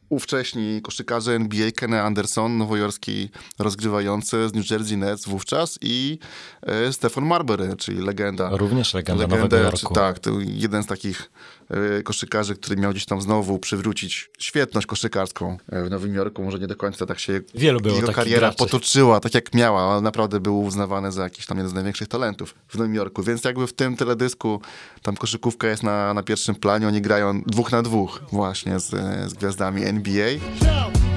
ówcześni 0.09 0.83
koszykarze 0.83 1.33
NBA 1.33 1.71
Kenny 1.71 2.03
Anderson, 2.03 2.59
nowojorski 2.59 3.31
rozgrywający 3.59 4.49
z 4.49 4.55
New 4.55 4.71
Jersey 4.71 4.97
Nets 4.97 5.27
wówczas 5.27 5.79
i 5.81 6.19
e, 6.63 6.93
Stefan 6.93 7.27
Marbury, 7.27 7.77
czyli 7.79 7.99
legenda. 7.99 8.51
Również 8.53 8.95
legenda 8.95 9.27
Nowego 9.27 9.57
Jorku. 9.57 9.89
Czy, 9.89 9.95
tak, 9.95 10.19
to 10.19 10.31
jeden 10.41 10.83
z 10.83 10.87
takich 10.87 11.31
e, 11.71 12.03
koszykarzy, 12.03 12.55
który 12.55 12.77
miał 12.77 12.91
gdzieś 12.91 13.05
tam 13.05 13.21
znowu 13.21 13.59
przywrócić 13.59 14.31
świetność 14.39 14.87
koszykarską 14.87 15.57
e, 15.69 15.85
w 15.85 15.91
Nowym 15.91 16.15
Jorku. 16.15 16.43
Może 16.43 16.59
nie 16.59 16.67
do 16.67 16.77
końca 16.77 17.07
tak 17.07 17.19
się 17.19 17.41
Wielu 17.55 17.81
było 17.81 17.97
jego 17.97 18.13
kariera 18.13 18.41
graczy. 18.41 18.57
potoczyła, 18.59 19.21
tak 19.21 19.35
jak 19.35 19.55
miała, 19.55 19.93
ale 19.93 20.01
naprawdę 20.01 20.41
był 20.41 20.63
uznawany 20.63 21.13
za 21.13 21.23
jakiś 21.23 21.47
tam 21.47 21.57
jeden 21.57 21.71
z 21.71 21.75
największych 21.75 22.09
talentów 22.09 22.55
w 22.69 22.79
Nowym 22.79 22.95
Jorku. 22.95 23.23
Więc 23.23 23.45
jakby 23.45 23.67
w 23.67 23.73
tym 23.73 23.97
teledysku 23.97 24.61
tam 25.03 25.17
koszykówka 25.17 25.69
jest 25.69 25.83
na, 25.83 26.15
na 26.15 26.23
pierwszym 26.23 26.55
planie, 26.55 26.89
oni 26.89 27.01
grają 27.01 27.43
dwóch 27.43 27.73
na 27.73 27.83
dwóch 27.83 28.23
właśnie 28.33 28.81
z, 28.81 28.91
z 29.31 29.35
gwiazdami 29.35 29.85
NBA. 29.85 29.96
Yo, 30.05 30.41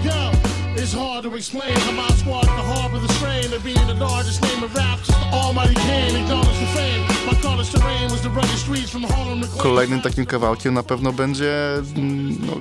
yo, 0.03 0.31
it's 0.75 0.93
hard 0.93 1.23
to 1.23 1.35
explain 1.35 1.73
how 1.73 1.91
my 1.91 2.07
squad 2.15 2.47
at 2.47 2.55
the 2.55 2.63
harbor 2.63 2.99
the 2.99 3.13
strain 3.13 3.53
of 3.53 3.63
being 3.63 3.87
the 3.87 3.93
largest 3.93 4.41
name 4.41 4.63
of 4.63 4.73
rap. 4.75 4.97
Just 4.99 5.19
the 5.19 5.35
almighty 5.35 5.75
can 5.75 6.15
acknowledge 6.15 6.59
the 6.59 6.65
fame. 6.77 7.01
My 7.27 7.35
college 7.41 7.69
terrain 7.71 8.09
was 8.09 8.21
the 8.21 8.29
rugged 8.29 8.57
streets 8.57 8.89
from 8.89 9.03
Harlem 9.03 9.41
to 9.41 9.47
Queens. 9.47 9.61
Kolejnym 9.61 10.01
takim 10.01 10.25
kawałkiem 10.25 10.73
na 10.73 10.83
pewno 10.83 11.13
będzie 11.13 11.73
mm, 11.95 12.37
no, 12.47 12.53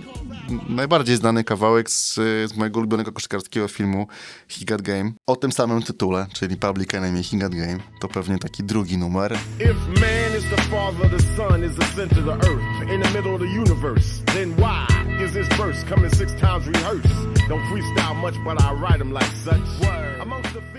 najbardziej 0.68 1.16
znany 1.16 1.44
kawałek 1.44 1.90
z, 1.90 2.14
z 2.50 2.56
mojego 2.56 2.78
ulubionego 2.78 3.12
koszykarskiego 3.12 3.68
filmu 3.68 4.06
He 4.48 4.64
Got 4.64 4.82
Game. 4.82 5.12
O 5.26 5.36
tym 5.36 5.52
samym 5.52 5.82
tytule, 5.82 6.26
czyli 6.32 6.56
Public 6.56 6.94
Enemy 6.94 7.22
He 7.22 7.38
Got 7.38 7.54
Game. 7.54 7.78
To 8.00 8.08
pewnie 8.08 8.38
taki 8.38 8.64
drugi 8.64 8.98
numer. 8.98 9.32
If 9.32 10.00
man 10.00 10.38
is 10.38 10.44
the 10.56 10.62
father, 10.62 11.10
the 11.10 11.36
sun 11.36 11.64
is 11.64 11.76
the 11.76 11.86
center 11.96 12.18
of 12.18 12.24
the 12.24 12.48
earth, 12.48 12.90
in 12.90 13.02
the 13.02 13.10
middle 13.10 13.34
of 13.34 13.40
the 13.40 13.60
universe, 13.60 14.22
then 14.34 14.54
why 14.56 15.07
is 15.28 15.34
this 15.34 15.58
verse 15.58 15.84
coming 15.84 16.10
six 16.14 16.32
times 16.40 16.66
rehearsed? 16.66 17.48
Don't 17.48 17.62
freestyle 17.70 18.14
much, 18.16 18.34
but 18.44 18.60
I 18.62 18.72
write 18.72 18.98
them 18.98 19.12
like 19.12 19.34
such. 19.44 19.88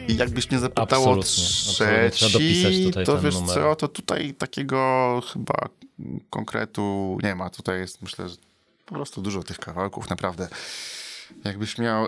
I 0.07 0.17
jakbyś 0.17 0.51
mnie 0.51 0.59
zapytał 0.59 1.03
o 1.03 1.13
Absolutnie, 1.17 2.09
trzeci, 2.12 2.91
to 3.05 3.21
wiesz 3.21 3.35
numer. 3.35 3.55
co, 3.55 3.75
to 3.75 3.88
tutaj 3.88 4.33
takiego 4.33 5.21
chyba 5.33 5.69
konkretu 6.29 7.17
nie 7.23 7.35
ma. 7.35 7.49
Tutaj 7.49 7.79
jest 7.79 8.01
myślę, 8.01 8.29
że 8.29 8.35
po 8.85 8.95
prostu 8.95 9.21
dużo 9.21 9.43
tych 9.43 9.59
kawałków, 9.59 10.09
naprawdę. 10.09 10.47
Jakbyś 11.43 11.77
miał. 11.77 12.07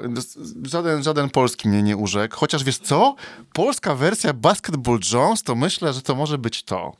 Żaden, 0.63 1.04
żaden 1.04 1.30
polski 1.30 1.69
mnie 1.69 1.84
nie 1.84 1.97
urzekł. 1.97 2.36
Chociaż 2.38 2.63
wiesz 2.63 2.77
co? 2.77 3.15
Polska 3.54 3.95
wersja 3.95 4.34
Basketball 4.34 4.99
Jones, 5.13 5.43
to 5.43 5.56
myślę, 5.56 5.93
że 5.93 6.01
to 6.01 6.15
może 6.15 6.38
być 6.38 6.63
to. 6.63 6.93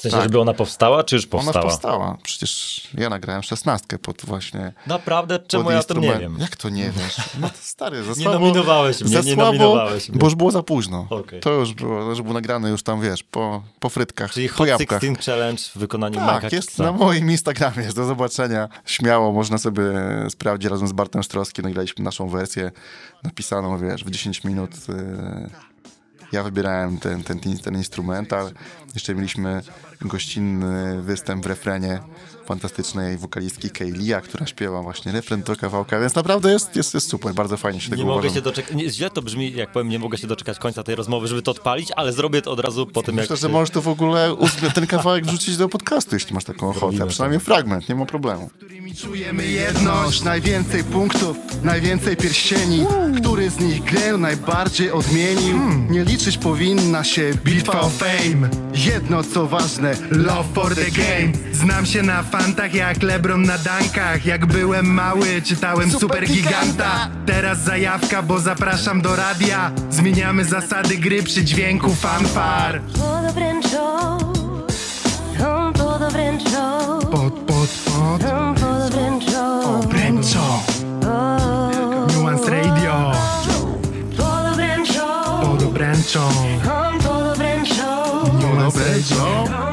W 0.00 0.02
sensie, 0.02 0.22
żeby 0.22 0.40
ona 0.40 0.54
powstała, 0.54 1.04
czy 1.04 1.16
już 1.16 1.24
Ona 1.30 1.42
powstała? 1.42 1.64
powstała. 1.66 2.16
Przecież 2.22 2.80
ja 2.98 3.08
nagrałem 3.08 3.42
szesnastkę 3.42 3.98
pod 3.98 4.22
właśnie. 4.24 4.72
Naprawdę? 4.86 5.38
Czemu 5.38 5.70
ja 5.70 5.78
o 5.78 5.82
tym 5.82 6.00
nie 6.00 6.18
wiem? 6.18 6.36
Jak 6.40 6.56
to 6.56 6.68
nie 6.68 6.90
wiesz? 6.90 7.16
No 7.40 7.48
to 7.48 7.54
stary, 7.60 8.02
za 8.04 8.08
Nie 8.16 8.22
słabo. 8.22 8.38
nominowałeś 8.38 9.00
mnie, 9.00 9.16
nie 9.16 9.22
słabo, 9.34 9.42
nominowałeś 9.44 10.08
mnie. 10.08 10.18
Bo 10.18 10.26
już 10.26 10.34
było 10.34 10.50
za 10.50 10.62
późno. 10.62 11.06
Okej. 11.10 11.40
To 11.40 11.50
już 11.50 11.74
było, 11.74 12.00
to 12.02 12.10
już 12.10 12.22
było 12.22 12.34
nagrane 12.34 12.70
już 12.70 12.82
tam, 12.82 13.00
wiesz, 13.00 13.22
po, 13.22 13.62
po 13.80 13.88
frytkach, 13.88 14.32
Czyli 14.32 14.48
po 14.48 14.54
Hot 14.54 14.68
jabłkach. 14.68 15.00
16 15.02 15.32
Challenge 15.32 15.62
w 15.62 15.78
wykonaniu 15.78 16.18
Tak, 16.18 16.44
Mike'a 16.44 16.54
jest 16.54 16.78
na 16.78 16.92
moim 16.92 17.30
Instagramie, 17.30 17.82
jest 17.82 17.96
do 17.96 18.04
zobaczenia. 18.04 18.68
Śmiało, 18.84 19.32
można 19.32 19.58
sobie 19.58 19.82
sprawdzić 20.30 20.70
razem 20.70 20.88
z 20.88 20.92
Bartem 20.92 21.22
Sztroskim. 21.22 21.64
Nagraliśmy 21.64 22.04
naszą 22.04 22.28
wersję 22.28 22.70
napisaną, 23.22 23.78
wiesz, 23.78 24.04
w 24.04 24.10
10 24.10 24.44
minut. 24.44 24.70
y, 24.88 25.50
Ja 26.32 26.42
wybierałem 26.42 26.98
ten, 26.98 27.22
ten, 27.22 27.40
ten 27.64 27.76
instrumental. 27.76 28.50
Jeszcze 28.94 29.14
mieliśmy 29.14 29.62
gościnny 30.00 31.02
występ 31.02 31.44
w 31.44 31.46
refrenie 31.46 32.00
fantastycznej 32.54 33.18
wokalistki 33.18 33.70
Kaylia, 33.70 34.20
która 34.20 34.46
śpiewa 34.46 34.82
właśnie 34.82 35.12
refren 35.12 35.42
do 35.42 35.56
kawałka, 35.56 36.00
więc 36.00 36.14
naprawdę 36.14 36.52
jest, 36.52 36.76
jest, 36.76 36.94
jest 36.94 37.08
super, 37.08 37.34
bardzo 37.34 37.56
fajnie 37.56 37.80
się 37.80 37.90
Nie 37.90 37.96
tego 37.96 38.02
mogę 38.08 38.14
uważam. 38.18 38.34
się 38.34 38.40
doczekać. 38.42 38.76
Nie, 38.76 38.90
źle 38.90 39.10
to 39.10 39.22
brzmi, 39.22 39.52
jak 39.52 39.72
powiem, 39.72 39.88
nie 39.88 39.98
mogę 39.98 40.18
się 40.18 40.26
doczekać 40.26 40.58
końca 40.58 40.82
tej 40.82 40.94
rozmowy, 40.94 41.28
żeby 41.28 41.42
to 41.42 41.50
odpalić, 41.50 41.88
ale 41.96 42.12
zrobię 42.12 42.42
to 42.42 42.50
od 42.50 42.60
razu 42.60 42.86
po 42.86 43.02
tym, 43.02 43.14
Myślę, 43.14 43.34
jak. 43.34 43.40
że 43.40 43.48
możesz 43.48 43.70
to 43.70 43.82
w 43.82 43.88
ogóle 43.88 44.36
ten 44.74 44.86
kawałek 44.86 45.26
wrzucić 45.26 45.56
do 45.56 45.68
podcastu, 45.68 46.16
jeśli 46.16 46.34
masz 46.34 46.44
taką 46.44 46.68
ochotę, 46.70 47.02
a 47.02 47.06
przynajmniej 47.06 47.40
fragment, 47.40 47.88
nie 47.88 47.94
ma 47.94 48.06
problemu. 48.06 48.50
Czujemy 49.00 49.46
jedność, 49.46 50.22
najwięcej 50.22 50.84
punktów, 50.84 51.36
najwięcej 51.62 52.16
pierścieni 52.16 52.86
Który 53.20 53.50
z 53.50 53.58
nich 53.60 53.84
grę 53.84 54.16
najbardziej 54.16 54.90
odmienił? 54.92 55.58
Nie 55.90 56.04
liczyć 56.04 56.38
powinna 56.38 57.04
się 57.04 57.30
bitwa 57.44 57.80
o 57.80 57.88
fame 57.88 58.48
Jedno 58.74 59.24
co 59.24 59.46
ważne, 59.46 59.96
love 60.10 60.44
for 60.54 60.74
the 60.74 60.90
game 60.90 61.32
Znam 61.52 61.86
się 61.86 62.02
na 62.02 62.22
fantach 62.42 62.74
jak 62.74 63.02
Lebron 63.02 63.42
na 63.42 63.58
dankach. 63.58 64.26
Jak 64.26 64.46
byłem 64.46 64.86
mały, 64.86 65.42
czytałem 65.42 65.90
Super 65.90 66.26
Giganta. 66.26 67.08
Teraz 67.26 67.58
zajawka, 67.58 68.22
bo 68.22 68.38
zapraszam 68.38 69.02
do 69.02 69.16
radia. 69.16 69.70
Zmieniamy 69.90 70.44
zasady 70.44 70.96
gry 70.96 71.22
przy 71.22 71.44
dźwięku 71.44 71.94
fanfar. 71.94 72.80
Todo 72.94 73.32
wręczą, 73.32 74.18
są 75.38 75.72
todo 75.72 76.10
wręczą, 76.10 76.98
Pod, 77.00 77.10
pod, 77.10 77.34
pod, 77.40 77.70
są 78.22 78.54
todo 78.54 78.88
wręczą, 78.90 79.80
wręczą 79.80 80.40
Nuance 82.14 82.50
Radio. 82.50 83.12
Todo 84.16 84.54
wręczą, 84.54 85.06
Pod 85.42 85.62
obręczą. 85.62 86.30
Są 86.64 86.98
todo 87.08 87.34
wręczą, 87.34 87.84
Nuance 88.40 88.80
Radio 88.80 89.69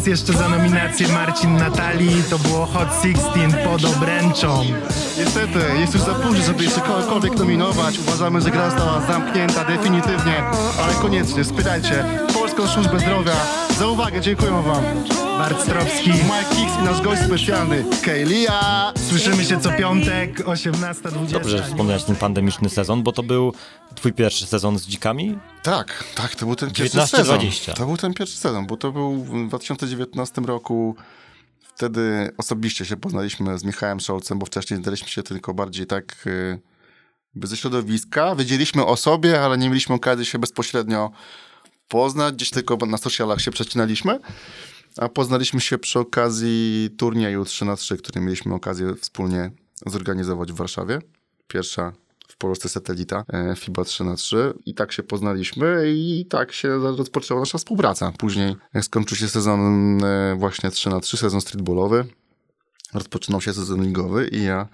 raz 0.00 0.06
jeszcze 0.06 0.32
za 0.32 0.48
nominację 0.48 1.08
Marcin 1.08 1.56
Natalii 1.56 2.22
To 2.30 2.38
było 2.38 2.66
Hot 2.66 2.88
16 3.02 3.64
pod 3.64 3.84
obręczą 3.84 4.64
Niestety, 5.18 5.58
jest 5.80 5.94
już 5.94 6.02
za 6.02 6.14
późno, 6.14 6.44
żeby 6.44 6.64
jeszcze 6.64 6.80
kogokolwiek 6.80 7.38
nominować 7.38 7.98
Uważamy, 7.98 8.40
że 8.40 8.50
gra 8.50 8.70
została 8.70 9.00
zamknięta 9.00 9.64
definitywnie 9.64 10.42
Ale 10.84 10.94
koniecznie, 11.02 11.44
spytajcie 11.44 12.04
Polską 12.34 12.66
Służbę 12.66 12.98
Zdrowia 12.98 13.36
Za 13.78 13.86
uwagę, 13.86 14.20
dziękuję 14.20 14.50
wam. 14.50 14.84
Bart 15.38 15.62
Stropski. 15.62 16.10
Mike 16.10 16.56
Kicks 16.56 16.78
i 16.80 16.84
nasz 16.84 17.00
gość 17.00 17.22
specjalny, 17.22 17.84
Kejlia. 18.02 18.92
Słyszymy 19.08 19.44
się 19.44 19.60
co 19.60 19.70
piątek, 19.70 20.44
18.20. 20.44 21.32
Dobrze, 21.32 21.58
że 21.58 21.64
wspomniałeś 21.64 22.04
ten 22.04 22.16
pandemiczny 22.16 22.68
sezon, 22.68 23.02
bo 23.02 23.12
to 23.12 23.22
był 23.22 23.52
twój 23.94 24.12
pierwszy 24.12 24.46
sezon 24.46 24.78
z 24.78 24.86
dzikami? 24.86 25.38
Tak, 25.62 26.04
tak, 26.14 26.34
to 26.34 26.46
był 26.46 26.56
ten 26.56 26.70
pierwszy 26.70 26.98
19-20. 26.98 27.06
sezon. 27.06 27.74
To 27.76 27.86
był 27.86 27.96
ten 27.96 28.14
pierwszy 28.14 28.36
sezon, 28.36 28.66
bo 28.66 28.76
to 28.76 28.92
był 28.92 29.24
w 29.24 29.48
2019 29.48 30.40
roku. 30.40 30.96
Wtedy 31.74 32.30
osobiście 32.38 32.84
się 32.84 32.96
poznaliśmy 32.96 33.58
z 33.58 33.64
Michałem 33.64 34.00
Szolcem, 34.00 34.38
bo 34.38 34.46
wcześniej 34.46 34.82
znaliśmy 34.82 35.08
się 35.08 35.22
tylko 35.22 35.54
bardziej 35.54 35.86
tak 35.86 36.26
y, 36.26 36.58
jakby 37.34 37.46
ze 37.46 37.56
środowiska. 37.56 38.36
Wiedzieliśmy 38.36 38.86
o 38.86 38.96
sobie, 38.96 39.40
ale 39.40 39.58
nie 39.58 39.68
mieliśmy 39.68 39.94
okazji 39.94 40.26
się 40.26 40.38
bezpośrednio 40.38 41.10
poznać. 41.88 42.34
Gdzieś 42.34 42.50
tylko 42.50 42.76
na 42.76 42.98
socialach 42.98 43.40
się 43.40 43.50
przecinaliśmy. 43.50 44.18
A 44.96 45.08
poznaliśmy 45.08 45.60
się 45.60 45.78
przy 45.78 45.98
okazji 45.98 46.90
turnieju 46.98 47.44
3 47.44 47.64
na 47.64 47.76
3 47.76 47.96
który 47.96 48.20
mieliśmy 48.20 48.54
okazję 48.54 48.94
wspólnie 48.94 49.50
zorganizować 49.86 50.52
w 50.52 50.56
Warszawie. 50.56 50.98
Pierwsza 51.48 51.92
w 52.30 52.36
Polsce 52.36 52.68
satelita 52.68 53.24
e, 53.32 53.54
FIBA 53.56 53.84
3 53.84 54.04
na 54.04 54.16
3 54.16 54.54
i 54.66 54.74
tak 54.74 54.92
się 54.92 55.02
poznaliśmy 55.02 55.84
i 55.86 56.26
tak 56.30 56.52
się 56.52 56.78
rozpoczęła 56.78 57.40
nasza 57.40 57.58
współpraca. 57.58 58.12
Później 58.18 58.56
jak 58.74 58.84
skończył 58.84 59.16
się 59.16 59.28
sezon 59.28 59.98
e, 60.04 60.36
właśnie 60.38 60.70
3 60.70 60.90
na 60.90 61.00
3 61.00 61.16
sezon 61.16 61.40
streetballowy, 61.40 62.04
rozpoczynał 62.94 63.40
się 63.40 63.52
sezon 63.52 63.82
ligowy 63.82 64.28
i 64.28 64.42
ja 64.42 64.68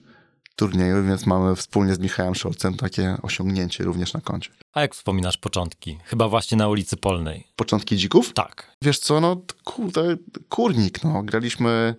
turniejów, 0.56 1.06
więc 1.06 1.26
mamy 1.26 1.56
wspólnie 1.56 1.94
z 1.94 1.98
Michałem 1.98 2.34
Szolcem 2.34 2.74
takie 2.74 3.16
osiągnięcie 3.22 3.84
również 3.84 4.12
na 4.12 4.20
koncie. 4.20 4.50
A 4.72 4.80
jak 4.80 4.94
wspominasz 4.94 5.36
początki? 5.36 5.98
Chyba 6.04 6.28
właśnie 6.28 6.56
na 6.56 6.68
ulicy 6.68 6.96
Polnej. 6.96 7.46
Początki 7.56 7.96
dzików? 7.96 8.32
Tak. 8.32 8.76
Wiesz 8.82 8.98
co, 8.98 9.20
no 9.20 9.36
kurde, 9.64 10.16
kurnik, 10.48 11.04
no. 11.04 11.22
Graliśmy, 11.22 11.94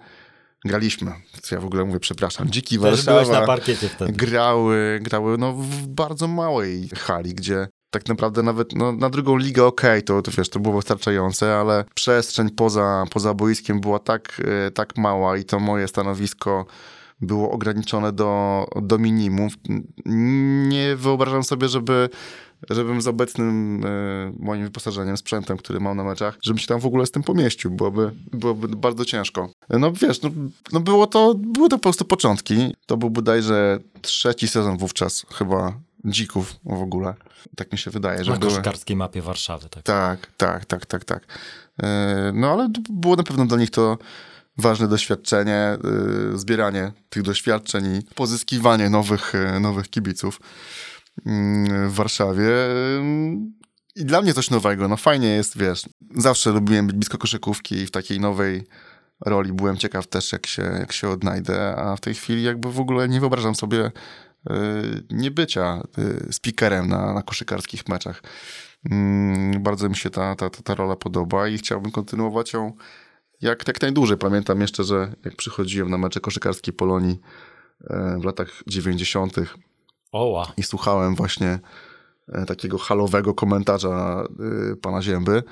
graliśmy, 0.66 1.12
co 1.42 1.56
ja 1.56 1.62
w 1.62 1.66
ogóle 1.66 1.86
mówię, 1.86 2.00
przepraszam, 2.00 2.52
dziki 2.52 2.76
Też 2.76 2.84
Warszawa. 2.84 3.12
byłeś 3.12 3.40
na 3.40 3.48
parkiecie 3.48 3.90
wtedy. 3.90 4.14
Grały, 4.14 5.00
grały 5.02 5.38
no 5.38 5.54
w 5.54 5.88
bardzo 5.88 6.28
małej 6.28 6.90
hali, 6.90 7.34
gdzie 7.34 7.68
tak 7.94 8.08
naprawdę 8.08 8.44
nawet 8.44 8.76
no, 8.76 8.92
na 8.92 9.10
drugą 9.10 9.38
ligę 9.38 9.66
okej, 9.66 10.04
to, 10.04 10.22
to 10.22 10.32
wiesz, 10.32 10.50
to 10.50 10.60
było 10.60 10.76
wystarczające, 10.76 11.56
ale 11.56 11.86
przestrzeń 11.96 12.50
poza, 12.50 13.06
poza 13.12 13.34
boiskiem 13.34 13.82
była 13.82 14.00
tak, 14.00 14.42
e, 14.68 14.72
tak 14.72 14.98
mała 14.98 15.38
i 15.38 15.44
to 15.44 15.60
moje 15.60 15.88
stanowisko 15.88 16.66
było 17.26 17.52
ograniczone 17.52 18.12
do, 18.12 18.66
do 18.82 18.98
minimum. 18.98 19.48
Nie 20.70 20.96
wyobrażam 20.96 21.44
sobie, 21.44 21.68
żeby 21.70 22.10
żebym 22.70 23.02
z 23.02 23.08
obecnym 23.08 23.82
e, 23.86 24.34
moim 24.40 24.64
wyposażeniem, 24.64 25.18
sprzętem, 25.18 25.58
który 25.58 25.80
mam 25.80 25.98
na 25.98 26.04
meczach, 26.04 26.38
żebym 26.42 26.58
się 26.58 26.68
tam 26.68 26.80
w 26.80 26.86
ogóle 26.86 27.06
z 27.06 27.12
tym 27.12 27.24
pomieścił. 27.24 27.72
Byłoby, 27.72 28.12
byłoby 28.34 28.68
bardzo 28.68 29.06
ciężko. 29.06 29.50
No 29.70 29.92
wiesz, 29.92 30.22
no, 30.22 30.30
no 30.72 30.80
było 30.80 31.08
to, 31.08 31.36
były 31.36 31.70
to 31.70 31.78
po 31.78 31.84
prostu 31.84 32.06
początki. 32.06 32.76
To 32.86 32.98
był 32.98 33.10
bodajże 33.10 33.80
trzeci 34.02 34.48
sezon 34.48 34.78
wówczas 34.78 35.26
chyba 35.34 35.74
dzików 36.06 36.56
w 36.66 36.82
ogóle. 36.82 37.14
Tak 37.56 37.72
mi 37.72 37.78
się 37.78 37.92
wydaje, 37.92 38.24
że 38.24 38.32
Na 38.32 38.38
były. 38.38 38.52
koszykarskiej 38.52 38.96
mapie 38.96 39.22
Warszawy. 39.22 39.70
Tak. 39.70 39.84
Tak, 39.84 40.28
tak, 40.38 40.66
tak, 40.66 40.86
tak, 40.86 41.06
tak. 41.06 41.26
E, 41.84 42.32
No 42.36 42.52
ale 42.52 42.70
było 42.90 43.16
na 43.16 43.24
pewno 43.24 43.46
dla 43.46 43.58
nich 43.58 43.70
to 43.72 43.98
ważne 44.58 44.88
doświadczenie, 44.88 45.78
y, 46.34 46.38
zbieranie 46.38 46.92
tych 47.10 47.24
doświadczeń 47.24 47.96
i 47.96 48.02
pozyskiwanie 48.16 48.90
nowych, 48.90 49.36
y, 49.36 49.60
nowych 49.60 49.90
kibiców 49.90 50.40
mm, 51.26 51.90
w 51.90 51.94
Warszawie. 51.94 52.52
I 53.96 54.06
dla 54.06 54.22
mnie 54.22 54.34
coś 54.34 54.50
nowego. 54.50 54.88
No 54.88 54.98
fajnie 54.98 55.28
jest, 55.28 55.58
wiesz, 55.58 55.84
zawsze 56.16 56.52
lubiłem 56.52 56.88
być 56.88 56.96
blisko 56.96 57.18
koszykówki 57.18 57.76
i 57.76 57.86
w 57.86 57.92
takiej 57.92 58.20
nowej 58.20 58.64
roli 59.26 59.54
byłem 59.54 59.78
ciekaw 59.78 60.08
też, 60.08 60.32
jak 60.32 60.48
się, 60.48 60.62
jak 60.62 60.92
się 60.92 61.10
odnajdę, 61.10 61.76
a 61.76 61.96
w 61.96 62.00
tej 62.00 62.14
chwili 62.14 62.44
jakby 62.44 62.72
w 62.72 62.80
ogóle 62.80 63.10
nie 63.10 63.20
wyobrażam 63.20 63.56
sobie 63.56 63.86
y, 63.86 64.52
niebycia 65.10 65.84
y, 66.28 66.34
speakerem 66.34 66.88
na, 66.88 67.14
na 67.14 67.22
koszykarskich 67.22 67.88
meczach. 67.88 68.24
Mm, 68.92 69.64
Bardzo 69.64 69.90
mi 69.90 69.96
się 69.96 70.10
ta, 70.10 70.36
ta, 70.36 70.50
ta, 70.50 70.64
ta 70.64 70.76
rola 70.76 70.96
podoba 70.96 71.48
i 71.48 71.58
chciałbym 71.58 71.92
kontynuować 71.92 72.54
ją 72.54 72.74
jak, 73.44 73.68
jak 73.68 73.82
najdłużej. 73.82 74.18
Pamiętam 74.18 74.62
jeszcze, 74.62 74.84
że 74.84 75.14
jak 75.26 75.36
przychodziłem 75.36 75.90
na 75.90 75.98
mecze 75.98 76.20
koszykarskiej 76.20 76.74
Polonii 76.74 77.20
e, 77.84 78.18
w 78.22 78.26
latach 78.26 78.64
90. 78.68 79.36
Oła. 80.12 80.54
i 80.58 80.64
słuchałem 80.64 81.16
właśnie 81.16 81.60
e, 82.28 82.46
takiego 82.46 82.78
halowego 82.78 83.34
komentarza 83.34 84.24
e, 84.72 84.76
pana 84.76 85.02
Zięby. 85.02 85.44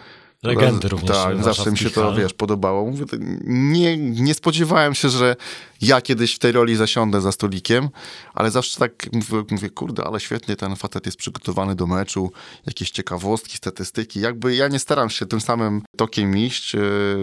Legendy 0.43 0.89
również 0.89 1.11
Tak, 1.11 1.43
zawsze 1.43 1.71
mi 1.71 1.77
się 1.77 1.89
to, 1.89 2.15
wiesz, 2.15 2.33
podobało. 2.33 2.91
Mówię, 2.91 3.05
nie, 3.45 3.97
nie 3.97 4.33
spodziewałem 4.33 4.93
się, 4.95 5.09
że 5.09 5.35
ja 5.81 6.01
kiedyś 6.01 6.35
w 6.35 6.39
tej 6.39 6.51
roli 6.51 6.75
zasiądę 6.75 7.21
za 7.21 7.31
stolikiem, 7.31 7.89
ale 8.33 8.51
zawsze 8.51 8.79
tak 8.79 9.07
mówię, 9.13 9.43
mówię, 9.51 9.69
kurde, 9.69 10.03
ale 10.03 10.19
świetnie 10.19 10.55
ten 10.55 10.75
facet 10.75 11.05
jest 11.05 11.17
przygotowany 11.17 11.75
do 11.75 11.87
meczu, 11.87 12.31
jakieś 12.65 12.91
ciekawostki, 12.91 13.57
statystyki. 13.57 14.19
Jakby 14.19 14.55
ja 14.55 14.67
nie 14.67 14.79
staram 14.79 15.09
się 15.09 15.25
tym 15.25 15.41
samym 15.41 15.81
tokiem 15.97 16.37
iść. 16.37 16.75
E, 16.75 16.79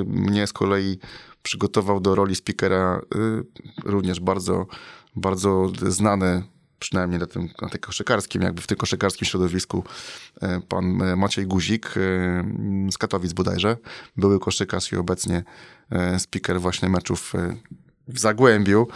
Mnie 0.06 0.46
z 0.46 0.52
kolei 0.52 0.98
przygotował 1.42 2.00
do 2.00 2.14
roli 2.14 2.34
speakera 2.34 3.00
e, 3.14 3.42
również 3.84 4.20
bardzo, 4.20 4.66
bardzo 5.16 5.72
znany 5.88 6.42
przynajmniej 6.78 7.20
na 7.20 7.26
tym, 7.26 7.48
na 7.62 7.68
tym 7.68 7.80
koszykarskim, 7.80 8.42
jakby 8.42 8.62
w 8.62 8.66
tym 8.66 8.76
koszykarskim 8.76 9.26
środowisku, 9.26 9.84
e, 10.42 10.60
pan 10.60 11.02
e, 11.02 11.16
Maciej 11.16 11.46
Guzik 11.46 11.86
e, 11.86 11.90
z 12.92 12.98
Katowic 12.98 13.32
bodajże, 13.32 13.76
były 14.16 14.40
koszykarz 14.40 14.92
i 14.92 14.96
obecnie 14.96 15.44
speaker 16.18 16.60
właśnie 16.60 16.88
meczów 16.88 17.32
w 18.08 18.18
Zagłębiu, 18.18 18.88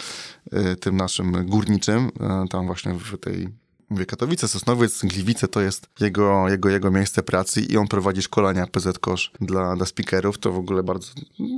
tym 0.81 0.97
naszym 0.97 1.47
górniczym, 1.47 2.11
tam 2.51 2.67
właśnie 2.67 2.95
w 2.95 3.19
tej 3.19 3.49
Mówię, 3.93 4.07
Katowice, 4.07 4.49
Sosnowiec, 4.49 5.05
Gliwice 5.05 5.49
to 5.49 5.61
jest 5.61 5.87
jego, 6.01 6.49
jego, 6.49 6.69
jego 6.69 6.91
miejsce 6.91 7.23
pracy 7.23 7.61
i 7.61 7.77
on 7.77 7.89
prowadzi 7.89 8.23
szkolenia 8.23 8.67
PZ 8.67 8.99
Kosz 8.99 9.31
dla, 9.41 9.77
dla 9.77 9.87
speakerów. 9.87 10.39
To 10.39 10.53
w 10.53 10.59
ogóle 10.59 10.83
bardzo 10.83 11.13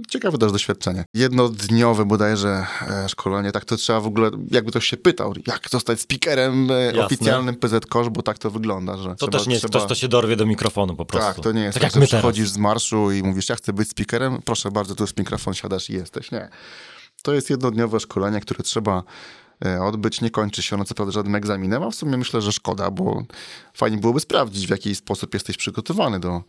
ciekawe 0.09 0.39
też 0.39 0.53
doświadczenie. 0.53 1.05
Jednodniowe 1.15 2.05
bodajże 2.05 2.67
e, 2.89 3.09
szkolenie, 3.09 3.53
tak 3.53 3.65
to 3.65 3.77
trzeba 3.77 4.01
w 4.01 4.07
ogóle, 4.07 4.31
jakby 4.51 4.71
ktoś 4.71 4.87
się 4.87 4.97
pytał, 4.97 5.35
jak 5.47 5.69
zostać 5.71 6.01
speakerem 6.01 6.71
e, 6.71 6.85
Jasne. 6.85 7.07
oficjalnym 7.07 7.57
PZ 7.57 7.87
Kosz, 7.87 8.09
bo 8.09 8.23
tak 8.23 8.39
to 8.39 8.51
wygląda, 8.51 8.97
że 8.97 9.09
To 9.09 9.17
trzeba, 9.17 9.33
też 9.39 9.47
nie 9.47 9.53
jest 9.53 9.63
trzeba... 9.63 9.79
ktoś, 9.79 9.85
kto 9.85 9.95
się 9.95 10.09
dorwie 10.09 10.37
do 10.37 10.47
mikrofonu 10.47 10.97
po 10.97 11.05
prostu. 11.05 11.35
Tak, 11.35 11.45
to 11.45 11.53
nie 11.53 11.63
jest 11.63 11.75
tak, 11.75 11.83
tak, 11.83 11.93
jak 11.93 12.01
my 12.01 12.07
przychodzisz 12.07 12.49
z 12.49 12.59
marszu 12.59 13.13
i 13.13 13.23
mówisz, 13.23 13.49
ja 13.49 13.57
chcę 13.57 13.73
być 13.73 13.89
speakerem, 13.89 14.43
proszę 14.45 14.71
bardzo, 14.71 14.95
tu 14.95 15.05
jest 15.05 15.19
mikrofon, 15.19 15.55
siadasz 15.55 15.91
i 15.91 15.93
jesteś. 15.93 16.31
Nie. 16.31 16.49
To 17.23 17.35
jest 17.35 17.51
jednodniowe 17.51 18.01
szkolenie, 18.01 18.41
które 18.41 18.63
trzeba 18.63 19.03
odbyć. 19.83 20.21
Nie 20.21 20.31
kończy 20.31 20.63
się 20.63 20.77
ona 20.77 20.85
co 20.85 20.95
prawda 20.95 21.13
żadnym 21.13 21.35
egzaminem, 21.35 21.83
a 21.83 21.91
w 21.91 21.95
sumie 21.95 22.17
myślę, 22.17 22.41
że 22.41 22.53
szkoda, 22.53 22.91
bo 22.91 23.23
fajnie 23.75 23.99
byłoby 23.99 24.21
sprawdzić, 24.21 24.67
w 24.67 24.71
jaki 24.71 24.95
sposób 24.95 25.35
jesteś 25.35 25.57
przygotowany 25.57 26.21
do, 26.21 26.43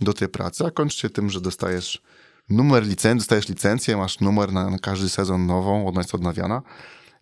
do 0.00 0.12
tej 0.12 0.28
pracy, 0.28 0.66
a 0.66 0.70
kończy 0.70 0.98
się 0.98 1.10
tym, 1.10 1.30
że 1.30 1.40
dostajesz 1.40 2.02
numer 2.50 2.86
licencji, 2.86 3.18
dostajesz 3.18 3.48
licencję, 3.48 3.96
masz 3.96 4.20
numer 4.20 4.52
na, 4.52 4.70
na 4.70 4.78
każdy 4.78 5.08
sezon 5.08 5.46
nową, 5.46 5.88
ona 5.88 6.00
jest 6.00 6.14
odnawiana, 6.14 6.62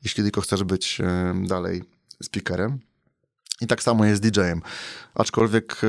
jeśli 0.05 0.23
tylko 0.23 0.41
chcesz 0.41 0.65
być 0.65 1.01
e, 1.01 1.35
dalej 1.47 1.83
speakerem. 2.23 2.79
I 3.61 3.67
tak 3.67 3.83
samo 3.83 4.05
jest 4.05 4.25
z 4.25 4.31
DJ-em. 4.31 4.63
Aczkolwiek 5.15 5.81
e, 5.83 5.87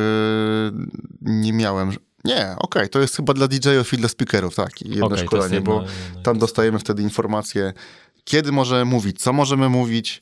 nie 1.21 1.53
miałem. 1.53 1.91
Nie, 2.25 2.41
okej, 2.41 2.57
okay, 2.57 2.89
to 2.89 2.99
jest 2.99 3.15
chyba 3.15 3.33
dla 3.33 3.47
DJ-ów 3.47 3.93
i 3.93 3.97
dla 3.97 4.09
speakerów, 4.09 4.55
tak, 4.55 4.81
jedno 4.81 5.05
okay, 5.05 5.17
szkolenie, 5.17 5.61
bo 5.61 5.83
tam 6.23 6.39
dostajemy 6.39 6.79
wtedy 6.79 7.01
informacje, 7.01 7.73
kiedy 8.23 8.51
możemy 8.51 8.85
mówić, 8.85 9.21
co 9.21 9.33
możemy 9.33 9.69
mówić, 9.69 10.21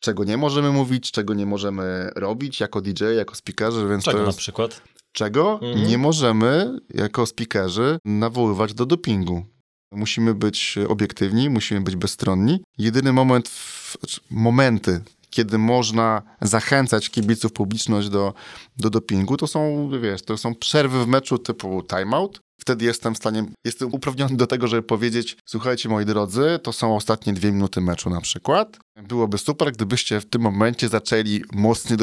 czego 0.00 0.24
nie 0.24 0.36
możemy 0.36 0.70
mówić, 0.70 1.10
czego 1.10 1.34
nie 1.34 1.46
możemy 1.46 2.10
robić 2.16 2.60
jako 2.60 2.80
DJ, 2.80 3.04
jako 3.16 3.34
speakerzy, 3.34 3.88
więc 3.88 4.04
czego 4.04 4.18
jest... 4.18 4.38
na 4.38 4.38
przykład? 4.38 4.82
Czego 5.12 5.60
mhm. 5.62 5.88
nie 5.88 5.98
możemy 5.98 6.78
jako 6.94 7.26
speakerzy 7.26 7.98
nawoływać 8.04 8.74
do 8.74 8.86
dopingu. 8.86 9.46
Musimy 9.92 10.34
być 10.34 10.78
obiektywni, 10.88 11.50
musimy 11.50 11.80
być 11.80 11.96
bezstronni. 11.96 12.60
Jedyny 12.78 13.12
moment, 13.12 13.48
w, 13.48 13.96
momenty, 14.30 15.00
kiedy 15.30 15.58
można 15.58 16.22
zachęcać 16.40 17.10
kibiców, 17.10 17.52
publiczność 17.52 18.08
do, 18.08 18.34
do 18.80 18.90
dopingu, 18.90 19.36
to 19.36 19.46
są, 19.46 19.90
wiesz, 20.02 20.22
to 20.22 20.36
są 20.36 20.54
przerwy 20.54 21.04
w 21.04 21.08
meczu 21.08 21.38
typu 21.38 21.82
timeout, 21.82 22.40
wtedy 22.60 22.84
jestem 22.84 23.14
w 23.14 23.16
stanie, 23.16 23.44
jestem 23.64 23.94
uprawniony 23.94 24.36
do 24.36 24.46
tego, 24.46 24.68
żeby 24.68 24.82
powiedzieć, 24.82 25.36
słuchajcie 25.44 25.88
moi 25.88 26.04
drodzy, 26.04 26.58
to 26.62 26.72
są 26.72 26.96
ostatnie 26.96 27.32
dwie 27.32 27.52
minuty 27.52 27.80
meczu 27.80 28.10
na 28.10 28.20
przykład. 28.20 28.78
Byłoby 29.02 29.38
super, 29.38 29.72
gdybyście 29.72 30.20
w 30.20 30.26
tym 30.26 30.42
momencie 30.42 30.88
zaczęli 30.88 31.42
mocniej 31.52 31.98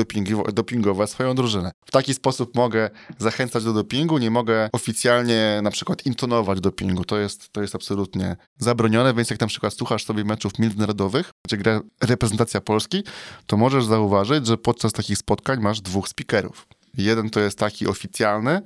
dopingować 0.54 1.10
swoją 1.10 1.36
drużynę. 1.36 1.72
W 1.86 1.92
taki 1.92 2.14
sposób 2.14 2.56
mogę 2.56 2.90
zachęcać 3.18 3.64
do 3.64 3.74
dopingu, 3.74 4.18
nie 4.18 4.32
mogę 4.32 4.70
oficjalnie 4.74 5.60
na 5.64 5.72
przykład 5.72 6.06
intonować 6.06 6.62
dopingu. 6.62 7.06
To 7.06 7.18
jest, 7.18 7.50
to 7.50 7.62
jest 7.62 7.76
absolutnie 7.76 8.36
zabronione, 8.58 9.14
więc 9.14 9.30
jak 9.30 9.40
na 9.40 9.48
przykład 9.48 9.74
słuchasz 9.74 10.06
sobie 10.06 10.24
meczów 10.24 10.60
międzynarodowych, 10.60 11.32
gdzie 11.48 11.58
gra 11.58 11.82
reprezentacja 12.02 12.62
Polski, 12.62 13.04
to 13.48 13.58
możesz 13.58 13.86
zauważyć, 13.86 14.48
że 14.48 14.58
podczas 14.58 14.94
takich 14.94 15.18
spotkań 15.18 15.60
masz 15.60 15.82
dwóch 15.82 16.10
speakerów. 16.10 16.67
Jeden 16.98 17.30
to 17.30 17.40
jest 17.40 17.60
taki 17.60 17.88
oficjalny, 17.88 18.62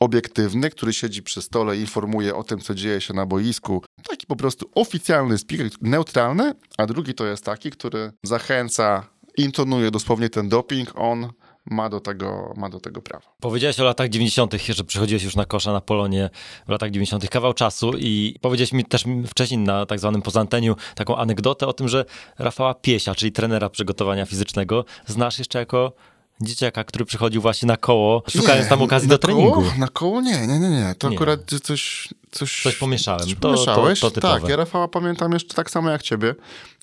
obiektywny, 0.00 0.70
który 0.70 0.92
siedzi 0.92 1.22
przy 1.22 1.42
stole 1.42 1.76
i 1.76 1.80
informuje 1.80 2.34
o 2.36 2.42
tym, 2.42 2.60
co 2.60 2.74
dzieje 2.74 3.00
się 3.00 3.14
na 3.14 3.26
boisku. 3.26 3.82
Taki 4.08 4.26
po 4.26 4.36
prostu 4.36 4.70
oficjalny 4.74 5.38
speaker, 5.38 5.66
neutralny, 5.80 6.54
a 6.78 6.86
drugi 6.86 7.14
to 7.14 7.26
jest 7.26 7.44
taki, 7.44 7.70
który 7.70 8.12
zachęca, 8.22 9.06
intonuje 9.36 9.90
dosłownie 9.90 10.30
ten 10.30 10.48
doping, 10.48 10.92
on 10.94 11.32
ma 11.70 11.88
do 11.88 12.00
tego, 12.00 12.54
ma 12.56 12.68
do 12.68 12.80
tego 12.80 13.02
prawo. 13.02 13.26
Powiedziałeś 13.40 13.80
o 13.80 13.84
latach 13.84 14.08
90., 14.08 14.54
że 14.68 14.84
przychodziłeś 14.84 15.22
już 15.22 15.36
na 15.36 15.44
kosza 15.44 15.72
na 15.72 15.80
Polonie 15.80 16.30
w 16.66 16.70
latach 16.70 16.90
90., 16.90 17.28
kawał 17.28 17.54
czasu 17.54 17.92
i 17.98 18.36
powiedziałeś 18.40 18.72
mi 18.72 18.84
też 18.84 19.04
wcześniej 19.26 19.60
na 19.60 19.86
tak 19.86 19.98
zwanym 19.98 20.22
pozanteniu 20.22 20.76
taką 20.94 21.16
anegdotę 21.16 21.66
o 21.66 21.72
tym, 21.72 21.88
że 21.88 22.04
Rafała 22.38 22.74
Piesia, 22.74 23.14
czyli 23.14 23.32
trenera 23.32 23.70
przygotowania 23.70 24.26
fizycznego, 24.26 24.84
znasz 25.06 25.38
jeszcze 25.38 25.58
jako 25.58 25.92
dzieciaka, 26.40 26.84
który 26.84 27.04
przychodził 27.04 27.42
właśnie 27.42 27.66
na 27.66 27.76
koło, 27.76 28.22
szukając 28.28 28.64
nie, 28.64 28.70
tam 28.70 28.82
okazji 28.82 29.08
do 29.08 29.18
treningu. 29.18 29.52
Koło? 29.52 29.72
Na 29.78 29.88
koło? 29.88 30.20
Nie, 30.20 30.46
nie, 30.46 30.58
nie, 30.58 30.70
nie. 30.70 30.94
To 30.98 31.08
nie. 31.08 31.16
akurat 31.16 31.40
coś, 31.62 32.08
coś... 32.30 32.62
Coś 32.62 32.76
pomieszałem. 32.76 33.20
Coś 33.20 33.34
to, 33.34 33.40
pomieszałeś? 33.40 34.00
To, 34.00 34.10
to 34.10 34.20
tak, 34.20 34.48
ja 34.48 34.56
Rafała 34.56 34.88
pamiętam 34.88 35.32
jeszcze 35.32 35.54
tak 35.54 35.70
samo 35.70 35.90
jak 35.90 36.02
ciebie, 36.02 36.34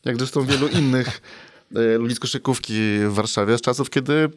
jak 0.05 0.17
zresztą 0.17 0.45
wielu 0.45 0.67
innych 0.67 1.21
e, 1.75 1.97
ludzi 1.97 2.15
z 2.15 2.19
koszykówki 2.19 2.73
w 3.07 3.13
Warszawie 3.13 3.57
z 3.57 3.61
czasów, 3.61 3.89
kiedy 3.89 4.29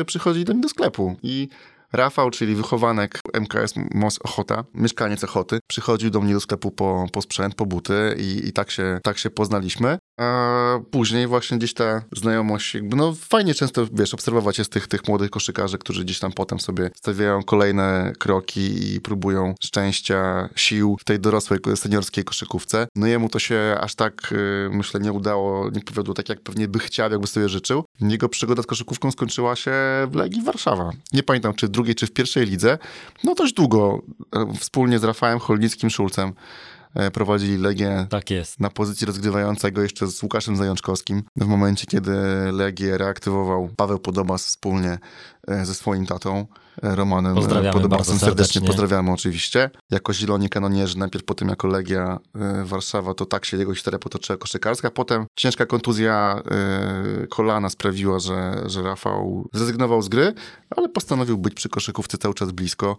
e, 0.00 0.04
przychodzili 0.04 0.44
do 0.44 0.52
mnie 0.52 0.62
do 0.62 0.68
sklepu 0.68 1.16
i 1.22 1.48
Rafał, 1.92 2.30
czyli 2.30 2.54
wychowanek 2.54 3.20
MKS 3.32 3.74
MOS 3.94 4.18
Ochota, 4.18 4.64
mieszkaniec 4.74 5.24
Ochoty, 5.24 5.58
przychodził 5.66 6.10
do 6.10 6.20
mnie 6.20 6.34
do 6.34 6.40
sklepu 6.40 6.70
po, 6.70 7.06
po 7.12 7.22
sprzęt, 7.22 7.54
po 7.54 7.66
buty 7.66 8.16
i, 8.18 8.48
i 8.48 8.52
tak, 8.52 8.70
się, 8.70 9.00
tak 9.02 9.18
się 9.18 9.30
poznaliśmy. 9.30 9.98
A 10.22 10.78
później 10.90 11.26
właśnie 11.26 11.58
gdzieś 11.58 11.74
ta 11.74 12.02
znajomość, 12.12 12.74
jakby 12.74 12.96
no 12.96 13.14
fajnie 13.14 13.54
często, 13.54 13.86
wiesz, 13.92 14.14
obserwować 14.14 14.58
jest 14.58 14.72
tych, 14.72 14.86
tych 14.86 15.08
młodych 15.08 15.30
koszykarzy, 15.30 15.78
którzy 15.78 16.04
gdzieś 16.04 16.18
tam 16.18 16.32
potem 16.32 16.60
sobie 16.60 16.90
stawiają 16.96 17.42
kolejne 17.42 18.12
kroki 18.18 18.94
i 18.94 19.00
próbują 19.00 19.54
szczęścia, 19.64 20.48
sił 20.56 20.96
w 21.00 21.04
tej 21.04 21.20
dorosłej, 21.20 21.60
seniorskiej 21.74 22.24
koszykówce. 22.24 22.86
No 22.96 23.06
jemu 23.06 23.28
to 23.28 23.38
się 23.38 23.76
aż 23.80 23.94
tak, 23.94 24.32
y, 24.32 24.70
myślę, 24.72 25.00
nie 25.00 25.12
udało, 25.12 25.70
nie 25.70 25.80
powiodło 25.80 26.14
tak, 26.14 26.28
jak 26.28 26.40
pewnie 26.40 26.68
by 26.68 26.78
chciał, 26.78 27.10
jakby 27.10 27.26
sobie 27.26 27.48
życzył. 27.48 27.84
Jego 28.00 28.28
przygoda 28.28 28.62
z 28.62 28.66
koszykówką 28.66 29.10
skończyła 29.10 29.56
się 29.56 29.72
w 30.10 30.14
Legii 30.14 30.42
Warszawa. 30.42 30.90
Nie 31.12 31.22
pamiętam, 31.22 31.54
czy 31.54 31.66
w 31.66 31.70
drugiej, 31.70 31.94
czy 31.94 32.06
w 32.06 32.12
pierwszej 32.12 32.46
lidze. 32.46 32.78
No 33.24 33.34
dość 33.34 33.54
długo 33.54 34.02
e, 34.32 34.52
wspólnie 34.60 34.98
z 34.98 35.04
Rafałem 35.04 35.38
Cholnickim 35.38 35.90
Szulcem 35.90 36.32
E, 36.32 36.34
prowadzili 37.12 37.58
Legię 37.58 38.06
tak 38.10 38.30
jest. 38.30 38.60
na 38.60 38.70
pozycji 38.70 39.06
rozgrywającego 39.06 39.82
jeszcze 39.82 40.06
z 40.06 40.22
Łukaszem 40.22 40.56
Zajączkowskim. 40.56 41.22
W 41.36 41.46
momencie, 41.46 41.86
kiedy 41.86 42.12
Legię 42.52 42.98
reaktywował 42.98 43.68
Paweł 43.76 43.98
Podobas 43.98 44.46
wspólnie 44.46 44.90
e, 44.90 44.98
ze 45.48 45.74
swoim 45.74 46.06
tatą. 46.06 46.46
E, 46.82 46.96
Romanem 46.96 47.36
Podobasem 47.72 48.18
serdecznie 48.18 48.60
pozdrawiamy 48.60 49.12
oczywiście. 49.12 49.70
Jako 49.90 50.12
Zieloni 50.12 50.48
Kanonierzy, 50.48 50.98
najpierw 50.98 51.24
potem 51.24 51.48
jako 51.48 51.68
Legia 51.68 52.18
Warszawa, 52.64 53.14
to 53.14 53.26
tak 53.26 53.44
się 53.44 53.56
jego 53.56 53.74
historia 53.74 53.98
potoczyła 53.98 54.36
koszykarska. 54.36 54.90
Potem 54.90 55.26
ciężka 55.36 55.66
kontuzja 55.66 56.42
kolana 57.30 57.70
sprawiła, 57.70 58.18
że, 58.18 58.62
że 58.66 58.82
Rafał 58.82 59.48
zrezygnował 59.52 60.02
z 60.02 60.08
gry, 60.08 60.34
ale 60.76 60.88
postanowił 60.88 61.38
być 61.38 61.54
przy 61.54 61.68
koszykówce 61.68 62.18
cały 62.18 62.34
czas 62.34 62.52
blisko 62.52 62.96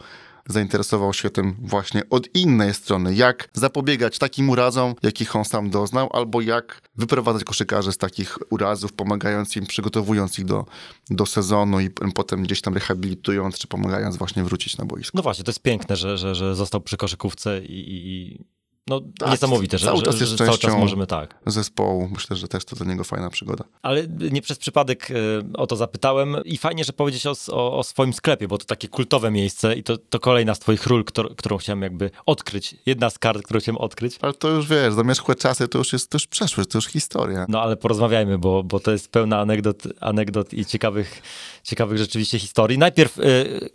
zainteresował 0.47 1.13
się 1.13 1.29
tym 1.29 1.55
właśnie 1.61 2.01
od 2.09 2.35
innej 2.35 2.73
strony, 2.73 3.15
jak 3.15 3.49
zapobiegać 3.53 4.19
takim 4.19 4.49
urazom, 4.49 4.95
jakich 5.03 5.35
on 5.35 5.45
sam 5.45 5.69
doznał, 5.69 6.09
albo 6.13 6.41
jak 6.41 6.81
wyprowadzać 6.95 7.43
koszykarzy 7.43 7.91
z 7.91 7.97
takich 7.97 8.37
urazów, 8.49 8.93
pomagając 8.93 9.55
im, 9.55 9.65
przygotowując 9.65 10.39
ich 10.39 10.45
do, 10.45 10.65
do 11.09 11.25
sezonu 11.25 11.79
i 11.79 11.89
potem 11.89 12.32
gdzieś 12.41 12.61
tam 12.61 12.73
rehabilitując, 12.73 13.59
czy 13.59 13.67
pomagając 13.67 14.17
właśnie 14.17 14.43
wrócić 14.43 14.77
na 14.77 14.85
boisko. 14.85 15.17
No 15.17 15.23
właśnie, 15.23 15.43
to 15.43 15.51
jest 15.51 15.61
piękne, 15.61 15.95
że, 15.95 16.17
że, 16.17 16.35
że 16.35 16.55
został 16.55 16.81
przy 16.81 16.97
koszykówce 16.97 17.65
i, 17.65 18.05
i 18.05 18.39
no, 18.87 19.01
tak, 19.19 19.31
niesamowite, 19.31 19.77
że, 19.77 19.85
cały 19.85 20.01
czas, 20.01 20.15
że, 20.15 20.25
że 20.25 20.37
cały 20.37 20.57
czas 20.57 20.77
możemy 20.77 21.07
tak. 21.07 21.35
Zespołu. 21.45 22.09
Myślę, 22.13 22.35
że 22.35 22.47
też 22.47 22.65
to 22.65 22.75
dla 22.75 22.85
niego 22.85 23.03
fajna 23.03 23.29
przygoda. 23.29 23.63
Ale 23.81 24.07
nie 24.07 24.41
przez 24.41 24.57
przypadek 24.57 25.11
e, 25.11 25.13
o 25.53 25.67
to 25.67 25.75
zapytałem 25.75 26.35
i 26.45 26.57
fajnie, 26.57 26.83
że 26.83 26.93
powiedzieć 26.93 27.25
o, 27.25 27.33
o, 27.51 27.77
o, 27.77 27.83
swoim 27.83 28.13
sklepie, 28.13 28.47
bo 28.47 28.57
to 28.57 28.65
takie 28.65 28.87
kultowe 28.87 29.31
miejsce 29.31 29.75
i 29.75 29.83
to, 29.83 29.97
to 29.97 30.19
kolejna 30.19 30.55
z 30.55 30.59
twoich 30.59 30.87
ról, 30.87 31.03
którą, 31.03 31.29
którą 31.29 31.57
chciałem 31.57 31.81
jakby 31.81 32.11
odkryć. 32.25 32.75
Jedna 32.85 33.09
z 33.09 33.19
kart, 33.19 33.43
którą 33.43 33.59
chciałem 33.59 33.77
odkryć. 33.77 34.17
Ale 34.21 34.33
to 34.33 34.49
już 34.49 34.67
wiesz, 34.67 34.93
zamierzchłe 34.93 35.35
czasy 35.35 35.67
to 35.67 35.77
już 35.77 35.93
jest 35.93 36.09
to 36.09 36.15
już 36.15 36.27
przeszłość, 36.27 36.69
to 36.69 36.77
już 36.77 36.85
historia. 36.85 37.45
No 37.49 37.61
ale 37.61 37.77
porozmawiajmy, 37.77 38.37
bo, 38.37 38.63
bo 38.63 38.79
to 38.79 38.91
jest 38.91 39.07
pełna 39.07 39.39
anegdot, 39.39 39.83
anegdot 39.99 40.53
i 40.53 40.65
ciekawych, 40.65 41.21
ciekawych 41.63 41.97
rzeczywiście 41.97 42.39
historii. 42.39 42.77
Najpierw 42.77 43.19
y, 43.19 43.23
y, 43.23 43.69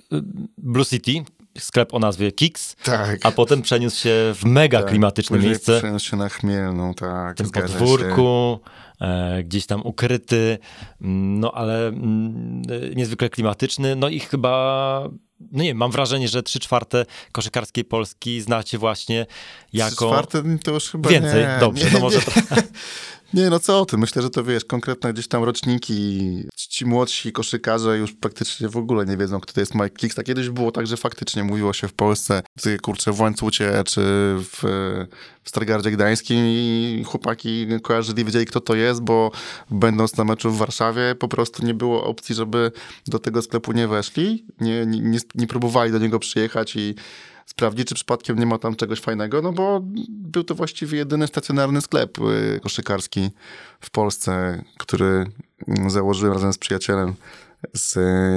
Blue 0.58 0.84
City, 0.84 1.24
sklep 1.62 1.94
o 1.94 1.98
nazwie 1.98 2.32
Kix, 2.32 2.76
tak. 2.82 3.26
a 3.26 3.30
potem 3.30 3.62
przeniósł 3.62 4.02
się 4.02 4.34
w 4.34 4.44
mega 4.44 4.78
tak. 4.78 4.88
klimatyczne 4.88 5.36
Później 5.36 5.50
miejsce. 5.50 5.78
Przeniósł 5.78 6.06
się 6.06 6.16
na 6.16 6.28
Chmielną, 6.28 6.94
tak. 6.94 7.34
W 7.34 7.38
tym 7.38 7.50
podwórku, 7.50 8.60
e, 9.00 9.42
gdzieś 9.42 9.66
tam 9.66 9.82
ukryty, 9.84 10.58
no 11.00 11.52
ale 11.52 11.88
mm, 11.88 12.62
niezwykle 12.94 13.28
klimatyczny, 13.28 13.96
no 13.96 14.08
i 14.08 14.20
chyba 14.20 15.08
no 15.52 15.62
nie 15.62 15.74
mam 15.74 15.90
wrażenie, 15.90 16.28
że 16.28 16.42
trzy 16.42 16.58
czwarte 16.58 17.06
koszykarskiej 17.32 17.84
Polski 17.84 18.40
znacie 18.40 18.78
właśnie 18.78 19.26
jako... 19.72 19.94
Trzy 19.94 20.06
czwarte 20.06 20.58
to 20.58 20.70
już 20.70 20.90
chyba 20.90 21.10
Więcej, 21.10 21.44
nie, 21.44 21.56
dobrze, 21.60 21.84
nie, 21.84 21.90
to 21.90 22.00
może... 22.00 22.18
Nie. 22.18 22.62
Nie, 23.34 23.50
no 23.50 23.60
co 23.60 23.80
o 23.80 23.86
tym? 23.86 24.00
Myślę, 24.00 24.22
że 24.22 24.30
to 24.30 24.44
wiesz, 24.44 24.64
konkretne 24.64 25.12
gdzieś 25.12 25.28
tam 25.28 25.44
roczniki, 25.44 26.44
ci 26.56 26.86
młodsi 26.86 27.32
koszykarze 27.32 27.98
już 27.98 28.12
praktycznie 28.12 28.68
w 28.68 28.76
ogóle 28.76 29.06
nie 29.06 29.16
wiedzą, 29.16 29.40
kto 29.40 29.52
to 29.52 29.60
jest 29.60 29.74
Mike 29.74 29.90
Kicks. 29.90 30.16
Tak 30.16 30.26
kiedyś 30.26 30.50
było 30.50 30.72
tak, 30.72 30.86
że 30.86 30.96
faktycznie 30.96 31.44
mówiło 31.44 31.72
się 31.72 31.88
w 31.88 31.92
Polsce, 31.92 32.42
kurczę, 32.82 33.12
w 33.12 33.20
Łańcucie 33.20 33.82
czy 33.86 34.00
w, 34.38 34.58
w 35.42 35.48
Stargardzie 35.48 35.90
Gdańskim 35.90 36.38
i 36.46 37.04
chłopaki 37.06 37.66
kojarzyli, 37.82 38.24
wiedzieli, 38.24 38.46
kto 38.46 38.60
to 38.60 38.74
jest, 38.74 39.00
bo 39.00 39.30
będąc 39.70 40.16
na 40.16 40.24
meczu 40.24 40.50
w 40.50 40.58
Warszawie 40.58 41.14
po 41.14 41.28
prostu 41.28 41.66
nie 41.66 41.74
było 41.74 42.04
opcji, 42.04 42.34
żeby 42.34 42.72
do 43.06 43.18
tego 43.18 43.42
sklepu 43.42 43.72
nie 43.72 43.88
weszli, 43.88 44.44
nie, 44.60 44.86
nie, 44.86 45.00
nie, 45.00 45.18
nie 45.34 45.46
próbowali 45.46 45.92
do 45.92 45.98
niego 45.98 46.18
przyjechać 46.18 46.76
i 46.76 46.94
sprawdzić, 47.48 47.88
czy 47.88 47.94
przypadkiem 47.94 48.38
nie 48.38 48.46
ma 48.46 48.58
tam 48.58 48.76
czegoś 48.76 49.00
fajnego, 49.00 49.42
no 49.42 49.52
bo 49.52 49.80
był 50.08 50.44
to 50.44 50.54
właściwie 50.54 50.98
jedyny 50.98 51.26
stacjonarny 51.26 51.80
sklep 51.80 52.18
y, 52.18 52.60
koszykarski 52.62 53.30
w 53.80 53.90
Polsce, 53.90 54.62
który 54.78 55.26
założyłem 55.86 56.34
razem 56.34 56.52
z 56.52 56.58
przyjacielem 56.58 57.14
z, 57.74 57.92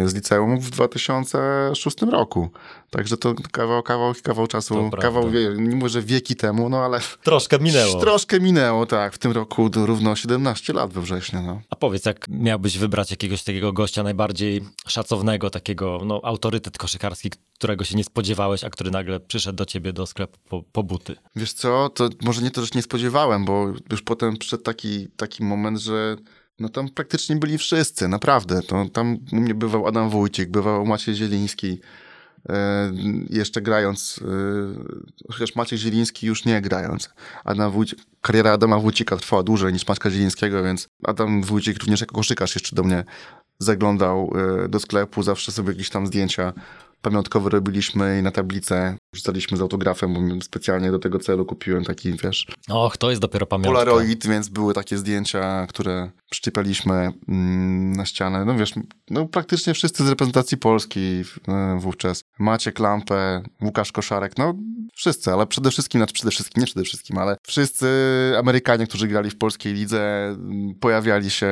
z 0.10 0.16
liceum 0.16 0.60
w 0.60 0.70
2006 0.70 2.02
roku. 2.02 2.50
Także 2.90 3.18
to 3.18 3.34
kawał, 3.52 3.84
kawał, 3.84 4.14
kawał 4.24 4.48
czasu, 4.48 4.92
kawał, 5.02 5.30
nie 5.56 5.76
mówię, 5.76 5.90
że 5.90 6.02
wieki 6.02 6.36
temu, 6.36 6.70
no 6.70 6.78
ale... 6.78 7.00
Troszkę 7.24 7.60
minęło. 7.60 8.00
Troszkę 8.02 8.40
minęło, 8.40 8.86
tak. 8.86 9.14
W 9.14 9.18
tym 9.18 9.32
roku 9.32 9.70
równo 9.76 10.16
17 10.16 10.74
lat 10.74 10.94
we 10.94 11.02
wrześniu, 11.02 11.42
no. 11.42 11.62
A 11.70 11.76
powiedz, 11.76 12.06
jak 12.06 12.28
miałbyś 12.30 12.78
wybrać 12.78 13.12
jakiegoś 13.12 13.44
takiego 13.44 13.74
gościa 13.74 14.04
najbardziej 14.04 14.64
szacownego, 14.88 15.50
takiego 15.50 16.02
no, 16.06 16.22
autorytet 16.24 16.78
koszykarski, 16.78 17.30
którego 17.56 17.84
się 17.84 17.96
nie 17.96 18.04
spodziewałeś, 18.04 18.64
a 18.64 18.70
który 18.70 18.92
nagle 18.92 19.20
przyszedł 19.20 19.56
do 19.56 19.66
ciebie 19.66 19.94
do 19.94 20.06
sklepu 20.06 20.38
po, 20.50 20.64
po 20.72 20.84
buty? 20.84 21.16
Wiesz 21.36 21.54
co, 21.54 21.90
to 21.90 22.10
może 22.22 22.42
nie 22.42 22.52
to, 22.52 22.62
że 22.62 22.68
się 22.68 22.76
nie 22.76 22.84
spodziewałem, 22.84 23.46
bo 23.46 23.68
już 23.92 24.02
potem 24.02 24.38
przyszedł 24.38 24.64
taki, 24.64 25.08
taki 25.08 25.44
moment, 25.44 25.80
że 25.80 26.16
no 26.62 26.70
tam 26.70 26.90
praktycznie 26.90 27.36
byli 27.36 27.58
wszyscy, 27.58 28.08
naprawdę. 28.08 28.62
To, 28.62 28.86
tam 28.94 29.18
u 29.32 29.36
mnie 29.36 29.56
bywał 29.56 29.88
Adam 29.88 30.10
Wójcik, 30.10 30.50
bywał 30.50 30.86
Maciej 30.86 31.16
Zieliński, 31.16 31.80
e, 32.50 32.92
jeszcze 33.30 33.62
grając, 33.62 34.20
e, 35.30 35.34
chociaż 35.34 35.56
Maciej 35.56 35.80
Zieliński 35.80 36.28
już 36.28 36.46
nie 36.46 36.62
grając. 36.62 37.10
Adam 37.44 37.72
Wójcik, 37.72 38.00
kariera 38.22 38.52
Adama 38.52 38.80
Wójcika 38.80 39.18
trwała 39.18 39.44
dłużej 39.44 39.74
niż 39.74 39.88
Maćka 39.88 40.10
Zielińskiego, 40.10 40.64
więc 40.64 40.88
Adam 41.04 41.44
Wójcik 41.44 41.80
również 41.80 42.02
jako 42.02 42.16
koszykarz 42.16 42.56
jeszcze 42.56 42.76
do 42.76 42.84
mnie 42.84 43.04
zaglądał 43.60 44.34
e, 44.64 44.70
do 44.70 44.80
sklepu, 44.80 45.24
zawsze 45.24 45.52
sobie 45.52 45.70
jakieś 45.72 45.90
tam 45.90 46.08
zdjęcia 46.08 46.54
pamiątkowe 47.02 47.50
robiliśmy 47.50 48.20
i 48.20 48.24
na 48.24 48.32
tablicę 48.32 48.98
rzucaliśmy 49.16 49.58
z 49.58 49.62
autografem, 49.62 50.14
bo 50.14 50.42
specjalnie 50.44 50.92
do 50.92 51.00
tego 51.00 51.20
celu 51.20 51.46
kupiłem 51.46 51.84
taki, 51.84 52.14
wiesz, 52.14 52.48
Och, 52.70 52.98
to 52.98 53.10
jest 53.10 53.22
dopiero 53.22 53.46
pamiątka. 53.46 53.72
Polaroid, 53.72 54.28
więc 54.28 54.50
były 54.50 54.74
takie 54.74 54.98
zdjęcia, 54.98 55.68
które 55.70 56.12
przyczepialiśmy 56.30 57.12
mm, 57.28 57.92
na 57.92 58.06
ścianę. 58.06 58.46
No 58.46 58.56
wiesz, 58.56 58.74
no 59.10 59.26
praktycznie 59.26 59.74
wszyscy 59.74 60.06
z 60.06 60.10
reprezentacji 60.10 60.58
Polski 60.58 61.24
e, 61.48 61.78
wówczas. 61.80 62.24
Maciek 62.40 62.80
Lampę, 62.80 63.44
Łukasz 63.62 63.92
Koszarek, 63.92 64.38
no 64.38 64.54
wszyscy, 64.96 65.32
ale 65.32 65.48
przede 65.48 65.72
wszystkim, 65.72 66.00
znaczy 66.00 66.14
przede 66.14 66.32
wszystkim, 66.32 66.62
nie 66.62 66.66
przede 66.68 66.84
wszystkim, 66.84 67.18
ale 67.18 67.38
wszyscy 67.48 67.88
Amerykanie, 68.40 68.88
którzy 68.88 69.08
grali 69.08 69.30
w 69.30 69.38
polskiej 69.38 69.74
lidze, 69.74 70.28
m, 70.30 70.74
pojawiali 70.80 71.30
się 71.30 71.48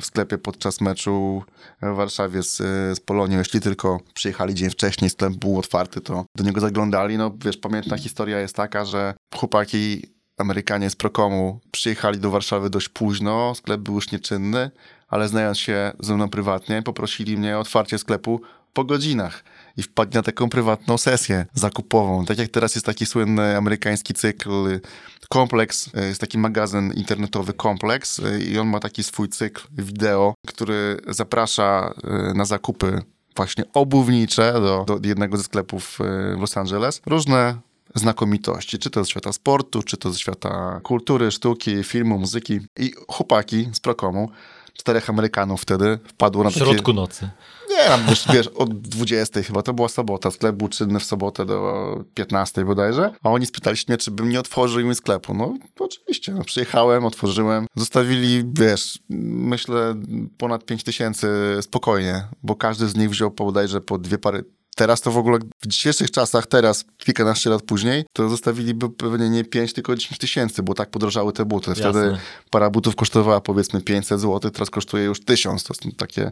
w 0.00 0.06
sklepie 0.06 0.38
podczas 0.38 0.80
meczu 0.80 1.42
w 1.82 1.94
Warszawie 1.96 2.42
z, 2.42 2.56
z 2.96 3.00
Polonią. 3.00 3.38
Jeśli 3.38 3.60
tylko 3.60 4.00
przyjechali 4.14 4.54
dzień 4.54 4.70
wcześniej, 4.70 5.10
sklep 5.10 5.32
był 5.32 5.58
otwarty, 5.58 6.00
to 6.00 6.24
do 6.36 6.44
niego 6.44 6.60
zaglądali. 6.60 6.97
No 7.18 7.34
wiesz, 7.44 7.56
pamiętna 7.56 7.96
historia 7.96 8.40
jest 8.40 8.56
taka, 8.56 8.84
że 8.84 9.14
chłopaki 9.34 10.02
Amerykanie 10.38 10.90
z 10.90 10.96
Prokomu 10.96 11.60
przyjechali 11.70 12.18
do 12.18 12.30
Warszawy 12.30 12.70
dość 12.70 12.88
późno, 12.88 13.54
sklep 13.54 13.80
był 13.80 13.94
już 13.94 14.12
nieczynny, 14.12 14.70
ale 15.08 15.28
znając 15.28 15.58
się 15.58 15.92
ze 16.00 16.14
mną 16.14 16.28
prywatnie, 16.28 16.82
poprosili 16.82 17.36
mnie 17.36 17.56
o 17.56 17.60
otwarcie 17.60 17.98
sklepu 17.98 18.40
po 18.72 18.84
godzinach 18.84 19.44
i 19.76 19.82
wpadli 19.82 20.14
na 20.14 20.22
taką 20.22 20.48
prywatną 20.48 20.98
sesję 20.98 21.46
zakupową. 21.54 22.24
Tak 22.24 22.38
jak 22.38 22.48
teraz 22.48 22.74
jest 22.74 22.86
taki 22.86 23.06
słynny 23.06 23.56
amerykański 23.56 24.14
cykl 24.14 24.80
Kompleks, 25.28 25.90
e, 25.94 26.06
jest 26.06 26.20
taki 26.20 26.38
magazyn 26.38 26.92
internetowy 26.92 27.52
Kompleks 27.52 28.20
e, 28.20 28.40
i 28.40 28.58
on 28.58 28.68
ma 28.68 28.80
taki 28.80 29.04
swój 29.04 29.28
cykl 29.28 29.66
wideo, 29.72 30.34
który 30.46 30.96
zaprasza 31.08 31.94
na 32.34 32.44
zakupy 32.44 33.02
właśnie 33.38 33.64
obuwnicze 33.74 34.52
do, 34.52 34.84
do 34.98 35.08
jednego 35.08 35.36
ze 35.36 35.42
sklepów 35.42 35.98
e, 36.00 36.36
w 36.36 36.40
Los 36.40 36.56
Angeles. 36.56 37.02
Różne 37.06 37.56
znakomitości, 37.94 38.78
czy 38.78 38.90
to 38.90 39.04
ze 39.04 39.10
świata 39.10 39.32
sportu, 39.32 39.82
czy 39.82 39.96
to 39.96 40.12
ze 40.12 40.18
świata 40.18 40.80
kultury, 40.82 41.30
sztuki, 41.30 41.84
filmu, 41.84 42.18
muzyki. 42.18 42.60
I 42.76 42.92
chłopaki 43.08 43.68
z 43.72 43.80
Prokomu, 43.80 44.30
czterech 44.78 45.10
Amerykanów 45.10 45.62
wtedy 45.62 45.98
wpadło 46.04 46.44
na 46.44 46.50
W 46.50 46.54
takie... 46.54 46.66
środku 46.66 46.92
nocy. 46.92 47.28
Nie, 47.70 47.84
tam 47.84 48.00
wiesz, 48.08 48.24
wiesz, 48.32 48.46
od 48.46 48.80
20 48.80 49.42
chyba, 49.42 49.62
to 49.62 49.74
była 49.74 49.88
sobota, 49.88 50.30
sklep 50.30 50.56
był 50.56 50.68
czynny 50.68 51.00
w 51.00 51.04
sobotę 51.04 51.46
do 51.46 52.04
15 52.14 52.64
bodajże, 52.64 53.12
a 53.22 53.30
oni 53.30 53.46
spytali 53.46 53.76
się 53.76 53.84
mnie, 53.88 53.96
czy 53.96 54.10
bym 54.10 54.28
nie 54.28 54.40
otworzył 54.40 54.80
im 54.80 54.94
sklepu. 54.94 55.34
No, 55.34 55.54
oczywiście, 55.78 56.32
no, 56.32 56.44
przyjechałem, 56.44 57.04
otworzyłem, 57.04 57.66
zostawili, 57.76 58.44
wiesz, 58.52 58.98
myślę 59.08 59.94
ponad 60.38 60.64
5 60.64 60.84
tysięcy 60.84 61.28
spokojnie, 61.60 62.24
bo 62.42 62.56
każdy 62.56 62.88
z 62.88 62.96
nich 62.96 63.10
wziął 63.10 63.30
po 63.30 63.44
bodajże 63.44 63.80
po 63.80 63.98
dwie 63.98 64.18
pary 64.18 64.44
Teraz 64.78 65.00
to 65.00 65.10
w 65.10 65.18
ogóle 65.18 65.38
w 65.62 65.66
dzisiejszych 65.66 66.10
czasach, 66.10 66.46
teraz 66.46 66.84
kilkanaście 66.98 67.50
lat 67.50 67.62
później, 67.62 68.04
to 68.12 68.28
zostawiliby 68.28 68.90
pewnie 68.90 69.30
nie 69.30 69.44
5, 69.44 69.72
tylko 69.72 69.96
10 69.96 70.18
tysięcy, 70.18 70.62
bo 70.62 70.74
tak 70.74 70.90
podrożały 70.90 71.32
te 71.32 71.44
buty. 71.44 71.74
Wtedy 71.74 71.98
Jasne. 71.98 72.18
para 72.50 72.70
butów 72.70 72.96
kosztowała 72.96 73.40
powiedzmy 73.40 73.80
500 73.80 74.20
zł, 74.20 74.50
teraz 74.50 74.70
kosztuje 74.70 75.04
już 75.04 75.20
1000. 75.20 75.64
To 75.64 75.74
są 75.74 75.90
takie, 75.90 76.30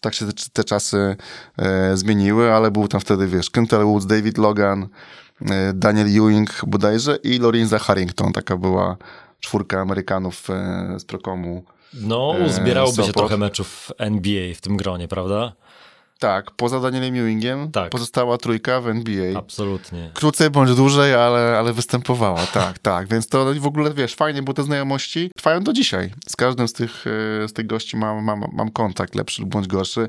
tak 0.00 0.14
się 0.14 0.26
te, 0.26 0.32
te 0.52 0.64
czasy 0.64 1.16
e, 1.56 1.96
zmieniły, 1.96 2.52
ale 2.52 2.70
był 2.70 2.88
tam 2.88 3.00
wtedy, 3.00 3.26
wiesz, 3.26 3.50
Kentel 3.50 3.84
Woods, 3.84 4.06
David 4.06 4.38
Logan, 4.38 4.88
e, 5.50 5.72
Daniel 5.72 6.06
Ewing 6.06 6.64
bodajże 6.66 7.16
i 7.16 7.38
Lorenza 7.38 7.78
Harrington. 7.78 8.32
Taka 8.32 8.56
była 8.56 8.96
czwórka 9.40 9.80
Amerykanów 9.80 10.50
e, 10.50 10.94
z 10.98 11.04
Prokomu. 11.04 11.64
No, 11.94 12.34
e, 12.38 12.46
uzbierałoby 12.46 13.02
się 13.02 13.12
trochę 13.12 13.36
meczów 13.36 13.92
NBA 13.98 14.54
w 14.54 14.60
tym 14.60 14.76
gronie, 14.76 15.08
prawda? 15.08 15.52
Tak, 16.18 16.50
poza 16.50 16.80
Danielem 16.80 17.14
Ewingiem 17.14 17.70
pozostała 17.90 18.38
trójka 18.38 18.80
w 18.80 18.88
NBA. 18.88 19.38
Absolutnie. 19.38 20.10
Krócej 20.14 20.50
bądź 20.50 20.74
dłużej, 20.74 21.14
ale, 21.14 21.58
ale 21.58 21.72
występowała, 21.72 22.46
tak, 22.46 22.78
tak. 22.92 23.08
Więc 23.08 23.28
to 23.28 23.54
w 23.60 23.66
ogóle, 23.66 23.94
wiesz, 23.94 24.14
fajnie, 24.14 24.42
bo 24.42 24.54
te 24.54 24.62
znajomości 24.62 25.30
trwają 25.36 25.64
do 25.64 25.72
dzisiaj. 25.72 26.10
Z 26.28 26.36
każdym 26.36 26.68
z 26.68 26.72
tych, 26.72 27.04
e, 27.44 27.48
z 27.48 27.52
tych 27.52 27.66
gości 27.66 27.96
mam, 27.96 28.24
mam, 28.24 28.44
mam 28.52 28.70
kontakt, 28.70 29.14
lepszy 29.14 29.46
bądź 29.46 29.66
gorszy. 29.66 30.08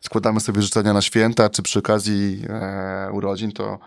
Składamy 0.00 0.40
sobie 0.40 0.62
życzenia 0.62 0.92
na 0.92 1.02
święta, 1.02 1.50
czy 1.50 1.62
przy 1.62 1.78
okazji 1.78 2.42
e, 2.48 3.10
urodzin, 3.12 3.52
to 3.52 3.78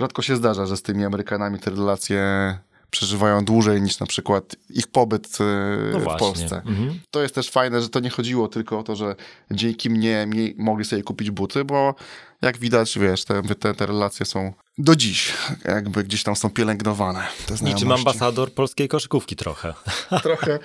rzadko 0.00 0.22
się 0.22 0.36
zdarza, 0.36 0.66
że 0.66 0.76
z 0.76 0.82
tymi 0.82 1.04
Amerykanami 1.04 1.58
te 1.58 1.70
relacje 1.70 2.24
przeżywają 2.90 3.44
dłużej 3.44 3.82
niż 3.82 4.00
na 4.00 4.06
przykład 4.06 4.56
ich 4.70 4.86
pobyt 4.86 5.38
e, 5.40 5.44
No 5.92 5.98
w 6.00 6.02
właśnie. 6.02 6.26
Polsce. 6.26 6.56
Mhm. 6.66 7.00
To 7.10 7.22
jest 7.22 7.34
też 7.34 7.50
fajne, 7.50 7.82
że 7.82 7.88
to 7.88 8.00
nie 8.00 8.10
chodziło 8.10 8.48
tylko 8.48 8.78
o 8.78 8.82
to, 8.82 8.96
że 8.96 9.14
dzięki 9.50 9.90
mnie 9.90 10.26
mogli 10.56 10.84
sobie 10.84 11.02
kupić 11.02 11.30
buty, 11.30 11.64
bo 11.64 11.94
jak 12.42 12.58
widać, 12.58 12.98
wiesz, 12.98 13.24
te, 13.24 13.42
te, 13.42 13.74
te 13.74 13.86
relacje 13.86 14.26
są 14.26 14.52
do 14.78 14.96
dziś, 14.96 15.32
jakby 15.64 16.04
gdzieś 16.04 16.22
tam 16.22 16.36
są 16.36 16.50
pielęgnowane. 16.50 17.26
Te 17.46 17.54
Niczym 17.54 17.68
znajomości. 17.68 18.08
ambasador 18.08 18.52
polskiej 18.52 18.88
koszykówki 18.88 19.36
trochę. 19.36 19.74
Trochę, 20.22 20.58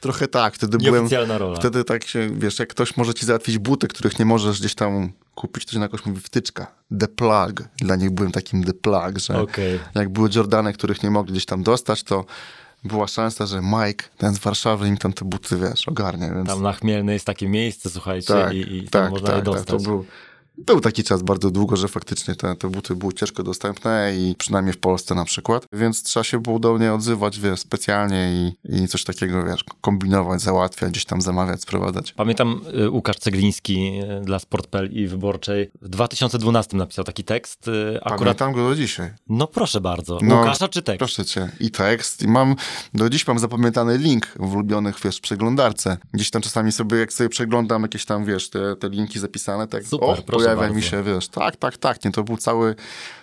trochę 0.00 0.28
tak. 0.28 0.54
Wtedy 0.54 0.78
byłem. 0.78 1.08
Rola. 1.28 1.58
Wtedy 1.58 1.84
tak 1.84 2.06
się, 2.06 2.30
wiesz, 2.38 2.58
jak 2.58 2.68
ktoś 2.68 2.96
może 2.96 3.14
ci 3.14 3.26
załatwić 3.26 3.58
buty, 3.58 3.88
których 3.88 4.18
nie 4.18 4.24
możesz 4.24 4.60
gdzieś 4.60 4.74
tam 4.74 5.12
kupić, 5.34 5.64
to 5.66 5.72
się 5.72 5.78
na 5.78 5.84
jakoś 5.84 6.06
mówi 6.06 6.20
wtyczka. 6.20 6.66
The 7.00 7.08
plug. 7.08 7.62
Dla 7.76 7.96
nich 7.96 8.10
byłem 8.10 8.32
takim 8.32 8.64
the 8.64 8.72
plug, 8.72 9.18
że 9.18 9.40
Okej. 9.40 9.80
jak 9.94 10.08
były 10.08 10.28
Jordany, 10.34 10.72
których 10.72 11.02
nie 11.02 11.10
mogli 11.10 11.32
gdzieś 11.32 11.46
tam 11.46 11.62
dostać, 11.62 12.02
to 12.02 12.24
była 12.84 13.06
szansa, 13.06 13.46
że 13.46 13.60
Mike, 13.62 14.04
ten 14.18 14.34
z 14.34 14.38
Warszawy, 14.38 14.88
im 14.88 14.96
tam 14.96 15.12
te 15.12 15.24
buty, 15.24 15.56
wiesz, 15.56 15.88
ogarnie. 15.88 16.32
Więc... 16.34 16.48
Tam 16.48 16.62
na 16.62 16.72
Chmielnej 16.72 17.12
jest 17.12 17.26
takie 17.26 17.48
miejsce, 17.48 17.90
słuchajcie, 17.90 18.34
Tak, 18.34 18.52
i, 18.54 18.76
i 18.76 18.88
tam 18.88 19.02
tak, 19.02 19.10
można 19.10 19.26
tak, 19.26 19.36
je 19.36 19.42
tak. 19.42 19.44
dostać. 19.44 19.66
To 19.66 19.78
był, 19.90 20.06
był 20.66 20.80
taki 20.80 21.04
czas 21.04 21.22
bardzo 21.22 21.50
długo, 21.50 21.76
że 21.76 21.88
faktycznie 21.88 22.34
te, 22.34 22.56
te 22.56 22.68
buty 22.68 22.96
były 22.96 23.12
ciężko 23.12 23.42
dostępne 23.42 24.12
i 24.16 24.34
przynajmniej 24.38 24.72
w 24.72 24.78
Polsce 24.78 25.14
na 25.14 25.24
przykład, 25.24 25.66
więc 25.72 26.02
trzeba 26.02 26.24
się 26.24 26.40
było 26.40 26.58
do 26.58 26.74
mnie 26.74 26.92
odzywać, 26.92 27.40
wiesz, 27.40 27.60
specjalnie 27.60 28.32
i, 28.32 28.82
i 28.82 28.88
coś 28.88 29.04
takiego, 29.04 29.44
wiesz, 29.44 29.64
kombinować, 29.80 30.40
załatwiać, 30.40 30.90
gdzieś 30.90 31.04
tam 31.04 31.20
zamawiać, 31.20 31.62
sprowadzać. 31.62 32.12
Pamiętam 32.12 32.60
y, 32.74 32.90
Łukasz 32.90 33.16
Cegliński 33.16 34.00
y, 34.20 34.24
dla 34.24 34.38
Sport.pl 34.38 34.92
i 34.92 35.06
Wyborczej 35.06 35.70
w 35.82 35.88
2012 35.88 36.76
napisał 36.76 37.04
taki 37.04 37.24
tekst. 37.24 37.68
y, 37.68 37.98
Akurat... 38.02 38.18
Pamiętam 38.18 38.52
go 38.52 38.68
do 38.68 38.74
dzisiaj. 38.76 39.10
No 39.28 39.46
proszę 39.46 39.80
bardzo. 39.80 40.18
No, 40.22 40.36
Łukasza 40.36 40.68
czy 40.68 40.82
tekst? 40.82 40.98
Proszę 40.98 41.24
cię. 41.24 41.50
I 41.60 41.70
tekst. 41.70 42.22
I 42.22 42.28
mam, 42.28 42.56
do 42.94 43.10
dziś 43.10 43.26
mam 43.26 43.38
zapamiętany 43.38 43.98
link 43.98 44.26
w 44.36 44.54
ulubionych, 44.54 44.96
wiesz, 45.04 45.20
przeglądarce. 45.20 45.96
Gdzieś 46.12 46.30
tam 46.30 46.42
czasami 46.42 46.72
sobie, 46.72 46.98
jak 46.98 47.12
sobie 47.12 47.28
przeglądam 47.28 47.82
jakieś 47.82 48.04
tam, 48.04 48.24
wiesz, 48.24 48.50
te, 48.50 48.76
te 48.76 48.88
linki 48.88 49.18
zapisane, 49.18 49.66
tak 49.68 49.84
Super, 49.84 50.08
o, 50.08 50.22
proszę 50.22 50.49
pojawia 50.56 50.60
bardzo. 50.74 50.74
mi 50.74 50.82
się, 50.82 51.02
wiesz, 51.02 51.28
tak, 51.28 51.56
tak, 51.56 51.76
tak, 51.76 52.04
nie, 52.04 52.12
to 52.12 52.22
był 52.24 52.36
cały 52.36 52.74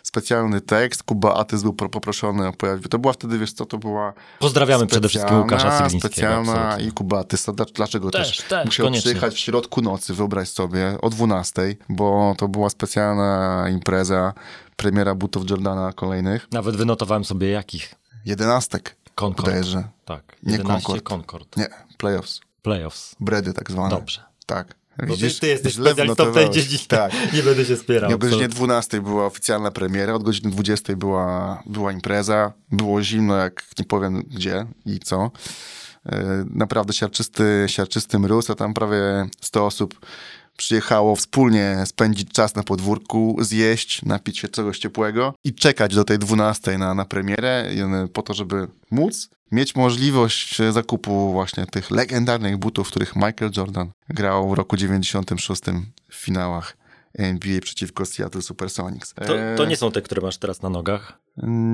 specjalny 0.04 0.62
tekst, 0.62 1.04
Kuba 1.04 1.34
Atys 1.34 1.64
był 1.64 1.74
pro- 1.74 1.90
poproszony 1.90 2.48
o 2.48 2.54
pojawienie. 2.54 2.90
To 2.90 3.00
była 3.00 3.14
wtedy, 3.14 3.40
wiesz 3.40 3.54
co, 3.54 3.66
to 3.66 3.78
była 3.78 4.14
Pozdrawiamy 4.40 4.88
przede 4.88 5.10
wszystkim 5.10 5.38
Łukasza 5.38 5.90
specjalna- 5.90 6.54
absolutnie. 6.58 6.88
i 6.88 6.92
Kuba 6.92 7.20
Atysa. 7.20 7.52
Dlac- 7.52 7.72
Dlaczego 7.74 8.12
Też, 8.12 8.38
też? 8.38 8.48
też, 8.48 8.66
Musiał 8.66 8.86
koniecznie. 8.86 9.02
przyjechać 9.12 9.34
w 9.36 9.40
środku 9.40 9.82
nocy, 9.82 10.14
wyobraź 10.14 10.50
sobie, 10.50 10.98
o 11.02 11.10
12, 11.10 11.76
bo 11.90 12.36
to 12.38 12.48
była 12.48 12.70
specjalna 12.70 13.66
impreza, 13.70 14.34
premiera 14.76 15.16
butów 15.16 15.50
Jordana 15.50 15.94
kolejnych. 15.94 16.48
Nawet 16.52 16.76
wynotowałem 16.76 17.26
sobie 17.26 17.50
jakich. 17.50 17.96
Jedenastek. 18.26 18.96
Concord. 19.16 19.48
Bodajże. 19.50 19.84
Tak. 20.06 20.36
Nie 20.44 20.52
11 20.52 20.88
Concord. 20.88 21.04
Concord. 21.10 21.58
Nie, 21.58 21.68
playoffs. 21.98 22.42
Playoffs. 22.62 23.16
Bredy 23.20 23.54
tak 23.54 23.72
zwane. 23.72 23.90
Dobrze. 23.90 24.22
Tak. 24.46 24.76
No 25.08 25.18
ty, 25.18 25.40
ty 25.40 25.48
jesteś 25.48 25.74
specjalistą 25.74 26.32
w 26.32 26.34
tej 26.34 26.50
dziedzinie. 26.50 26.84
Tak. 26.88 27.12
Nie 27.34 27.44
będę 27.44 27.66
się 27.66 27.78
spierał. 27.78 28.12
O 28.12 28.18
godzinie 28.18 28.46
absolutnie. 28.46 28.68
12 28.68 29.02
była 29.02 29.26
oficjalna 29.26 29.72
premiera, 29.72 30.14
od 30.14 30.24
godziny 30.24 30.52
20 30.52 30.96
była, 30.96 31.64
była 31.66 31.92
impreza. 31.92 32.54
Było 32.72 33.04
zimno, 33.04 33.36
jak 33.36 33.64
nie 33.80 33.86
powiem 33.86 34.24
gdzie 34.24 34.66
i 34.86 35.00
co. 35.00 35.32
E, 36.06 36.46
Naprawdę 36.50 36.94
siarczysty, 36.94 37.66
siarczysty 37.68 38.20
mróz, 38.20 38.50
a 38.50 38.56
tam 38.56 38.74
prawie 38.74 39.30
100 39.42 39.66
osób 39.66 40.00
przyjechało 40.58 41.16
wspólnie 41.16 41.84
spędzić 41.86 42.32
czas 42.32 42.56
na 42.56 42.64
podwórku, 42.64 43.38
zjeść, 43.42 44.06
napić 44.06 44.40
się 44.40 44.48
czegoś 44.48 44.80
ciepłego 44.80 45.34
i 45.44 45.54
czekać 45.54 45.96
do 45.96 46.04
tej 46.04 46.20
12 46.20 46.78
na, 46.78 46.94
na 46.94 47.06
premierę 47.06 47.70
po 48.14 48.22
to, 48.22 48.34
żeby 48.34 48.68
móc 48.92 49.30
mieć 49.52 49.76
możliwość 49.76 50.58
zakupu 50.72 51.32
właśnie 51.32 51.66
tych 51.66 51.92
legendarnych 51.92 52.58
butów, 52.58 52.88
w 52.88 52.90
których 52.90 53.16
Michael 53.16 53.52
Jordan 53.58 53.92
grał 54.10 54.50
w 54.50 54.54
roku 54.54 54.78
96 54.78 55.62
w 56.10 56.16
finałach 56.16 56.78
NBA 57.18 57.62
przeciwko 57.62 58.06
Seattle 58.06 58.42
Supersonics. 58.42 59.14
To, 59.14 59.34
to 59.58 59.66
nie 59.66 59.78
są 59.78 59.92
te, 59.92 60.02
które 60.02 60.22
masz 60.22 60.38
teraz 60.38 60.62
na 60.62 60.70
nogach? 60.70 61.20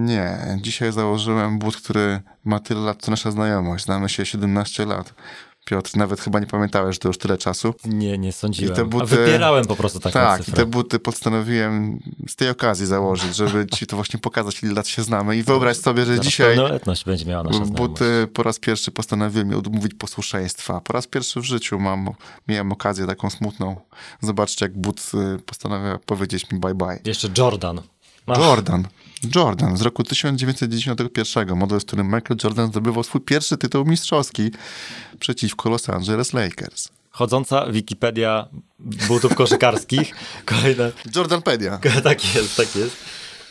Nie. 0.06 0.38
Dzisiaj 0.62 0.92
założyłem 0.92 1.60
but, 1.60 1.78
który 1.78 2.22
ma 2.44 2.60
tyle 2.60 2.80
lat, 2.80 3.02
co 3.02 3.12
nasza 3.12 3.32
znajomość. 3.32 3.86
Znamy 3.86 4.10
się 4.10 4.26
17 4.26 4.86
lat. 4.86 5.14
Piotr, 5.66 5.98
nawet 5.98 6.22
chyba 6.22 6.40
nie 6.40 6.48
pamiętałeś, 6.48 6.96
że 6.96 7.00
to 7.00 7.08
już 7.08 7.18
tyle 7.18 7.38
czasu. 7.38 7.74
Nie, 7.86 8.18
nie 8.18 8.34
sądziłem. 8.34 8.74
I 8.74 8.76
te 8.76 8.86
buty, 8.86 9.04
A 9.04 9.08
wypierałem 9.08 9.66
po 9.66 9.76
prostu 9.76 10.00
taką 10.00 10.14
Tak, 10.14 10.38
cyfrę. 10.40 10.54
i 10.54 10.56
te 10.56 10.66
buty 10.66 11.00
postanowiłem 11.00 12.00
z 12.28 12.36
tej 12.36 12.50
okazji 12.50 12.86
założyć, 12.86 13.36
żeby 13.36 13.66
ci 13.76 13.88
to 13.88 13.96
właśnie 13.96 14.20
pokazać, 14.20 14.64
ile 14.64 14.74
lat 14.74 14.88
się 14.88 15.04
znamy. 15.04 15.38
I 15.38 15.44
wyobraź 15.44 15.78
sobie, 15.78 16.06
że 16.06 16.12
Zaraz 16.12 16.26
dzisiaj 16.26 16.56
pełnoletność 16.56 17.06
będzie 17.06 17.26
miała 17.26 17.44
nasza 17.44 17.60
buty 17.66 18.28
po 18.34 18.44
raz 18.44 18.60
pierwszy 18.60 18.92
postanowiłem 18.92 19.48
mi 19.48 19.56
odmówić 19.56 19.94
posłuszeństwa. 19.94 20.82
Po 20.82 20.94
raz 20.94 21.08
pierwszy 21.08 21.42
w 21.42 21.44
życiu 21.44 21.80
mam, 21.80 22.10
miałem 22.48 22.72
okazję 22.72 23.08
taką 23.08 23.30
smutną. 23.30 23.76
Zobaczcie, 24.22 24.66
jak 24.66 24.78
but 24.78 25.12
y, 25.36 25.40
postanawia 25.40 26.00
powiedzieć 26.06 26.52
mi 26.52 26.60
bye 26.60 26.76
bye. 26.76 27.00
Jeszcze 27.06 27.30
Jordan. 27.38 27.82
Ach. 28.28 28.38
Jordan. 28.40 28.88
Jordan 29.36 29.78
z 29.78 29.82
roku 29.82 30.04
1991, 30.04 31.58
model, 31.58 31.80
z 31.82 31.84
którym 31.84 32.06
Michael 32.06 32.38
Jordan 32.44 32.68
zdobywał 32.68 33.04
swój 33.04 33.22
pierwszy 33.22 33.58
tytuł 33.58 33.86
mistrzowski 33.86 34.52
przeciwko 35.20 35.70
Los 35.70 35.90
Angeles 35.90 36.34
Lakers. 36.34 36.90
Chodząca 37.10 37.66
Wikipedia 37.72 38.48
butów 38.80 39.36
koszykarskich. 39.36 40.16
Kolejna... 40.46 40.84
Jordanpedia. 41.16 41.80
tak 42.04 42.36
jest, 42.36 42.58
tak 42.58 42.76
jest. 42.76 42.96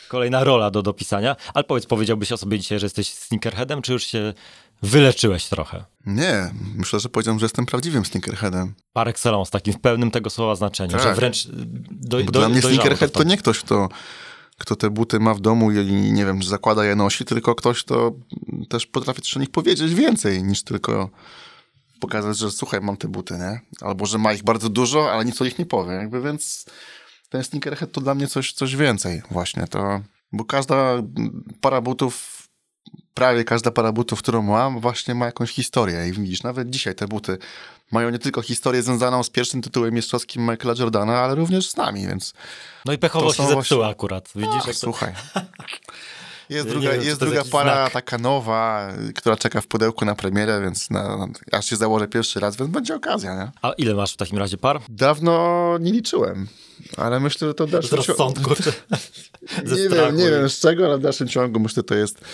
Kolejna 0.08 0.44
rola 0.44 0.70
do 0.70 0.82
dopisania. 0.82 1.36
Ale 1.54 1.64
powiedz, 1.64 1.86
powiedziałbyś 1.86 2.32
o 2.32 2.36
sobie 2.36 2.58
dzisiaj, 2.58 2.78
że 2.78 2.86
jesteś 2.86 3.08
sneakerheadem, 3.08 3.82
czy 3.82 3.92
już 3.92 4.04
się 4.04 4.34
wyleczyłeś 4.82 5.44
trochę? 5.44 5.84
Nie, 6.06 6.50
myślę, 6.74 7.00
że 7.00 7.08
powiedziałem, 7.08 7.38
że 7.38 7.44
jestem 7.44 7.66
prawdziwym 7.66 8.04
sneakerheadem. 8.04 8.74
Par 8.92 9.08
excellence, 9.08 9.50
takim 9.50 9.74
w 9.74 9.80
pełnym 9.80 10.10
tego 10.10 10.30
słowa 10.30 10.54
znaczenia, 10.54 10.98
tak. 10.98 11.02
że 11.02 11.14
wręcz 11.14 11.48
do, 11.90 12.22
do, 12.22 12.32
Dla 12.32 12.48
mnie 12.48 12.62
sneakerhead 12.62 13.12
to 13.12 13.22
nie 13.22 13.36
ktoś, 13.36 13.58
kto 13.58 13.88
kto 14.62 14.76
te 14.76 14.90
buty 14.90 15.20
ma 15.20 15.34
w 15.34 15.40
domu 15.40 15.72
i 15.72 16.12
nie 16.12 16.26
wiem, 16.26 16.40
czy 16.40 16.48
zakłada 16.48 16.84
je 16.84 16.96
nosi, 16.96 17.24
tylko 17.24 17.54
ktoś, 17.54 17.82
kto 17.82 18.12
też 18.68 18.86
potrafi 18.86 19.22
też 19.22 19.36
o 19.36 19.40
nich 19.40 19.50
powiedzieć 19.50 19.94
więcej 19.94 20.42
niż 20.42 20.62
tylko 20.62 21.10
pokazać, 22.00 22.38
że 22.38 22.50
słuchaj, 22.50 22.80
mam 22.80 22.96
te 22.96 23.08
buty, 23.08 23.34
nie? 23.34 23.60
Albo, 23.80 24.06
że 24.06 24.18
ma 24.18 24.32
ich 24.32 24.42
bardzo 24.42 24.68
dużo, 24.68 25.12
ale 25.12 25.24
nic 25.24 25.40
o 25.40 25.44
nich 25.44 25.58
nie 25.58 25.66
powie. 25.66 25.92
Jakby 25.92 26.22
więc 26.22 26.66
ten 27.28 27.44
sneakerhead 27.44 27.92
to 27.92 28.00
dla 28.00 28.14
mnie 28.14 28.26
coś, 28.26 28.52
coś 28.52 28.76
więcej 28.76 29.22
właśnie. 29.30 29.66
To, 29.66 30.00
bo 30.32 30.44
każda 30.44 31.02
para 31.60 31.80
butów 31.80 32.41
prawie 33.14 33.44
każda 33.44 33.70
para 33.70 33.92
butów, 33.92 34.22
którą 34.22 34.42
mam, 34.42 34.80
właśnie 34.80 35.14
ma 35.14 35.26
jakąś 35.26 35.50
historię. 35.50 36.08
I 36.08 36.12
widzisz, 36.12 36.42
nawet 36.42 36.70
dzisiaj 36.70 36.94
te 36.94 37.08
buty 37.08 37.38
mają 37.90 38.10
nie 38.10 38.18
tylko 38.18 38.42
historię 38.42 38.82
związaną 38.82 39.22
z 39.22 39.30
pierwszym 39.30 39.62
tytułem 39.62 39.94
mistrzowskim 39.94 40.42
Michaela 40.42 40.74
Jordana, 40.78 41.18
ale 41.18 41.34
również 41.34 41.70
z 41.70 41.76
nami, 41.76 42.06
więc... 42.06 42.32
No 42.84 42.92
i 42.92 42.98
pechowo 42.98 43.32
się 43.32 43.42
zepsuła 43.42 43.54
właśnie... 43.54 43.86
akurat, 43.86 44.28
widzisz? 44.34 44.54
Ach, 44.58 44.66
jak 44.66 44.76
to... 44.76 44.80
Słuchaj. 44.80 45.12
Jest 46.50 46.68
druga, 46.68 46.92
wiem, 46.92 47.02
jest 47.02 47.20
druga 47.20 47.44
para, 47.44 47.74
znak. 47.74 47.92
taka 47.92 48.18
nowa, 48.18 48.92
która 49.14 49.36
czeka 49.36 49.60
w 49.60 49.66
pudełku 49.66 50.04
na 50.04 50.14
premierę, 50.14 50.60
więc 50.60 50.90
na, 50.90 51.26
aż 51.52 51.66
się 51.66 51.76
założę 51.76 52.08
pierwszy 52.08 52.40
raz, 52.40 52.56
więc 52.56 52.70
będzie 52.70 52.94
okazja, 52.94 53.34
nie? 53.34 53.50
A 53.62 53.72
ile 53.72 53.94
masz 53.94 54.12
w 54.12 54.16
takim 54.16 54.38
razie 54.38 54.56
par? 54.58 54.80
Dawno 54.88 55.76
nie 55.80 55.92
liczyłem, 55.92 56.46
ale 56.96 57.20
myślę, 57.20 57.48
że 57.48 57.54
to 57.54 57.66
w 57.66 57.70
dalszym 57.70 58.02
ciągu... 58.02 58.54
nie 59.76 59.88
wiem, 59.88 60.16
nie 60.16 60.30
wiem 60.30 60.48
z 60.48 60.58
czego, 60.58 60.84
ale 60.84 60.98
w 60.98 61.00
dalszym 61.00 61.28
ciągu 61.28 61.60
myślę, 61.60 61.74
że 61.76 61.84
to 61.84 61.94
jest 61.94 62.24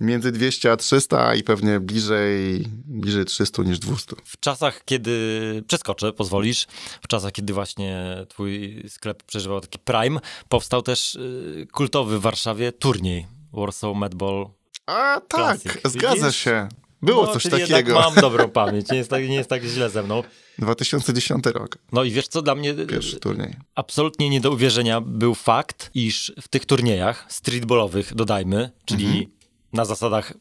między 0.00 0.32
200 0.32 0.72
a 0.72 0.76
300 0.76 1.34
i 1.34 1.42
pewnie 1.42 1.80
bliżej, 1.80 2.64
bliżej 2.84 3.24
300 3.24 3.62
niż 3.62 3.78
200. 3.78 4.16
W 4.24 4.40
czasach, 4.40 4.84
kiedy 4.84 5.64
przeskoczę, 5.68 6.12
pozwolisz, 6.12 6.66
w 7.02 7.08
czasach, 7.08 7.32
kiedy 7.32 7.52
właśnie 7.52 8.16
twój 8.28 8.82
sklep 8.88 9.22
przeżywał 9.22 9.60
taki 9.60 9.78
prime, 9.78 10.20
powstał 10.48 10.82
też 10.82 11.14
y, 11.14 11.66
kultowy 11.72 12.18
w 12.18 12.22
Warszawie 12.22 12.72
turniej 12.72 13.26
Warsaw 13.52 13.96
Medball 13.96 14.46
A 14.86 15.20
tak, 15.28 15.60
Classic. 15.60 15.72
zgadza 15.84 16.32
się. 16.32 16.68
Było 17.02 17.26
no, 17.26 17.32
coś 17.32 17.42
takiego. 17.42 17.94
mam 17.94 18.14
dobrą 18.14 18.48
pamięć, 18.48 18.90
nie 18.90 18.98
jest, 18.98 19.10
tak, 19.10 19.28
nie 19.28 19.34
jest 19.34 19.48
tak 19.48 19.64
źle 19.64 19.90
ze 19.90 20.02
mną. 20.02 20.22
2010 20.58 21.46
rok. 21.46 21.78
No 21.92 22.04
i 22.04 22.10
wiesz 22.10 22.28
co, 22.28 22.42
dla 22.42 22.54
mnie 22.54 22.74
Pierwszy 22.74 23.20
turniej. 23.20 23.56
absolutnie 23.74 24.30
nie 24.30 24.40
do 24.40 24.50
uwierzenia 24.50 25.00
był 25.00 25.34
fakt, 25.34 25.90
iż 25.94 26.32
w 26.42 26.48
tych 26.48 26.66
turniejach 26.66 27.26
streetballowych, 27.28 28.14
dodajmy, 28.14 28.70
czyli 28.84 29.06
mhm 29.06 29.35
na 29.72 29.84
zasadach 29.84 30.32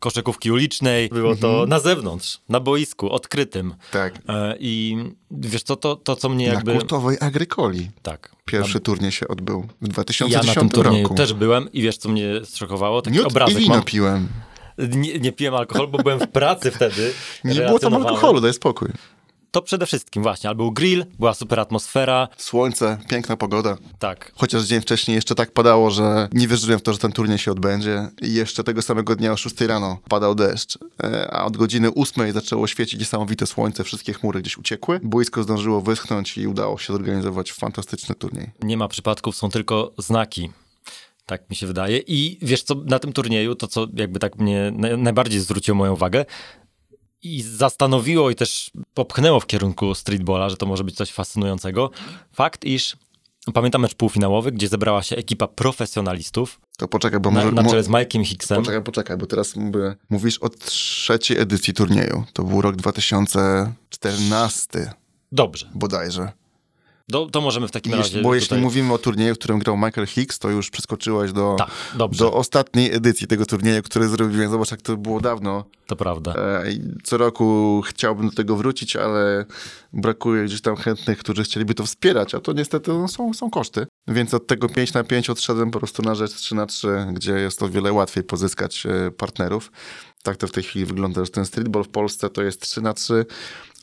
koszykówki 0.00 0.50
ulicznej, 0.50 1.08
było 1.08 1.36
to 1.36 1.50
mhm. 1.50 1.68
na 1.68 1.78
zewnątrz, 1.78 2.40
na 2.48 2.60
boisku, 2.60 3.10
odkrytym. 3.10 3.74
Tak. 3.92 4.14
E, 4.28 4.56
I 4.60 4.96
wiesz 5.30 5.62
co, 5.62 5.76
to, 5.76 5.96
to 5.96 6.16
co 6.16 6.28
mnie 6.28 6.46
jakby... 6.46 6.74
Na 6.74 6.80
kurtowej 6.80 7.16
Agrykoli. 7.20 7.90
Tak. 8.02 8.32
Pierwszy 8.44 8.74
na... 8.74 8.80
turniej 8.80 9.12
się 9.12 9.28
odbył 9.28 9.66
w 9.80 9.88
2010 9.88 10.34
roku. 10.34 10.46
Ja 10.46 10.54
na 10.54 10.60
tym 10.60 10.70
turnieju 10.70 11.02
roku. 11.02 11.14
też 11.14 11.32
byłem 11.32 11.72
i 11.72 11.82
wiesz 11.82 11.96
co 11.96 12.08
mnie 12.08 12.44
zszokowało? 12.44 13.02
Taki 13.02 13.16
Miód 13.16 13.26
obrazek 13.26 13.56
i 13.56 13.60
wino 13.60 13.74
mam. 13.74 13.84
piłem. 13.84 14.28
Nie, 14.78 15.18
nie 15.18 15.32
piłem 15.32 15.54
alkoholu, 15.54 15.88
bo 15.88 15.98
byłem 15.98 16.20
w 16.20 16.28
pracy 16.28 16.70
wtedy. 16.70 17.12
Nie 17.44 17.54
było 17.54 17.78
tam 17.78 17.94
alkoholu, 17.94 18.40
daj 18.40 18.54
spokój 18.54 18.88
to 19.50 19.62
przede 19.62 19.86
wszystkim 19.86 20.22
właśnie, 20.22 20.50
albo 20.50 20.64
był 20.64 20.72
grill, 20.72 21.06
była 21.18 21.34
super 21.34 21.60
atmosfera. 21.60 22.28
Słońce, 22.36 22.98
piękna 23.08 23.36
pogoda. 23.36 23.76
Tak. 23.98 24.32
Chociaż 24.34 24.62
dzień 24.62 24.80
wcześniej 24.80 25.14
jeszcze 25.14 25.34
tak 25.34 25.52
padało, 25.52 25.90
że 25.90 26.28
nie 26.32 26.48
wierzyłem 26.48 26.78
w 26.78 26.82
to, 26.82 26.92
że 26.92 26.98
ten 26.98 27.12
turniej 27.12 27.38
się 27.38 27.52
odbędzie. 27.52 28.08
I 28.22 28.34
jeszcze 28.34 28.64
tego 28.64 28.82
samego 28.82 29.16
dnia 29.16 29.32
o 29.32 29.36
6 29.36 29.60
rano 29.60 29.98
padał 30.08 30.34
deszcz, 30.34 30.78
e, 31.02 31.30
a 31.30 31.44
od 31.44 31.56
godziny 31.56 31.94
8 31.94 32.32
zaczęło 32.32 32.66
świecić 32.66 33.00
niesamowite 33.00 33.46
słońce, 33.46 33.84
wszystkie 33.84 34.12
chmury 34.12 34.40
gdzieś 34.40 34.58
uciekły. 34.58 35.00
Boisko 35.02 35.42
zdążyło 35.42 35.80
wyschnąć 35.80 36.38
i 36.38 36.46
udało 36.46 36.78
się 36.78 36.92
zorganizować 36.92 37.52
fantastyczny 37.52 38.14
turniej. 38.14 38.50
Nie 38.62 38.76
ma 38.76 38.88
przypadków, 38.88 39.36
są 39.36 39.50
tylko 39.50 39.92
znaki. 39.98 40.50
Tak 41.26 41.50
mi 41.50 41.56
się 41.56 41.66
wydaje. 41.66 41.98
I 41.98 42.38
wiesz 42.42 42.62
co, 42.62 42.74
na 42.74 42.98
tym 42.98 43.12
turnieju, 43.12 43.54
to 43.54 43.66
co 43.66 43.86
jakby 43.94 44.18
tak 44.18 44.38
mnie 44.38 44.72
najbardziej 44.98 45.40
zwróciło 45.40 45.78
moją 45.78 45.92
uwagę, 45.92 46.24
i 47.22 47.42
zastanowiło 47.42 48.30
i 48.30 48.34
też 48.34 48.70
popchnęło 48.94 49.40
w 49.40 49.46
kierunku 49.46 49.94
streetballa, 49.94 50.50
że 50.50 50.56
to 50.56 50.66
może 50.66 50.84
być 50.84 50.96
coś 50.96 51.12
fascynującego. 51.12 51.90
Fakt, 52.32 52.64
iż 52.64 52.96
pamiętam 53.54 53.82
mecz 53.82 53.94
półfinałowy, 53.94 54.52
gdzie 54.52 54.68
zebrała 54.68 55.02
się 55.02 55.16
ekipa 55.16 55.48
profesjonalistów. 55.48 56.60
To 56.78 56.88
poczekaj, 56.88 57.20
bo 57.20 57.30
na, 57.30 57.44
może... 57.44 57.52
Na 57.52 57.70
czele 57.70 57.82
z 57.82 57.88
Mike'iem 57.88 58.24
Hicksem. 58.24 58.58
Poczekaj, 58.58 58.82
poczekaj, 58.82 59.16
bo 59.16 59.26
teraz 59.26 59.56
mówię, 59.56 59.96
mówisz 60.10 60.38
o 60.38 60.48
trzeciej 60.48 61.38
edycji 61.38 61.74
turnieju. 61.74 62.24
To 62.32 62.42
był 62.42 62.60
rok 62.60 62.76
2014. 62.76 64.92
Dobrze. 65.32 65.70
Bodajże. 65.74 66.32
Do, 67.10 67.26
to 67.26 67.40
możemy 67.40 67.68
w 67.68 67.70
takim 67.70 67.94
razie. 67.94 68.16
Bo 68.16 68.22
tutaj... 68.22 68.40
jeśli 68.40 68.58
mówimy 68.58 68.92
o 68.92 68.98
turnieju, 68.98 69.34
w 69.34 69.38
którym 69.38 69.58
grał 69.58 69.76
Michael 69.76 70.06
Hicks, 70.06 70.38
to 70.38 70.50
już 70.50 70.70
przeskoczyłaś 70.70 71.32
do, 71.32 71.56
Ta, 71.58 72.08
do 72.08 72.32
ostatniej 72.32 72.94
edycji 72.94 73.26
tego 73.26 73.46
turnieju, 73.46 73.82
który 73.82 74.08
zrobiłem. 74.08 74.50
Zobacz, 74.50 74.70
jak 74.70 74.82
to 74.82 74.96
było 74.96 75.20
dawno. 75.20 75.64
To 75.86 75.96
prawda. 75.96 76.34
E, 76.34 76.64
co 77.04 77.16
roku 77.16 77.82
chciałbym 77.86 78.28
do 78.28 78.34
tego 78.34 78.56
wrócić, 78.56 78.96
ale 78.96 79.46
brakuje 79.92 80.44
gdzieś 80.44 80.60
tam 80.60 80.76
chętnych, 80.76 81.18
którzy 81.18 81.44
chcieliby 81.44 81.74
to 81.74 81.86
wspierać, 81.86 82.34
a 82.34 82.40
to 82.40 82.52
niestety 82.52 82.92
no, 82.92 83.08
są, 83.08 83.34
są 83.34 83.50
koszty. 83.50 83.86
Więc 84.08 84.34
od 84.34 84.46
tego 84.46 84.68
5 84.68 84.92
na 84.92 85.04
5 85.04 85.30
odszedłem 85.30 85.70
po 85.70 85.78
prostu 85.78 86.02
na 86.02 86.14
rzecz 86.14 86.34
3 86.34 86.54
na 86.54 86.66
3, 86.66 87.06
gdzie 87.12 87.32
jest 87.32 87.62
o 87.62 87.68
wiele 87.68 87.92
łatwiej 87.92 88.24
pozyskać 88.24 88.86
e, 88.86 89.10
partnerów. 89.10 89.72
Tak 90.22 90.36
to 90.36 90.46
w 90.46 90.52
tej 90.52 90.62
chwili 90.62 90.86
wygląda, 90.86 91.24
że 91.24 91.30
ten 91.30 91.44
streetball 91.44 91.84
w 91.84 91.88
Polsce 91.88 92.30
to 92.30 92.42
jest 92.42 92.60
3 92.60 92.82
na 92.82 92.94
3 92.94 93.26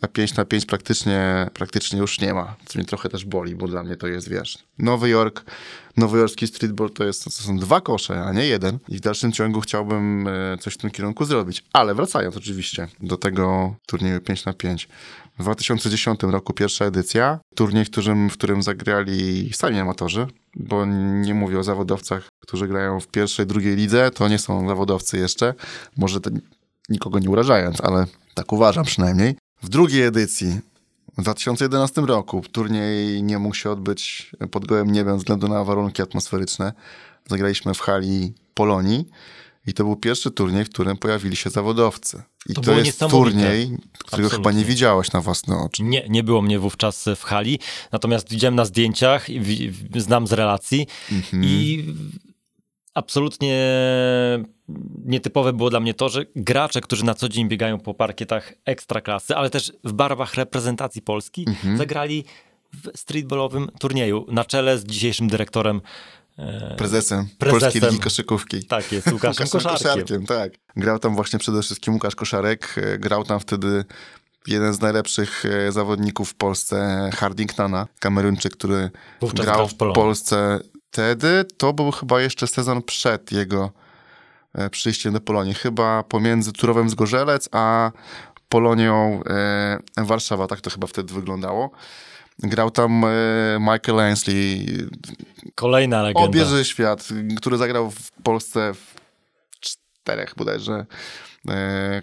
a 0.02 0.08
5 0.08 0.36
na 0.36 0.46
5 0.46 0.66
praktycznie, 0.66 1.50
praktycznie 1.54 2.00
już 2.00 2.22
nie 2.22 2.34
ma, 2.34 2.56
co 2.66 2.80
mnie 2.80 2.86
trochę 2.86 3.10
też 3.10 3.26
boli, 3.26 3.56
bo 3.56 3.68
dla 3.68 3.84
mnie 3.84 3.96
to 3.96 4.08
jest, 4.08 4.30
wiesz, 4.30 4.58
Nowy 4.80 5.10
Jork, 5.10 5.46
nowojorski 5.98 6.48
streetball 6.48 6.90
to, 6.90 7.04
jest, 7.04 7.24
to 7.24 7.30
są 7.30 7.58
dwa 7.58 7.82
kosze, 7.82 8.24
a 8.24 8.34
nie 8.34 8.46
jeden. 8.46 8.80
I 8.90 8.98
w 8.98 9.02
dalszym 9.02 9.32
ciągu 9.32 9.62
chciałbym 9.62 10.28
e, 10.28 10.58
coś 10.58 10.74
w 10.74 10.78
tym 10.78 10.92
kierunku 10.92 11.26
zrobić. 11.26 11.64
Ale 11.74 11.96
wracając 11.96 12.38
oczywiście 12.38 12.88
do 13.00 13.18
tego 13.18 13.76
turnieju 13.88 14.22
5 14.22 14.46
na 14.46 14.54
5 14.54 14.88
w 15.40 15.44
2010 15.44 16.24
roku 16.24 16.54
pierwsza 16.54 16.86
edycja, 16.86 17.40
turniej, 17.56 17.86
w 17.86 17.92
którym, 17.92 18.30
w 18.30 18.34
którym 18.34 18.64
zagrali 18.64 19.50
sami 19.54 19.80
amatorzy, 19.80 20.28
bo 20.56 20.86
nie 21.22 21.34
mówię 21.34 21.60
o 21.60 21.64
zawodowcach, 21.64 22.28
którzy 22.42 22.68
grają 22.68 23.00
w 23.00 23.08
pierwszej, 23.08 23.46
drugiej 23.46 23.76
lidze, 23.76 24.12
to 24.12 24.28
nie 24.28 24.40
są 24.40 24.68
zawodowcy 24.68 25.18
jeszcze, 25.18 25.54
może 25.98 26.20
nikogo 26.90 27.20
nie 27.20 27.30
urażając, 27.30 27.82
ale 27.82 28.06
tak 28.34 28.54
uważam 28.54 28.86
przynajmniej. 28.86 29.36
W 29.64 29.70
drugiej 29.70 30.02
edycji 30.04 30.60
w 31.18 31.22
2011 31.22 32.02
roku 32.02 32.42
turniej 32.52 33.24
nie 33.24 33.40
mógł 33.40 33.56
się 33.56 33.72
odbyć 33.72 34.32
pod 34.52 34.66
gołym 34.66 34.92
niebem 34.92 35.14
ze 35.14 35.18
względu 35.18 35.48
na 35.48 35.64
warunki 35.64 36.02
atmosferyczne. 36.02 36.74
Zagraliśmy 37.30 37.74
w 37.74 37.80
hali 37.80 38.34
Polonii 38.54 39.06
I 39.68 39.74
to 39.74 39.84
był 39.84 39.96
pierwszy 39.96 40.32
turniej, 40.32 40.66
w 40.66 40.70
którym 40.70 40.98
pojawili 40.98 41.36
się 41.36 41.50
zawodowcy. 41.50 42.24
I 42.50 42.54
To 42.54 42.62
to, 42.62 42.72
jest 42.80 43.00
turniej, 43.00 43.78
którego 43.98 44.30
chyba 44.30 44.42
nie 44.42 44.48
Absolutnie. 44.48 44.66
widziałeś 44.66 45.12
na 45.12 45.22
własne 45.22 45.58
oczy. 45.58 45.84
Nie, 45.84 46.06
nie 46.10 46.24
było 46.24 46.42
mnie 46.42 46.60
wówczas 46.60 47.06
w 47.16 47.24
hali, 47.24 47.60
natomiast 47.92 48.30
widziałem 48.30 48.56
na 48.56 48.66
zdjęciach, 48.66 49.28
znam 49.96 50.28
z 50.28 50.34
relacji 50.34 50.88
Mhm. 51.12 51.44
i 51.44 51.86
absolutnie 52.98 53.58
nietypowe 55.06 55.54
było 55.54 55.70
dla 55.70 55.80
mnie 55.80 55.94
to, 55.94 56.10
że 56.10 56.26
gracze, 56.36 56.82
którzy 56.82 57.06
na 57.06 57.14
co 57.14 57.30
dzień 57.30 57.48
biegają 57.48 57.80
po 57.80 57.94
parkietach 57.94 58.54
ekstraklasy, 58.66 59.36
ale 59.36 59.50
też 59.50 59.74
w 59.84 59.94
barwach 59.94 60.34
reprezentacji 60.34 61.02
Polski, 61.02 61.46
Mhm. 61.48 61.78
zagrali 61.78 62.26
w 62.74 62.98
streetballowym 63.00 63.70
turnieju 63.80 64.26
na 64.32 64.46
czele 64.46 64.78
z 64.78 64.84
dzisiejszym 64.86 65.28
dyrektorem 65.28 65.82
Prezesem, 66.78 67.28
prezesem. 67.38 67.60
Polskiej 67.62 67.82
Ligi 67.82 68.00
Koszykówki. 68.04 68.66
Tak 68.66 68.92
jest, 68.92 69.12
Łukaszem 69.12 69.48
Koszarkiem. 69.48 70.26
tak. 70.26 70.52
Grał 70.76 71.00
tam 71.00 71.16
właśnie 71.16 71.40
przede 71.40 71.62
wszystkim 71.62 71.94
Łukasz 71.94 72.16
Koszarek. 72.16 72.76
E, 72.78 72.98
Grał 72.98 73.24
tam 73.24 73.40
wtedy 73.40 73.86
jeden 74.48 74.74
z 74.74 74.82
najlepszych 74.82 75.46
e, 75.46 75.72
zawodników 75.72 76.30
w 76.30 76.36
Polsce, 76.36 77.10
Hardingtona, 77.16 77.88
Kameruńczyk, 78.00 78.54
który 78.54 78.90
Wówczas 79.22 79.46
grał 79.46 79.68
w. 79.68 79.74
Polsce 79.76 80.60
wtedy. 80.98 81.46
To 81.58 81.74
był 81.74 81.92
chyba 81.92 82.22
jeszcze 82.22 82.48
sezon 82.48 82.84
przed 82.84 83.32
jego 83.32 83.72
e, 84.54 84.70
przyjściem 84.70 85.14
do 85.14 85.22
Polonii. 85.22 85.54
Chyba 85.54 86.04
pomiędzy 86.04 86.54
Turowem 86.54 86.90
z 86.90 86.96
Gorzelec, 86.96 87.50
a 87.52 87.92
Polonią 88.50 89.24
e, 89.26 89.80
Warszawa. 89.98 90.48
Tak 90.48 90.62
to 90.62 90.70
chyba 90.70 90.88
wtedy 90.88 91.14
wyglądało. 91.14 91.72
Grał 92.40 92.72
tam 92.72 93.04
e, 93.06 93.08
Michael 93.60 94.00
Ainsley, 94.00 94.68
Kolejna 95.56 96.02
legenda. 96.02 96.30
Obieży 96.30 96.66
świat, 96.66 97.08
który 97.38 97.58
zagrał 97.58 97.92
w 97.92 98.12
Polsce 98.12 98.74
w 98.74 98.96
czterech 99.60 100.34
bodajże 100.38 100.86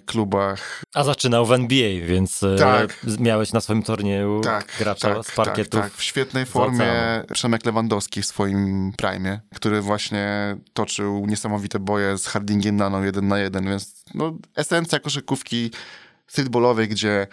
klubach. 0.06 0.82
A 0.94 1.04
zaczynał 1.04 1.46
w 1.46 1.52
NBA, 1.52 2.06
więc 2.06 2.42
e, 2.42 2.56
Tak. 2.58 3.06
miałeś 3.18 3.52
na 3.52 3.60
swoim 3.60 3.82
turnieju 3.82 4.40
gracza 4.78 5.22
z 5.22 5.30
parkietów. 5.30 5.80
Tak, 5.80 5.90
tak. 5.90 5.92
W 5.92 6.02
świetnej 6.02 6.46
formie. 6.46 6.92
Przemek 7.32 7.66
Lewandowski 7.66 8.22
w 8.22 8.26
swoim 8.26 8.92
prime, 8.96 9.40
który 9.54 9.80
właśnie 9.80 10.56
toczył 10.72 11.26
niesamowite 11.26 11.78
boje 11.78 12.18
z 12.18 12.26
Hardingiem 12.26 12.76
Naną 12.76 13.02
jeden 13.02 13.28
na 13.28 13.38
jeden, 13.38 13.64
więc 13.64 14.04
no, 14.14 14.34
esencja 14.56 14.98
koszykówki 14.98 15.70
streetballowej, 16.26 16.88
gdzie 16.88 17.26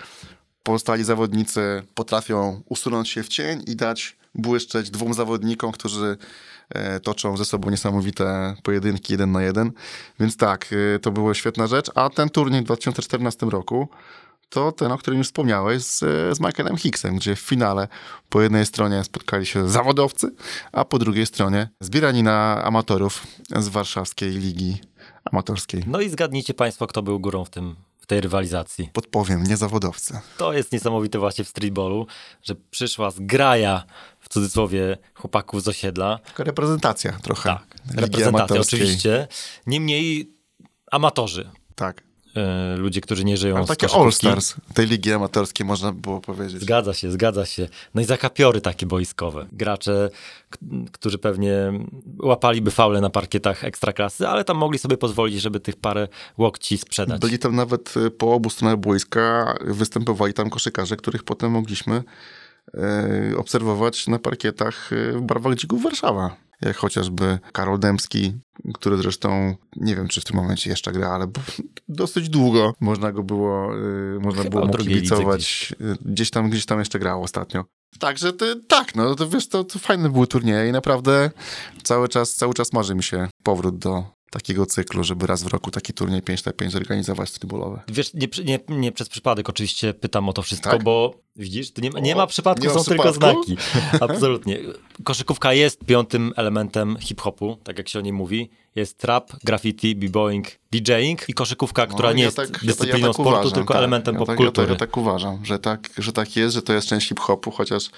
pozostali 0.63 1.03
zawodnicy 1.03 1.83
potrafią 1.93 2.61
usunąć 2.65 3.09
się 3.09 3.23
w 3.23 3.27
cień 3.27 3.63
i 3.67 3.75
dać 3.75 4.17
błyszczeć 4.35 4.89
dwóm 4.89 5.13
zawodnikom, 5.13 5.71
którzy 5.71 6.05
e, 6.05 6.17
toczą 7.03 7.37
ze 7.37 7.45
sobą 7.45 7.69
niesamowite 7.69 8.55
pojedynki 8.63 9.13
jeden 9.13 9.31
na 9.31 9.41
jeden. 9.41 9.71
Więc 10.19 10.37
tak, 10.37 10.69
e, 10.95 10.99
to 10.99 11.11
była 11.11 11.33
świetna 11.33 11.67
rzecz. 11.67 11.91
A 11.95 12.09
ten 12.09 12.29
turniej 12.29 12.61
w 12.61 12.65
2014 12.65 13.49
roku 13.49 13.89
to 14.49 14.71
ten, 14.71 14.91
o 14.91 14.97
którym 14.97 15.17
już 15.17 15.27
wspomniałeś, 15.27 15.83
z, 15.83 15.99
z 16.37 16.39
Michaelem 16.39 16.77
Hicksem, 16.77 17.15
gdzie 17.15 17.35
w 17.35 17.39
finale 17.39 17.87
po 18.29 18.41
jednej 18.41 18.65
stronie 18.65 19.03
spotkali 19.03 19.45
się 19.45 19.69
zawodowcy, 19.69 20.31
a 20.71 20.85
po 20.85 20.99
drugiej 20.99 21.25
stronie 21.25 21.69
zbieranina 21.79 22.63
amatorów 22.63 23.27
z 23.59 23.67
warszawskiej 23.67 24.31
ligi 24.31 24.81
amatorskiej. 25.31 25.83
No 25.87 26.01
i 26.01 26.09
zgadnijcie 26.09 26.53
Państwo, 26.53 26.87
kto 26.87 27.01
był 27.01 27.19
górą 27.19 27.45
w, 27.45 27.49
tym, 27.49 27.75
tej 28.11 28.21
rywalizacji. 28.21 28.89
Podpowiem, 28.93 29.43
nie 29.43 29.57
zawodowcy. 29.57 30.19
To 30.37 30.53
jest 30.53 30.71
niesamowite 30.71 31.19
właśnie 31.19 31.43
w 31.43 31.47
streetballu, 31.47 32.07
że 32.43 32.55
przyszła 32.55 33.11
zgraja, 33.11 33.83
w 34.19 34.29
cudzysłowie, 34.29 34.97
chłopaków 35.13 35.63
z 35.63 35.67
osiedla. 35.67 36.19
Taka 36.25 36.43
reprezentacja 36.43 37.11
trochę. 37.11 37.49
Tak, 37.49 37.77
Ligi 37.85 38.01
reprezentacja 38.01 38.61
oczywiście. 38.61 39.27
Niemniej 39.67 40.33
amatorzy. 40.91 41.49
Tak. 41.75 42.03
E, 42.35 42.75
ludzie, 42.77 43.01
którzy 43.01 43.23
nie 43.23 43.37
żyją 43.37 43.55
Ale 43.55 43.65
z 43.65 43.67
takie 43.67 43.87
koszykówki. 43.87 44.27
All-Stars 44.27 44.55
tej 44.73 44.87
ligi 44.87 45.13
amatorskiej 45.13 45.65
można 45.65 45.91
by 45.91 46.01
było 46.01 46.21
powiedzieć. 46.21 46.61
Zgadza 46.61 46.93
się, 46.93 47.11
zgadza 47.11 47.45
się. 47.45 47.67
No 47.95 48.01
i 48.01 48.05
zakapiory 48.05 48.61
takie 48.61 48.85
boiskowe. 48.85 49.45
Gracze, 49.51 50.09
którzy 50.91 51.17
pewnie 51.17 51.73
łapaliby 52.19 52.71
faule 52.71 53.01
na 53.01 53.09
parkietach 53.09 53.63
ekstraklasy, 53.63 54.27
ale 54.27 54.43
tam 54.43 54.57
mogli 54.57 54.79
sobie 54.79 54.97
pozwolić, 54.97 55.41
żeby 55.41 55.59
tych 55.59 55.75
parę 55.75 56.07
łokci 56.37 56.77
sprzedać. 56.77 57.21
Byli 57.21 57.39
tam 57.39 57.55
nawet 57.55 57.97
y, 57.97 58.11
po 58.11 58.33
obu 58.33 58.49
stronach 58.49 58.77
boiska, 58.77 59.55
występowali 59.61 60.33
tam 60.33 60.49
koszykarze, 60.49 60.97
których 60.97 61.23
potem 61.23 61.51
mogliśmy 61.51 62.03
e, 62.73 63.37
obserwować 63.37 64.07
na 64.07 64.19
parkietach 64.19 64.89
e, 64.93 65.11
w 65.11 65.21
barwach 65.21 65.55
dzików 65.55 65.83
Warszawa. 65.83 66.50
Jak 66.61 66.77
chociażby 66.77 67.39
Karol 67.51 67.79
Dębski, 67.79 68.33
który 68.73 68.97
zresztą, 68.97 69.55
nie 69.75 69.95
wiem 69.95 70.07
czy 70.07 70.21
w 70.21 70.23
tym 70.23 70.35
momencie 70.35 70.69
jeszcze 70.69 70.91
gra, 70.91 71.09
ale 71.09 71.27
dosyć 71.87 72.29
długo 72.29 72.73
można 72.79 73.11
go 73.11 73.23
było, 73.23 73.75
e, 73.75 74.19
można 74.19 74.43
Chyba 74.43 74.59
było 74.59 74.65
mu 74.65 74.73
kibicować. 74.73 75.75
E, 75.81 75.95
Gdzieś 76.05 76.29
tam, 76.29 76.49
gdzieś 76.49 76.65
tam 76.65 76.79
jeszcze 76.79 76.99
grał 76.99 77.23
ostatnio. 77.23 77.65
Także 77.99 78.33
ty, 78.33 78.55
tak, 78.67 78.95
no 78.95 79.15
to 79.15 79.29
wiesz, 79.29 79.47
to, 79.47 79.63
to 79.63 79.79
fajne 79.79 80.09
były 80.09 80.27
turnieje 80.27 80.69
i 80.69 80.71
naprawdę 80.71 81.31
cały 81.83 82.07
czas, 82.07 82.35
cały 82.35 82.53
czas 82.53 82.73
marzy 82.73 82.95
mi 82.95 83.03
się 83.03 83.29
powrót 83.43 83.77
do 83.77 84.05
takiego 84.31 84.65
cyklu, 84.65 85.03
żeby 85.03 85.27
raz 85.27 85.43
w 85.43 85.47
roku 85.47 85.71
taki 85.71 85.93
turniej 85.93 86.21
5 86.21 86.45
na 86.45 86.53
5 86.53 86.71
zorganizować 86.71 87.29
streetballowy. 87.29 87.79
Wiesz, 87.87 88.13
nie, 88.13 88.27
nie, 88.45 88.59
nie 88.69 88.91
przez 88.91 89.09
przypadek 89.09 89.49
oczywiście 89.49 89.93
pytam 89.93 90.29
o 90.29 90.33
to 90.33 90.41
wszystko, 90.41 90.69
Tak? 90.69 90.83
bo 90.83 91.13
widzisz, 91.35 91.71
nie, 91.77 91.89
ma- 91.91 91.99
nie 91.99 92.15
ma 92.15 92.27
przypadku, 92.27 92.63
nie 92.65 92.73
są 92.73 92.83
tylko 92.83 93.11
przypadku? 93.11 93.43
znaki. 93.43 93.57
Absolutnie. 94.09 94.59
Koszykówka 95.03 95.53
jest 95.53 95.85
piątym 95.85 96.33
elementem 96.35 96.97
hip-hopu, 96.99 97.57
tak 97.63 97.77
jak 97.77 97.89
się 97.89 97.99
o 97.99 98.01
niej 98.01 98.13
mówi. 98.13 98.49
Jest 98.75 98.97
trap, 98.97 99.31
graffiti, 99.43 99.95
b-boying, 99.95 100.47
DJing 100.71 101.29
i 101.29 101.33
koszykówka, 101.33 101.87
która 101.87 102.09
No, 102.09 102.15
nie 102.15 102.21
ja 102.21 102.27
jest 102.27 102.37
tak- 102.37 102.49
tak- 102.49 102.65
dyscypliną 102.65 102.97
ja 102.99 103.05
tak 103.05 103.13
sportu, 103.13 103.31
uważam, 103.31 103.51
tylko 103.51 103.73
tak. 103.73 103.77
elementem 103.79 104.15
ja 104.15 104.19
tak, 104.19 104.27
ja, 104.27 104.35
tak, 104.35 104.37
popkultury. 104.37 104.73
ja 104.73 104.79
tak 104.79 104.97
uważam, 104.97 105.45
że 105.45 105.59
tak, 105.59 105.89
że 105.97 106.13
tak 106.13 106.35
jest, 106.35 106.53
że 106.55 106.61
to 106.61 106.73
jest 106.73 106.87
część 106.87 107.07
hip-hopu, 107.07 107.51
chociaż 107.51 107.89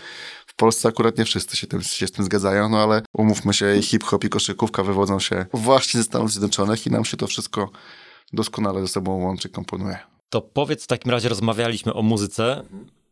w 0.53 0.55
Polsce 0.55 0.89
akurat 0.89 1.17
nie 1.17 1.25
wszyscy 1.25 1.57
się, 1.57 1.67
tym, 1.67 1.81
się 1.81 2.07
z 2.07 2.11
tym 2.11 2.25
zgadzają, 2.25 2.69
no 2.69 2.77
ale 2.77 3.01
umówmy 3.13 3.53
się, 3.53 3.81
hip-hop 3.81 4.23
i 4.23 4.29
koszykówka 4.29 4.83
wywodzą 4.83 5.19
się 5.19 5.45
właśnie 5.53 5.97
ze 5.97 6.03
Stanów 6.03 6.31
Zjednoczonych 6.31 6.87
i 6.87 6.91
nam 6.91 7.05
się 7.05 7.17
to 7.17 7.27
wszystko 7.27 7.69
doskonale 8.33 8.81
ze 8.81 8.87
sobą 8.87 9.23
łączy, 9.23 9.49
komponuje. 9.49 9.99
To 10.29 10.41
powiedz, 10.41 10.83
w 10.83 10.87
takim 10.87 11.11
razie 11.11 11.29
rozmawialiśmy 11.29 11.93
o 11.93 12.01
muzyce, 12.01 12.63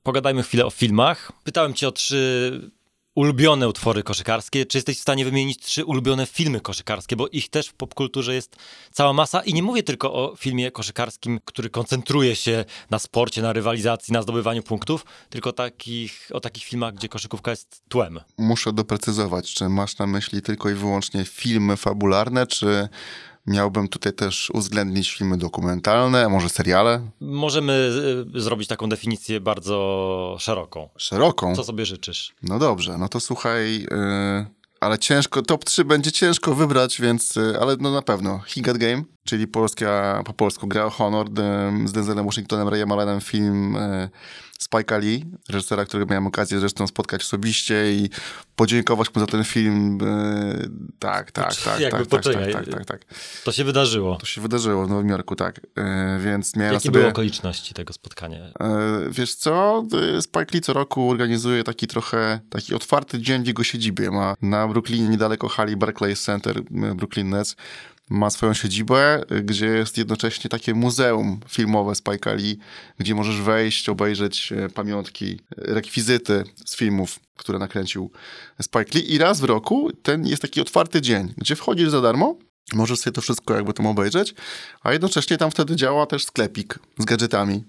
pogadajmy 0.04 0.44
chwilę 0.44 0.66
o 0.66 0.70
filmach. 0.70 1.32
Pytałem 1.44 1.74
cię 1.74 1.88
o 1.88 1.92
trzy 1.92 2.72
ulubione 3.16 3.68
utwory 3.68 4.04
koszykarskie. 4.04 4.66
Czy 4.66 4.78
jesteś 4.78 4.98
w 4.98 5.02
stanie 5.02 5.26
wymienić 5.26 5.60
trzy 5.60 5.86
ulubione 5.86 6.26
filmy 6.26 6.62
koszykarskie? 6.62 7.16
Bo 7.16 7.28
ich 7.28 7.50
też 7.50 7.68
w 7.68 7.74
popkulturze 7.74 8.34
jest 8.34 8.56
cała 8.92 9.14
masa. 9.14 9.42
I 9.42 9.54
nie 9.54 9.64
mówię 9.64 9.84
tylko 9.84 10.14
o 10.14 10.36
filmie 10.36 10.72
koszykarskim, 10.72 11.40
który 11.46 11.70
koncentruje 11.70 12.36
się 12.36 12.66
na 12.90 13.00
sporcie, 13.00 13.42
na 13.42 13.54
rywalizacji, 13.54 14.14
na 14.14 14.22
zdobywaniu 14.22 14.64
punktów, 14.64 15.06
tylko 15.30 15.54
takich, 15.54 16.30
o 16.34 16.40
takich 16.40 16.64
filmach, 16.64 16.94
gdzie 16.94 17.10
koszykówka 17.10 17.52
jest 17.52 17.84
tłem. 17.90 18.20
Muszę 18.38 18.74
doprecyzować, 18.74 19.54
czy 19.54 19.70
masz 19.70 19.98
na 19.98 20.08
myśli 20.08 20.42
tylko 20.42 20.70
i 20.70 20.74
wyłącznie 20.74 21.26
filmy 21.26 21.78
fabularne, 21.78 22.48
czy 22.48 22.90
miałbym 23.48 23.88
tutaj 23.88 24.14
też 24.14 24.50
uwzględnić 24.54 25.12
filmy 25.12 25.38
dokumentalne, 25.38 26.30
może 26.30 26.50
seriale? 26.50 27.02
Możemy 27.22 27.74
y, 28.36 28.42
zrobić 28.42 28.68
taką 28.68 28.90
definicję 28.90 29.40
bardzo 29.40 30.38
szeroką. 30.40 30.90
Szeroką? 30.98 31.56
Co 31.56 31.64
sobie 31.64 31.86
życzysz? 31.86 32.34
No 32.44 32.60
dobrze, 32.60 32.98
no 32.98 33.10
to 33.10 33.20
słuchaj, 33.20 33.80
yy, 33.80 34.46
ale 34.80 35.00
ciężko, 35.00 35.42
top 35.42 35.66
3 35.66 35.86
będzie 35.86 36.12
ciężko 36.12 36.56
wybrać, 36.56 37.02
więc, 37.02 37.36
yy, 37.36 37.58
ale 37.62 37.76
no 37.80 37.92
na 37.92 38.02
pewno. 38.02 38.40
He 38.40 38.62
Got 38.62 38.78
Game, 38.78 39.04
czyli 39.24 39.48
polska, 39.48 40.22
po 40.26 40.34
polsku 40.34 40.68
Gra 40.68 40.86
o 40.86 40.90
Honor 40.90 41.28
yy, 41.28 41.88
z 41.88 41.92
Denzelem 41.92 42.26
Washingtonem, 42.26 42.68
Rayem 42.68 42.92
Allenem, 42.92 43.22
film 43.22 43.78
Spike'a 44.70 45.00
Lee, 45.00 45.26
reżysera, 45.50 45.86
którego 45.86 46.10
miałem 46.10 46.28
okazję 46.28 46.60
zresztą 46.60 46.88
spotkać 46.88 47.22
osobiście 47.22 47.94
i 47.94 48.10
podziękować 48.56 49.16
mu 49.16 49.20
za 49.22 49.28
ten 49.28 49.44
film. 49.44 49.98
Yy, 50.02 50.70
tak, 51.00 51.32
tak, 51.32 51.56
tak, 51.56 51.80
Jakby 51.80 51.98
tak, 51.98 52.08
tak, 52.08 52.20
poczekaj, 52.20 52.54
tak, 52.54 52.66
tak, 52.66 52.74
tak, 52.74 52.86
tak. 52.86 53.02
To 53.44 53.52
się 53.52 53.64
wydarzyło. 53.64 54.16
To 54.16 54.26
się 54.26 54.42
wydarzyło 54.42 54.86
w 54.86 54.90
Nowym 54.90 55.10
Jorku, 55.10 55.36
tak. 55.36 55.62
Yy, 55.78 55.84
więc 56.20 56.56
miałem 56.56 56.74
Jakie 56.74 56.86
sobie... 56.86 57.00
były 57.00 57.12
okoliczności 57.12 57.74
tego 57.74 57.94
spotkania? 57.94 58.40
E, 58.60 59.10
Wiesz 59.10 59.36
co, 59.36 59.84
E, 59.94 60.22
Spike 60.22 60.54
Lee 60.54 60.62
co 60.62 60.74
roku 60.74 61.10
organizuje 61.12 61.64
taki 61.64 61.88
trochę, 61.88 62.40
taki 62.50 62.76
otwarty 62.76 63.22
dzień 63.22 63.44
w 63.44 63.48
jego 63.48 63.64
siedzibie. 63.64 64.12
Ma 64.12 64.36
na 64.42 64.68
Brooklynie, 64.68 65.08
niedaleko 65.08 65.48
hali 65.48 65.78
Barclays 65.78 66.22
Center, 66.22 66.58
e, 66.58 66.96
Brooklyn 66.96 67.30
Nets, 67.30 67.56
ma 68.12 68.30
swoją 68.30 68.54
siedzibę, 68.54 69.24
gdzie 69.44 69.66
jest 69.66 69.98
jednocześnie 69.98 70.50
takie 70.50 70.74
muzeum 70.74 71.40
filmowe 71.48 71.92
Spike'a 71.92 72.38
Lee, 72.38 72.58
gdzie 73.00 73.16
możesz 73.16 73.42
wejść, 73.42 73.90
obejrzeć 73.90 74.52
e, 74.52 74.70
pamiątki, 74.70 75.34
e, 75.34 75.74
rekwizyty 75.74 76.44
z 76.66 76.76
filmów, 76.76 77.20
które 77.38 77.60
nakręcił 77.60 78.12
Spike 78.62 79.00
Lee. 79.00 79.14
I 79.14 79.18
raz 79.18 79.40
w 79.40 79.44
roku 79.44 79.92
ten 80.04 80.28
jest 80.28 80.42
taki 80.42 80.62
otwarty 80.62 81.02
dzień, 81.02 81.34
gdzie 81.38 81.56
wchodzisz 81.56 81.90
za 81.90 82.02
darmo, 82.02 82.36
Możesz 82.74 83.00
sobie 83.00 83.14
to 83.14 83.22
wszystko 83.22 83.54
jakby 83.54 83.74
tam 83.74 83.86
obejrzeć, 83.86 84.34
a 84.82 84.92
jednocześnie 84.94 85.38
tam 85.38 85.52
wtedy 85.52 85.76
działa 85.76 86.06
też 86.06 86.26
sklepik 86.26 86.80
z 87.00 87.06
gadżetami. 87.06 87.64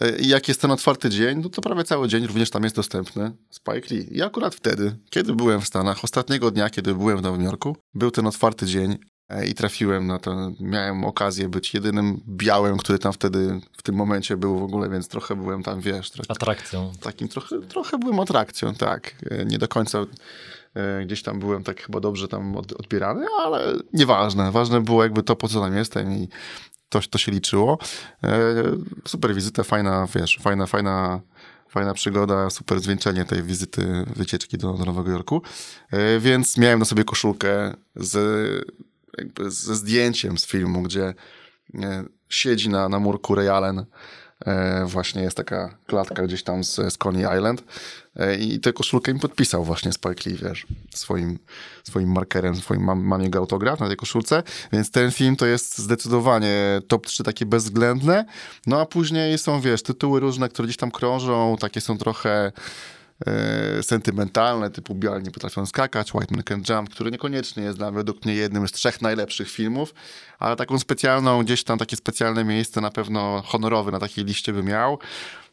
E, 0.00 0.18
I 0.18 0.28
jak 0.28 0.48
jest 0.48 0.60
ten 0.60 0.70
otwarty 0.70 1.10
dzień, 1.10 1.40
no 1.42 1.48
to 1.48 1.62
prawie 1.62 1.84
cały 1.84 2.08
dzień 2.08 2.26
również 2.26 2.50
tam 2.50 2.64
jest 2.64 2.76
dostępny 2.76 3.32
Spike 3.50 3.94
Lee. 3.94 4.16
I 4.16 4.22
akurat 4.22 4.54
wtedy, 4.54 4.96
kiedy 5.10 5.32
byłem 5.32 5.60
w 5.60 5.66
Stanach, 5.66 6.04
ostatniego 6.04 6.50
dnia, 6.50 6.70
kiedy 6.70 6.94
byłem 6.94 7.18
w 7.18 7.22
Nowym 7.22 7.42
Jorku, 7.42 7.76
był 7.94 8.10
ten 8.10 8.26
otwarty 8.26 8.66
dzień 8.66 8.98
I 9.46 9.54
trafiłem 9.54 10.06
na 10.06 10.18
to, 10.18 10.52
miałem 10.60 11.04
okazję 11.04 11.48
być 11.48 11.74
jedynym 11.74 12.20
białym, 12.28 12.76
który 12.76 12.98
tam 12.98 13.12
wtedy, 13.12 13.60
w 13.76 13.82
tym 13.82 13.94
momencie 13.94 14.36
był 14.36 14.58
w 14.58 14.62
ogóle, 14.62 14.88
więc 14.88 15.08
trochę 15.08 15.36
byłem 15.36 15.62
tam, 15.62 15.80
wiesz... 15.80 16.10
Trochę, 16.10 16.30
atrakcją. 16.30 16.92
Takim 17.00 17.28
trochę, 17.28 17.60
trochę 17.60 17.98
byłem 17.98 18.20
atrakcją, 18.20 18.74
tak. 18.74 19.14
E, 19.30 19.44
nie 19.44 19.58
do 19.58 19.68
końca 19.68 19.98
e, 20.74 21.04
gdzieś 21.04 21.22
tam 21.22 21.38
byłem 21.38 21.64
tak 21.64 21.82
chyba 21.82 22.00
dobrze 22.00 22.28
tam 22.28 22.56
odbierany, 22.56 23.26
ale 23.38 23.74
nieważne. 23.92 24.52
Ważne 24.52 24.80
było 24.80 25.02
jakby 25.02 25.22
to, 25.22 25.36
po 25.36 25.48
co 25.48 25.60
tam 25.60 25.76
jestem 25.76 26.12
i 26.12 26.28
to, 26.88 27.00
to 27.10 27.18
się 27.18 27.32
liczyło. 27.32 27.78
Super 29.06 29.34
wizyta, 29.34 29.62
fajna, 29.62 30.06
wiesz, 30.14 30.38
fajna, 30.42 30.66
fajna 30.66 31.20
fajna 31.68 31.94
przygoda, 31.94 32.50
super 32.50 32.80
zwieńczenie 32.80 33.24
tej 33.24 33.42
wizyty, 33.42 34.04
wycieczki 34.16 34.58
do, 34.58 34.72
do 34.72 34.84
Nowego 34.84 35.10
Jorku. 35.10 35.42
Więc 36.20 36.58
miałem 36.58 36.78
na 36.78 36.84
sobie 36.84 37.04
koszulkę 37.04 37.74
z 37.96 38.16
jakby 39.18 39.50
ze 39.50 39.76
zdjęciem 39.76 40.38
z 40.38 40.46
filmu, 40.46 40.82
gdzie 40.82 41.14
e, 41.74 42.04
siedzi 42.28 42.68
na, 42.68 42.88
na 42.88 42.98
murku 42.98 43.34
Ray 43.34 43.48
Allen. 43.48 43.84
E, 44.46 44.84
właśnie 44.86 45.22
jest 45.22 45.36
taka 45.36 45.78
klatka 45.86 46.22
gdzieś 46.22 46.42
tam 46.42 46.64
z, 46.64 46.74
z 46.74 46.96
Coney 46.98 47.36
Island 47.38 47.64
e, 48.16 48.36
i 48.36 48.60
tę 48.60 48.72
koszulkę 48.72 49.14
mi 49.14 49.20
podpisał 49.20 49.64
właśnie 49.64 49.92
Spike 49.92 50.30
Lee, 50.30 50.36
wiesz, 50.36 50.66
swoim, 50.94 51.38
swoim 51.84 52.12
markerem, 52.12 52.56
swoim 52.56 52.84
mam, 52.84 53.00
mam 53.00 53.22
jego 53.22 53.38
autograf 53.38 53.80
na 53.80 53.86
tej 53.88 53.96
koszulce, 53.96 54.42
więc 54.72 54.90
ten 54.90 55.10
film 55.10 55.36
to 55.36 55.46
jest 55.46 55.78
zdecydowanie 55.78 56.82
top 56.88 57.06
3 57.06 57.24
takie 57.24 57.46
bezwzględne, 57.46 58.24
no 58.66 58.80
a 58.80 58.86
później 58.86 59.38
są, 59.38 59.60
wiesz, 59.60 59.82
tytuły 59.82 60.20
różne, 60.20 60.48
które 60.48 60.66
gdzieś 60.66 60.76
tam 60.76 60.90
krążą, 60.90 61.56
takie 61.60 61.80
są 61.80 61.98
trochę 61.98 62.52
sentymentalne, 63.82 64.70
typu 64.70 64.94
Biali 64.94 65.24
nie 65.24 65.30
potrafią 65.30 65.66
skakać, 65.66 66.14
White 66.14 66.34
Man 66.34 66.44
Can 66.44 66.62
Jump, 66.68 66.90
który 66.90 67.10
niekoniecznie 67.10 67.62
jest 67.62 67.78
dla 67.78 67.90
według 67.90 68.24
mnie 68.24 68.34
jednym 68.34 68.68
z 68.68 68.72
trzech 68.72 69.02
najlepszych 69.02 69.50
filmów, 69.50 69.94
ale 70.38 70.56
taką 70.56 70.78
specjalną, 70.78 71.42
gdzieś 71.42 71.64
tam 71.64 71.78
takie 71.78 71.96
specjalne 71.96 72.44
miejsce 72.44 72.80
na 72.80 72.90
pewno 72.90 73.42
honorowe 73.46 73.90
na 73.90 73.98
takiej 73.98 74.24
liście 74.24 74.52
by 74.52 74.62
miał. 74.62 74.98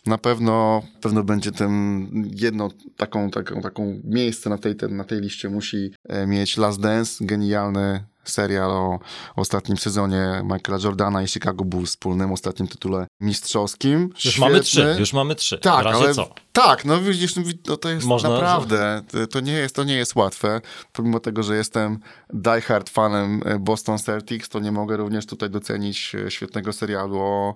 Na 0.06 0.18
pewno, 0.18 0.82
pewno 1.02 1.24
będzie 1.24 1.52
tym 1.52 2.10
jedną 2.36 2.70
taką, 2.97 3.32
taką, 3.32 3.62
taką 3.62 4.02
miejsce 4.04 4.50
na 4.50 4.58
tej, 4.58 4.76
ten, 4.76 4.97
na 4.97 5.04
tej 5.04 5.22
liście 5.22 5.50
musi 5.50 5.91
e, 6.10 6.28
mieć 6.28 6.58
Last 6.58 6.82
Dance, 6.82 7.26
genialny 7.26 8.04
serial 8.24 8.72
o, 8.72 9.00
ostatnim 9.36 9.78
sezonie 9.78 10.41
Michaela 10.43 10.84
Jordana 10.84 11.24
i 11.24 11.28
Chicago 11.28 11.66
Bulls, 11.66 11.89
wspólnym 11.89 12.32
ostatnim 12.32 12.68
tytule 12.68 13.08
mistrzowskim. 13.20 14.02
Już 14.02 14.20
Świetny. 14.20 14.39
mamy 14.39 14.60
trzy, 14.60 14.95
już 15.00 15.14
mamy 15.14 15.36
trzy. 15.36 15.58
Tak, 15.58 15.86
ale 15.86 16.14
co? 16.14 16.30
tak, 16.52 16.86
no 16.86 17.02
widzisz, 17.02 17.36
no 17.68 17.78
to 17.78 17.89
jest 17.89 18.06
Można- 18.06 18.30
naprawdę, 18.30 19.02
to 19.32 19.39
nie 19.39 19.54
jest, 19.54 19.76
to 19.76 19.84
nie 19.84 19.95
jest 19.95 20.16
łatwe. 20.16 20.62
Pomimo 20.93 21.20
tego, 21.20 21.43
że 21.43 21.56
jestem 21.56 22.00
diehard 22.34 22.89
fanem 22.89 23.41
e, 23.45 23.60
Boston 23.60 23.97
Celtics, 23.97 24.50
to 24.50 24.60
nie 24.60 24.72
mogę 24.72 24.97
również 24.97 25.26
tutaj 25.26 25.50
docenić 25.50 26.16
e, 26.16 26.32
świetnego 26.32 26.74
serialu 26.74 27.20
o, 27.20 27.56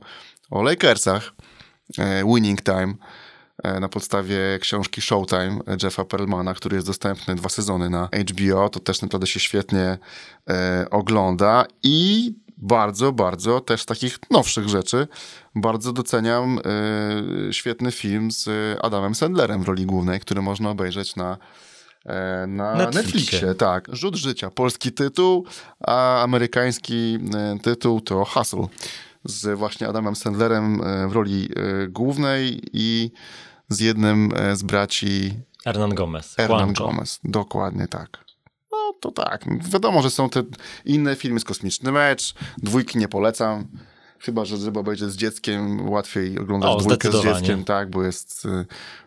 o 0.51 0.63
Lakersach, 0.63 1.33
Winning 2.25 2.61
Time 2.61 2.93
e, 3.63 3.79
na 3.79 3.89
podstawie 3.89 4.37
książki 4.59 5.01
Showtime 5.01 5.59
Jeffa 5.83 6.05
Perlmana, 6.05 6.53
który 6.53 6.75
jest 6.75 6.87
dostępny 6.87 7.35
dwa 7.35 7.49
sezony 7.49 7.89
na 7.89 8.09
HBO. 8.29 8.69
To 8.69 8.79
też 8.79 9.01
naprawdę 9.01 9.27
się 9.27 9.39
świetnie 9.39 9.97
e, 10.49 10.85
ogląda 10.91 11.65
i 11.83 12.33
bardzo, 12.57 13.11
bardzo 13.11 13.59
też 13.59 13.85
takich 13.85 14.19
nowszych 14.31 14.69
rzeczy. 14.69 15.07
Bardzo 15.55 15.93
doceniam 15.93 16.59
e, 16.59 17.53
świetny 17.53 17.91
film 17.91 18.31
z 18.31 18.49
Adamem 18.81 19.15
Sandlerem 19.15 19.63
w 19.63 19.67
roli 19.67 19.85
głównej, 19.85 20.19
który 20.19 20.41
można 20.41 20.69
obejrzeć 20.69 21.15
na 21.15 21.37
e, 22.05 22.47
na 22.47 22.75
Netflixie. 22.75 23.01
Netflixie. 23.01 23.55
Tak, 23.55 23.87
Rzut 23.91 24.15
Życia, 24.15 24.51
polski 24.51 24.91
tytuł, 24.91 25.45
a 25.79 26.23
amerykański 26.23 27.19
e, 27.35 27.59
tytuł 27.59 28.01
to 28.01 28.25
Hustle 28.25 28.67
z 29.25 29.57
właśnie 29.59 29.87
Adamem 29.87 30.15
Sandlerem 30.15 30.81
e, 30.83 31.07
w 31.07 31.11
roli 31.11 31.49
e, 31.55 31.87
głównej 31.87 32.61
i 32.73 33.11
z 33.69 33.79
jednym 33.79 34.31
e, 34.35 34.55
z 34.55 34.63
braci 34.63 35.33
Hernan 35.63 35.95
Gomez. 35.95 36.35
Hernan 36.35 36.59
Juancho. 36.59 36.87
Gomez. 36.87 37.19
Dokładnie 37.23 37.87
tak. 37.87 38.25
No 38.71 38.93
to 38.99 39.11
tak. 39.11 39.45
Wiadomo, 39.69 40.01
że 40.01 40.09
są 40.09 40.29
te 40.29 40.43
inne 40.85 41.15
filmy 41.15 41.39
z 41.39 41.43
Kosmiczny 41.43 41.91
Mecz. 41.91 42.33
Dwójki 42.57 42.97
nie 42.97 43.07
polecam. 43.07 43.67
Chyba, 44.19 44.45
że 44.45 44.57
żeby 44.57 44.79
obejrzeć 44.79 45.09
z 45.09 45.15
dzieckiem, 45.15 45.89
łatwiej 45.89 46.39
oglądać 46.39 46.69
O, 46.69 46.75
dwójkę 46.75 47.11
z 47.11 47.23
dzieckiem, 47.23 47.63
tak, 47.63 47.89
bo 47.89 48.03
jest... 48.03 48.47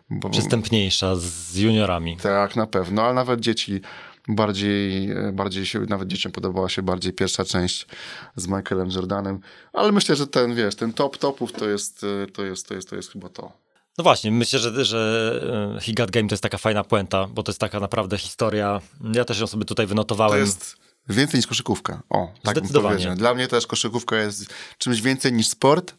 Bo, 0.09 0.29
Przystępniejsza 0.29 1.15
z 1.15 1.55
juniorami. 1.55 2.17
tak, 2.17 2.55
na 2.55 2.67
pewno, 2.67 3.03
ale 3.03 3.13
nawet 3.13 3.39
dzieci 3.39 3.81
bardziej, 4.27 5.09
bardziej 5.33 5.65
się, 5.65 5.79
nawet 5.79 6.07
dzieciom 6.07 6.31
podobała 6.31 6.69
się 6.69 6.81
bardziej 6.81 7.13
pierwsza 7.13 7.45
część 7.45 7.87
z 8.35 8.47
Michaelem 8.47 8.89
Jordanem, 8.91 9.39
ale 9.73 9.91
myślę, 9.91 10.15
że 10.15 10.27
ten, 10.27 10.55
wiesz, 10.55 10.75
ten 10.75 10.93
top 10.93 11.17
topów 11.17 11.51
to 11.51 11.69
jest, 11.69 12.05
to 12.33 12.45
jest, 12.45 12.67
to 12.67 12.73
jest, 12.73 12.89
to 12.89 12.95
jest 12.95 13.11
chyba 13.11 13.29
to. 13.29 13.51
No 13.97 14.03
właśnie, 14.03 14.31
myślę, 14.31 14.59
że, 14.59 14.85
że 14.85 15.75
e, 15.77 15.79
He 15.81 15.93
Got 15.93 16.11
Game 16.11 16.27
to 16.27 16.33
jest 16.33 16.43
taka 16.43 16.57
fajna 16.57 16.83
puenta, 16.83 17.27
bo 17.27 17.43
to 17.43 17.51
jest 17.51 17.59
taka 17.59 17.79
naprawdę 17.79 18.17
historia. 18.17 18.81
Ja 19.13 19.25
też 19.25 19.39
ją 19.39 19.47
sobie 19.47 19.65
tutaj 19.65 19.87
wynotowałem. 19.87 20.33
To 20.39 20.45
jest 20.45 20.77
więcej 21.09 21.37
niż 21.37 21.47
koszykówka. 21.47 22.01
O, 22.09 22.31
tak 22.43 22.55
bym 22.55 22.63
Zdecydowanie. 22.63 22.95
powiedział. 22.95 23.15
Dla 23.15 23.33
mnie 23.33 23.47
też 23.47 23.67
koszykówka 23.67 24.15
jest 24.15 24.53
czymś 24.77 25.01
więcej 25.01 25.33
niż 25.33 25.47
sport. 25.47 25.95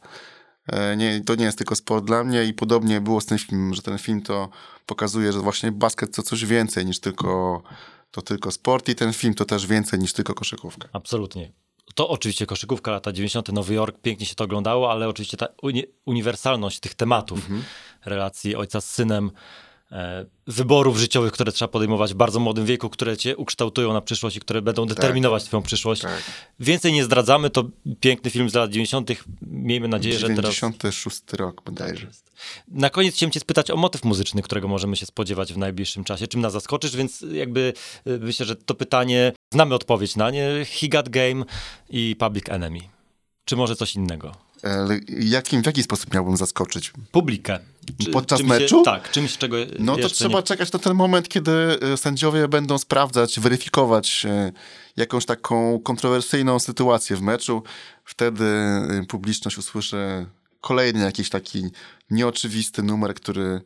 E, 0.67 0.97
Nie, 0.97 1.21
to 1.21 1.35
nie 1.35 1.45
jest 1.45 1.59
tylko 1.59 1.77
sport 1.77 2.05
dla 2.05 2.25
mnie 2.25 2.45
i 2.45 2.55
podobnie 2.55 3.01
było 3.01 3.21
z 3.21 3.27
tym 3.27 3.39
filmem, 3.39 3.75
że 3.75 3.83
ten 3.83 3.99
film 3.99 4.23
to 4.23 4.49
pokazuje, 4.87 5.33
że 5.33 5.39
właśnie 5.41 5.73
basket 5.73 6.17
to 6.17 6.23
coś 6.23 6.45
więcej 6.45 6.87
niż 6.87 7.01
tylko, 7.01 7.63
to 8.11 8.23
tylko 8.23 8.51
sport 8.51 8.89
i 8.89 8.95
ten 8.95 9.13
film 9.13 9.35
to 9.35 9.45
też 9.45 9.67
więcej 9.67 9.99
niż 9.99 10.13
tylko 10.13 10.35
koszykówka. 10.35 10.89
Absolutnie. 10.93 11.53
To 11.95 12.09
oczywiście 12.09 12.47
koszykówka, 12.47 12.91
lata 12.91 13.13
90. 13.13 13.53
Nowy 13.53 13.75
Jork, 13.75 14.01
pięknie 14.03 14.27
się 14.27 14.35
to 14.35 14.45
oglądało, 14.45 14.91
ale 14.93 15.09
oczywiście 15.09 15.37
ta 15.37 15.47
uni 15.63 15.85
uniwersalność 16.07 16.81
tych 16.81 16.95
tematów, 16.95 17.39
Mhm. 17.39 17.63
relacji 18.05 18.57
ojca 18.57 18.81
z 18.81 18.91
synem, 18.91 19.31
wyborów 20.47 20.99
życiowych, 20.99 21.33
które 21.33 21.53
trzeba 21.53 21.69
podejmować 21.69 22.15
w 22.15 22.17
bardzo 22.17 22.41
młodym 22.41 22.67
wieku, 22.67 22.91
które 22.91 23.17
cię 23.17 23.37
ukształtują 23.37 23.93
na 23.93 24.01
przyszłość 24.01 24.37
i 24.37 24.41
które 24.41 24.63
będą 24.63 24.87
determinować 24.87 25.45
twoją 25.45 25.63
przyszłość. 25.63 26.03
Tak. 26.03 26.23
Więcej 26.61 26.93
nie 26.93 27.05
zdradzamy, 27.05 27.51
to 27.51 27.65
piękny 28.01 28.31
film 28.31 28.51
z 28.51 28.55
lat 28.55 28.71
90. 28.71 29.11
Miejmy 29.43 29.89
nadzieję, 29.89 30.19
że 30.19 30.29
teraz... 30.29 30.55
96 30.55 31.23
rok 31.33 31.63
bodajże. 31.65 32.07
Na 32.69 32.91
koniec 32.91 33.15
chciałem 33.15 33.31
cię 33.31 33.41
spytać 33.41 33.71
o 33.71 33.77
motyw 33.77 34.05
muzyczny, 34.05 34.43
którego 34.43 34.69
możemy 34.69 34.97
się 34.97 35.07
spodziewać 35.07 35.53
w 35.53 35.59
najbliższym 35.59 36.05
czasie. 36.05 36.27
Czym 36.27 36.41
nas 36.41 36.53
zaskoczysz? 36.53 36.97
Więc 36.97 37.25
jakby 37.33 37.73
y, 38.07 38.19
myślę, 38.19 38.47
że 38.47 38.57
to 38.57 38.75
pytanie, 38.75 39.33
znamy 39.53 39.75
odpowiedź 39.75 40.17
na 40.17 40.31
nie. 40.31 40.49
He 40.81 40.89
Got 40.89 41.09
Game 41.09 41.45
i 41.91 42.17
Public 42.19 42.49
Enemy. 42.49 42.81
Czy 43.45 43.57
może 43.57 43.77
coś 43.77 43.95
innego? 43.95 44.35
Ale 44.63 45.01
jakim, 45.21 45.63
w 45.63 45.67
jaki 45.67 45.83
sposób 45.83 46.15
miałbym 46.15 46.37
zaskoczyć? 46.37 46.93
Publikę. 47.13 47.59
Czy- 48.05 48.11
Podczas 48.11 48.39
czymś 48.39 48.51
meczu? 48.51 48.83
tak, 48.83 49.11
czymś, 49.11 49.39
czego 49.39 49.57
No 49.79 49.97
to 49.97 50.09
trzeba 50.09 50.39
nie... 50.39 50.43
czekać 50.43 50.73
na 50.73 50.79
ten 50.79 50.95
moment, 50.95 51.29
kiedy 51.29 51.53
e, 51.93 51.97
sędziowie 51.97 52.49
będą 52.49 52.79
sprawdzać, 52.79 53.41
weryfikować 53.41 54.27
e, 54.29 54.53
jakąś 54.97 55.27
taką 55.27 55.81
kontrowersyjną 55.81 56.59
sytuację 56.59 57.17
w 57.17 57.23
meczu. 57.23 57.63
Wtedy 58.05 58.45
e, 58.45 59.05
publiczność 59.09 59.59
usłyszy 59.59 60.27
kolejny 60.61 61.05
jakiś 61.05 61.31
taki 61.31 61.65
nieoczywisty 62.11 62.83
numer, 62.83 63.15
który 63.15 63.61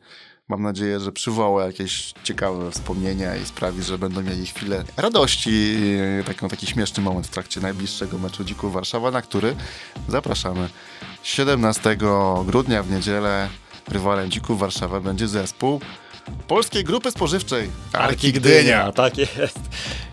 mam 0.47 0.61
nadzieję, 0.61 0.99
że 0.99 1.11
przywoła 1.11 1.65
jakieś 1.65 2.13
ciekawe 2.23 2.71
wspomnienia 2.71 3.35
i 3.35 3.45
sprawi, 3.45 3.83
że 3.83 3.97
będą 3.97 4.21
mieli 4.21 4.45
chwilę 4.45 4.83
radości, 4.97 5.77
taką, 6.25 6.49
taki 6.49 6.67
śmieszny 6.67 7.03
moment 7.03 7.27
w 7.27 7.29
trakcie 7.29 7.61
najbliższego 7.61 8.17
meczu 8.17 8.43
Dzików 8.43 8.73
Warszawa, 8.73 9.11
na 9.11 9.21
który 9.21 9.55
zapraszamy 10.07 10.69
17 11.23 11.97
grudnia 12.45 12.83
w 12.83 12.91
niedzielę. 12.91 13.49
Rywalem 13.87 14.31
Dzików 14.31 14.59
Warszawa 14.59 14.99
będzie 14.99 15.27
zespół 15.27 15.81
Polskiej 16.47 16.83
Grupy 16.83 17.11
Spożywczej 17.11 17.69
Arki 17.93 18.33
Gdynia. 18.33 18.91
Tak 18.91 19.17
jest. 19.17 19.59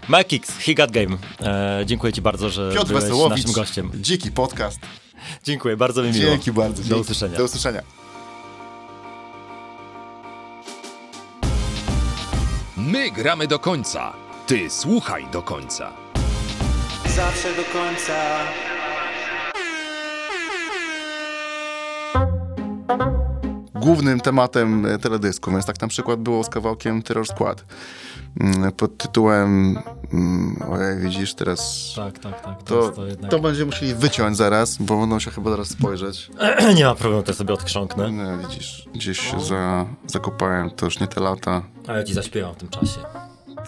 Makix, 0.08 0.50
He 0.58 0.74
Got 0.74 0.90
Game. 0.90 1.16
E, 1.42 1.82
dziękuję 1.86 2.12
ci 2.12 2.22
bardzo, 2.22 2.50
że 2.50 2.72
Piotr 2.74 2.88
byłeś 2.88 3.04
Wesołowicz, 3.04 3.38
naszym 3.38 3.52
gościem. 3.52 3.90
Dziki 3.94 4.32
Podcast. 4.32 4.78
Dziękuję, 5.44 5.76
bardzo 5.76 6.02
mi 6.02 6.12
miło. 6.12 6.30
Dzięki 6.30 6.52
bardzo. 6.52 6.82
Do 6.82 6.88
dzięki. 6.88 7.00
usłyszenia. 7.00 7.36
Do 7.38 7.44
usłyszenia. 7.44 7.82
My 12.76 13.10
gramy 13.10 13.46
do 13.46 13.58
końca. 13.58 14.12
Ty 14.46 14.70
słuchaj 14.70 15.26
do 15.32 15.42
końca. 15.42 15.92
Zawsze 17.16 17.48
do 17.54 17.64
końca. 17.64 18.40
Głównym 23.80 24.20
tematem 24.20 24.86
e, 24.86 24.98
teledysku, 24.98 25.50
więc 25.50 25.66
tak 25.66 25.80
na 25.80 25.88
przykład 25.88 26.20
było 26.20 26.44
z 26.44 26.48
kawałkiem 26.48 27.02
Terror 27.02 27.26
Squad 27.26 27.64
mm, 28.40 28.72
pod 28.72 28.98
tytułem 28.98 29.78
mm, 30.12 30.62
ojej, 30.70 30.98
widzisz 30.98 31.34
teraz 31.34 31.92
Tak, 31.96 32.18
tak, 32.18 32.40
tak. 32.40 32.62
To, 32.62 32.88
to, 32.88 33.06
jednak... 33.06 33.30
to 33.30 33.38
będziemy 33.38 33.66
musieli 33.66 33.94
wyciąć 33.94 34.36
zaraz, 34.36 34.76
bo 34.76 35.00
będą 35.00 35.18
się 35.18 35.30
chyba 35.30 35.50
zaraz 35.50 35.68
spojrzeć. 35.68 36.30
nie 36.76 36.84
ma 36.84 36.94
problemu, 36.94 37.22
to 37.22 37.34
sobie 37.34 37.54
odchrząknę. 37.54 38.12
No, 38.12 38.38
widzisz, 38.38 38.88
gdzieś 38.94 39.20
się 39.20 39.40
za, 39.40 39.86
zakopałem, 40.06 40.70
to 40.70 40.86
już 40.86 41.00
nie 41.00 41.06
te 41.06 41.20
lata. 41.20 41.62
A 41.88 41.92
ja 41.92 42.04
ci 42.04 42.14
zaśpiewam 42.14 42.54
w 42.54 42.56
tym 42.56 42.68
czasie. 42.68 43.00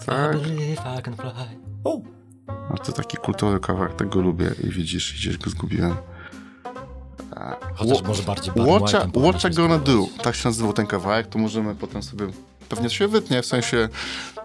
Tak. 0.05 0.37
I 0.37 1.01
can 1.03 1.15
fly. 1.15 1.63
No 2.69 2.77
to 2.77 2.91
taki 2.91 3.17
kultowy 3.17 3.59
kawałek, 3.59 3.93
tego 3.93 4.21
lubię 4.21 4.51
i 4.63 4.69
widzisz, 4.69 5.13
gdzieś 5.13 5.37
go 5.37 5.49
zgubiłem. 5.49 5.95
Chociaż 7.75 7.97
Wha- 8.01 8.07
może 8.07 8.23
bardziej 8.23 8.53
Barry 8.53 8.71
Whatcha, 9.31 9.49
Gonna 9.49 9.77
Do, 9.79 10.07
tak 10.23 10.35
się 10.35 10.49
nazywał 10.49 10.73
ten 10.73 10.87
kawałek, 10.87 11.27
to 11.27 11.39
możemy 11.39 11.75
potem 11.75 12.03
sobie, 12.03 12.25
pewnie 12.69 12.89
się 12.89 13.07
wytnie, 13.07 13.41
w 13.41 13.45
sensie 13.45 13.89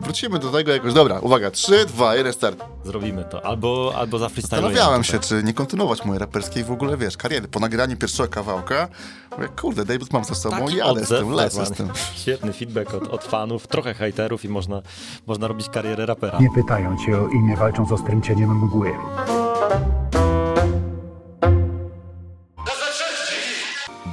wrócimy 0.01 0.39
do 0.39 0.51
tego 0.51 0.73
jakoś, 0.73 0.93
dobra, 0.95 1.21
uwaga, 1.21 1.51
3, 1.51 1.87
2, 1.87 2.15
1, 2.17 2.33
start. 2.33 2.65
Zrobimy 2.85 3.25
to. 3.25 3.47
Albo, 3.47 3.93
albo 3.97 4.19
za 4.19 4.29
freestylujemy. 4.29 4.69
Zastanawiałem 4.69 5.05
się, 5.05 5.19
czy 5.19 5.43
nie 5.43 5.55
kontynuować 5.55 6.05
mojej 6.05 6.19
raperskiej 6.19 6.65
w 6.65 6.71
ogóle, 6.71 6.97
wiesz, 6.97 7.17
kariery. 7.17 7.49
Po 7.49 7.61
nagraniu 7.61 7.97
pierwszego 7.97 8.29
kawałka, 8.29 8.89
mówię, 9.37 9.49
kurde, 9.61 9.85
debiut 9.85 10.13
mam 10.13 10.25
za 10.25 10.35
sobą, 10.35 10.57
Taki 10.65 10.77
jadę 10.77 11.01
z 11.01 11.03
odzew, 11.03 11.19
tym, 11.21 11.31
lecę 11.31 11.67
z 11.67 11.71
tym. 11.71 11.89
Świetny 12.23 12.53
feedback 12.53 12.95
od, 12.95 13.09
od 13.09 13.25
fanów, 13.25 13.67
trochę 13.67 13.95
hejterów 13.95 14.45
i 14.45 14.49
można, 14.49 14.83
można 15.27 15.49
robić 15.49 15.69
karierę 15.69 16.07
rapera. 16.07 16.39
Nie 16.41 16.49
pytają 16.55 16.97
cię 17.07 17.19
o 17.19 17.29
imię, 17.29 17.57
walczą 17.57 17.87
z 17.87 17.93
ostrym 17.93 18.23
cieniem 18.23 18.57
mgły. 18.65 18.93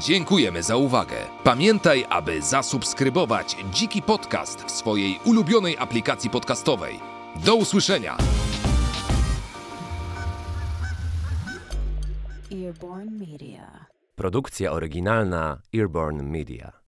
Dziękujemy 0.01 0.63
za 0.63 0.75
uwagę. 0.75 1.15
Pamiętaj, 1.43 2.05
aby 2.09 2.41
zasubskrybować 2.41 3.57
Dziki 3.71 4.01
Podcast 4.01 4.61
w 4.63 4.71
swojej 4.71 5.19
ulubionej 5.25 5.77
aplikacji 5.77 6.29
podcastowej. 6.29 6.99
Do 7.45 7.55
usłyszenia! 7.55 8.17
Earborn 12.51 13.09
Media. 13.19 13.85
Produkcja 14.15 14.71
oryginalna 14.71 15.61
Earborn 15.75 16.21
Media. 16.21 16.84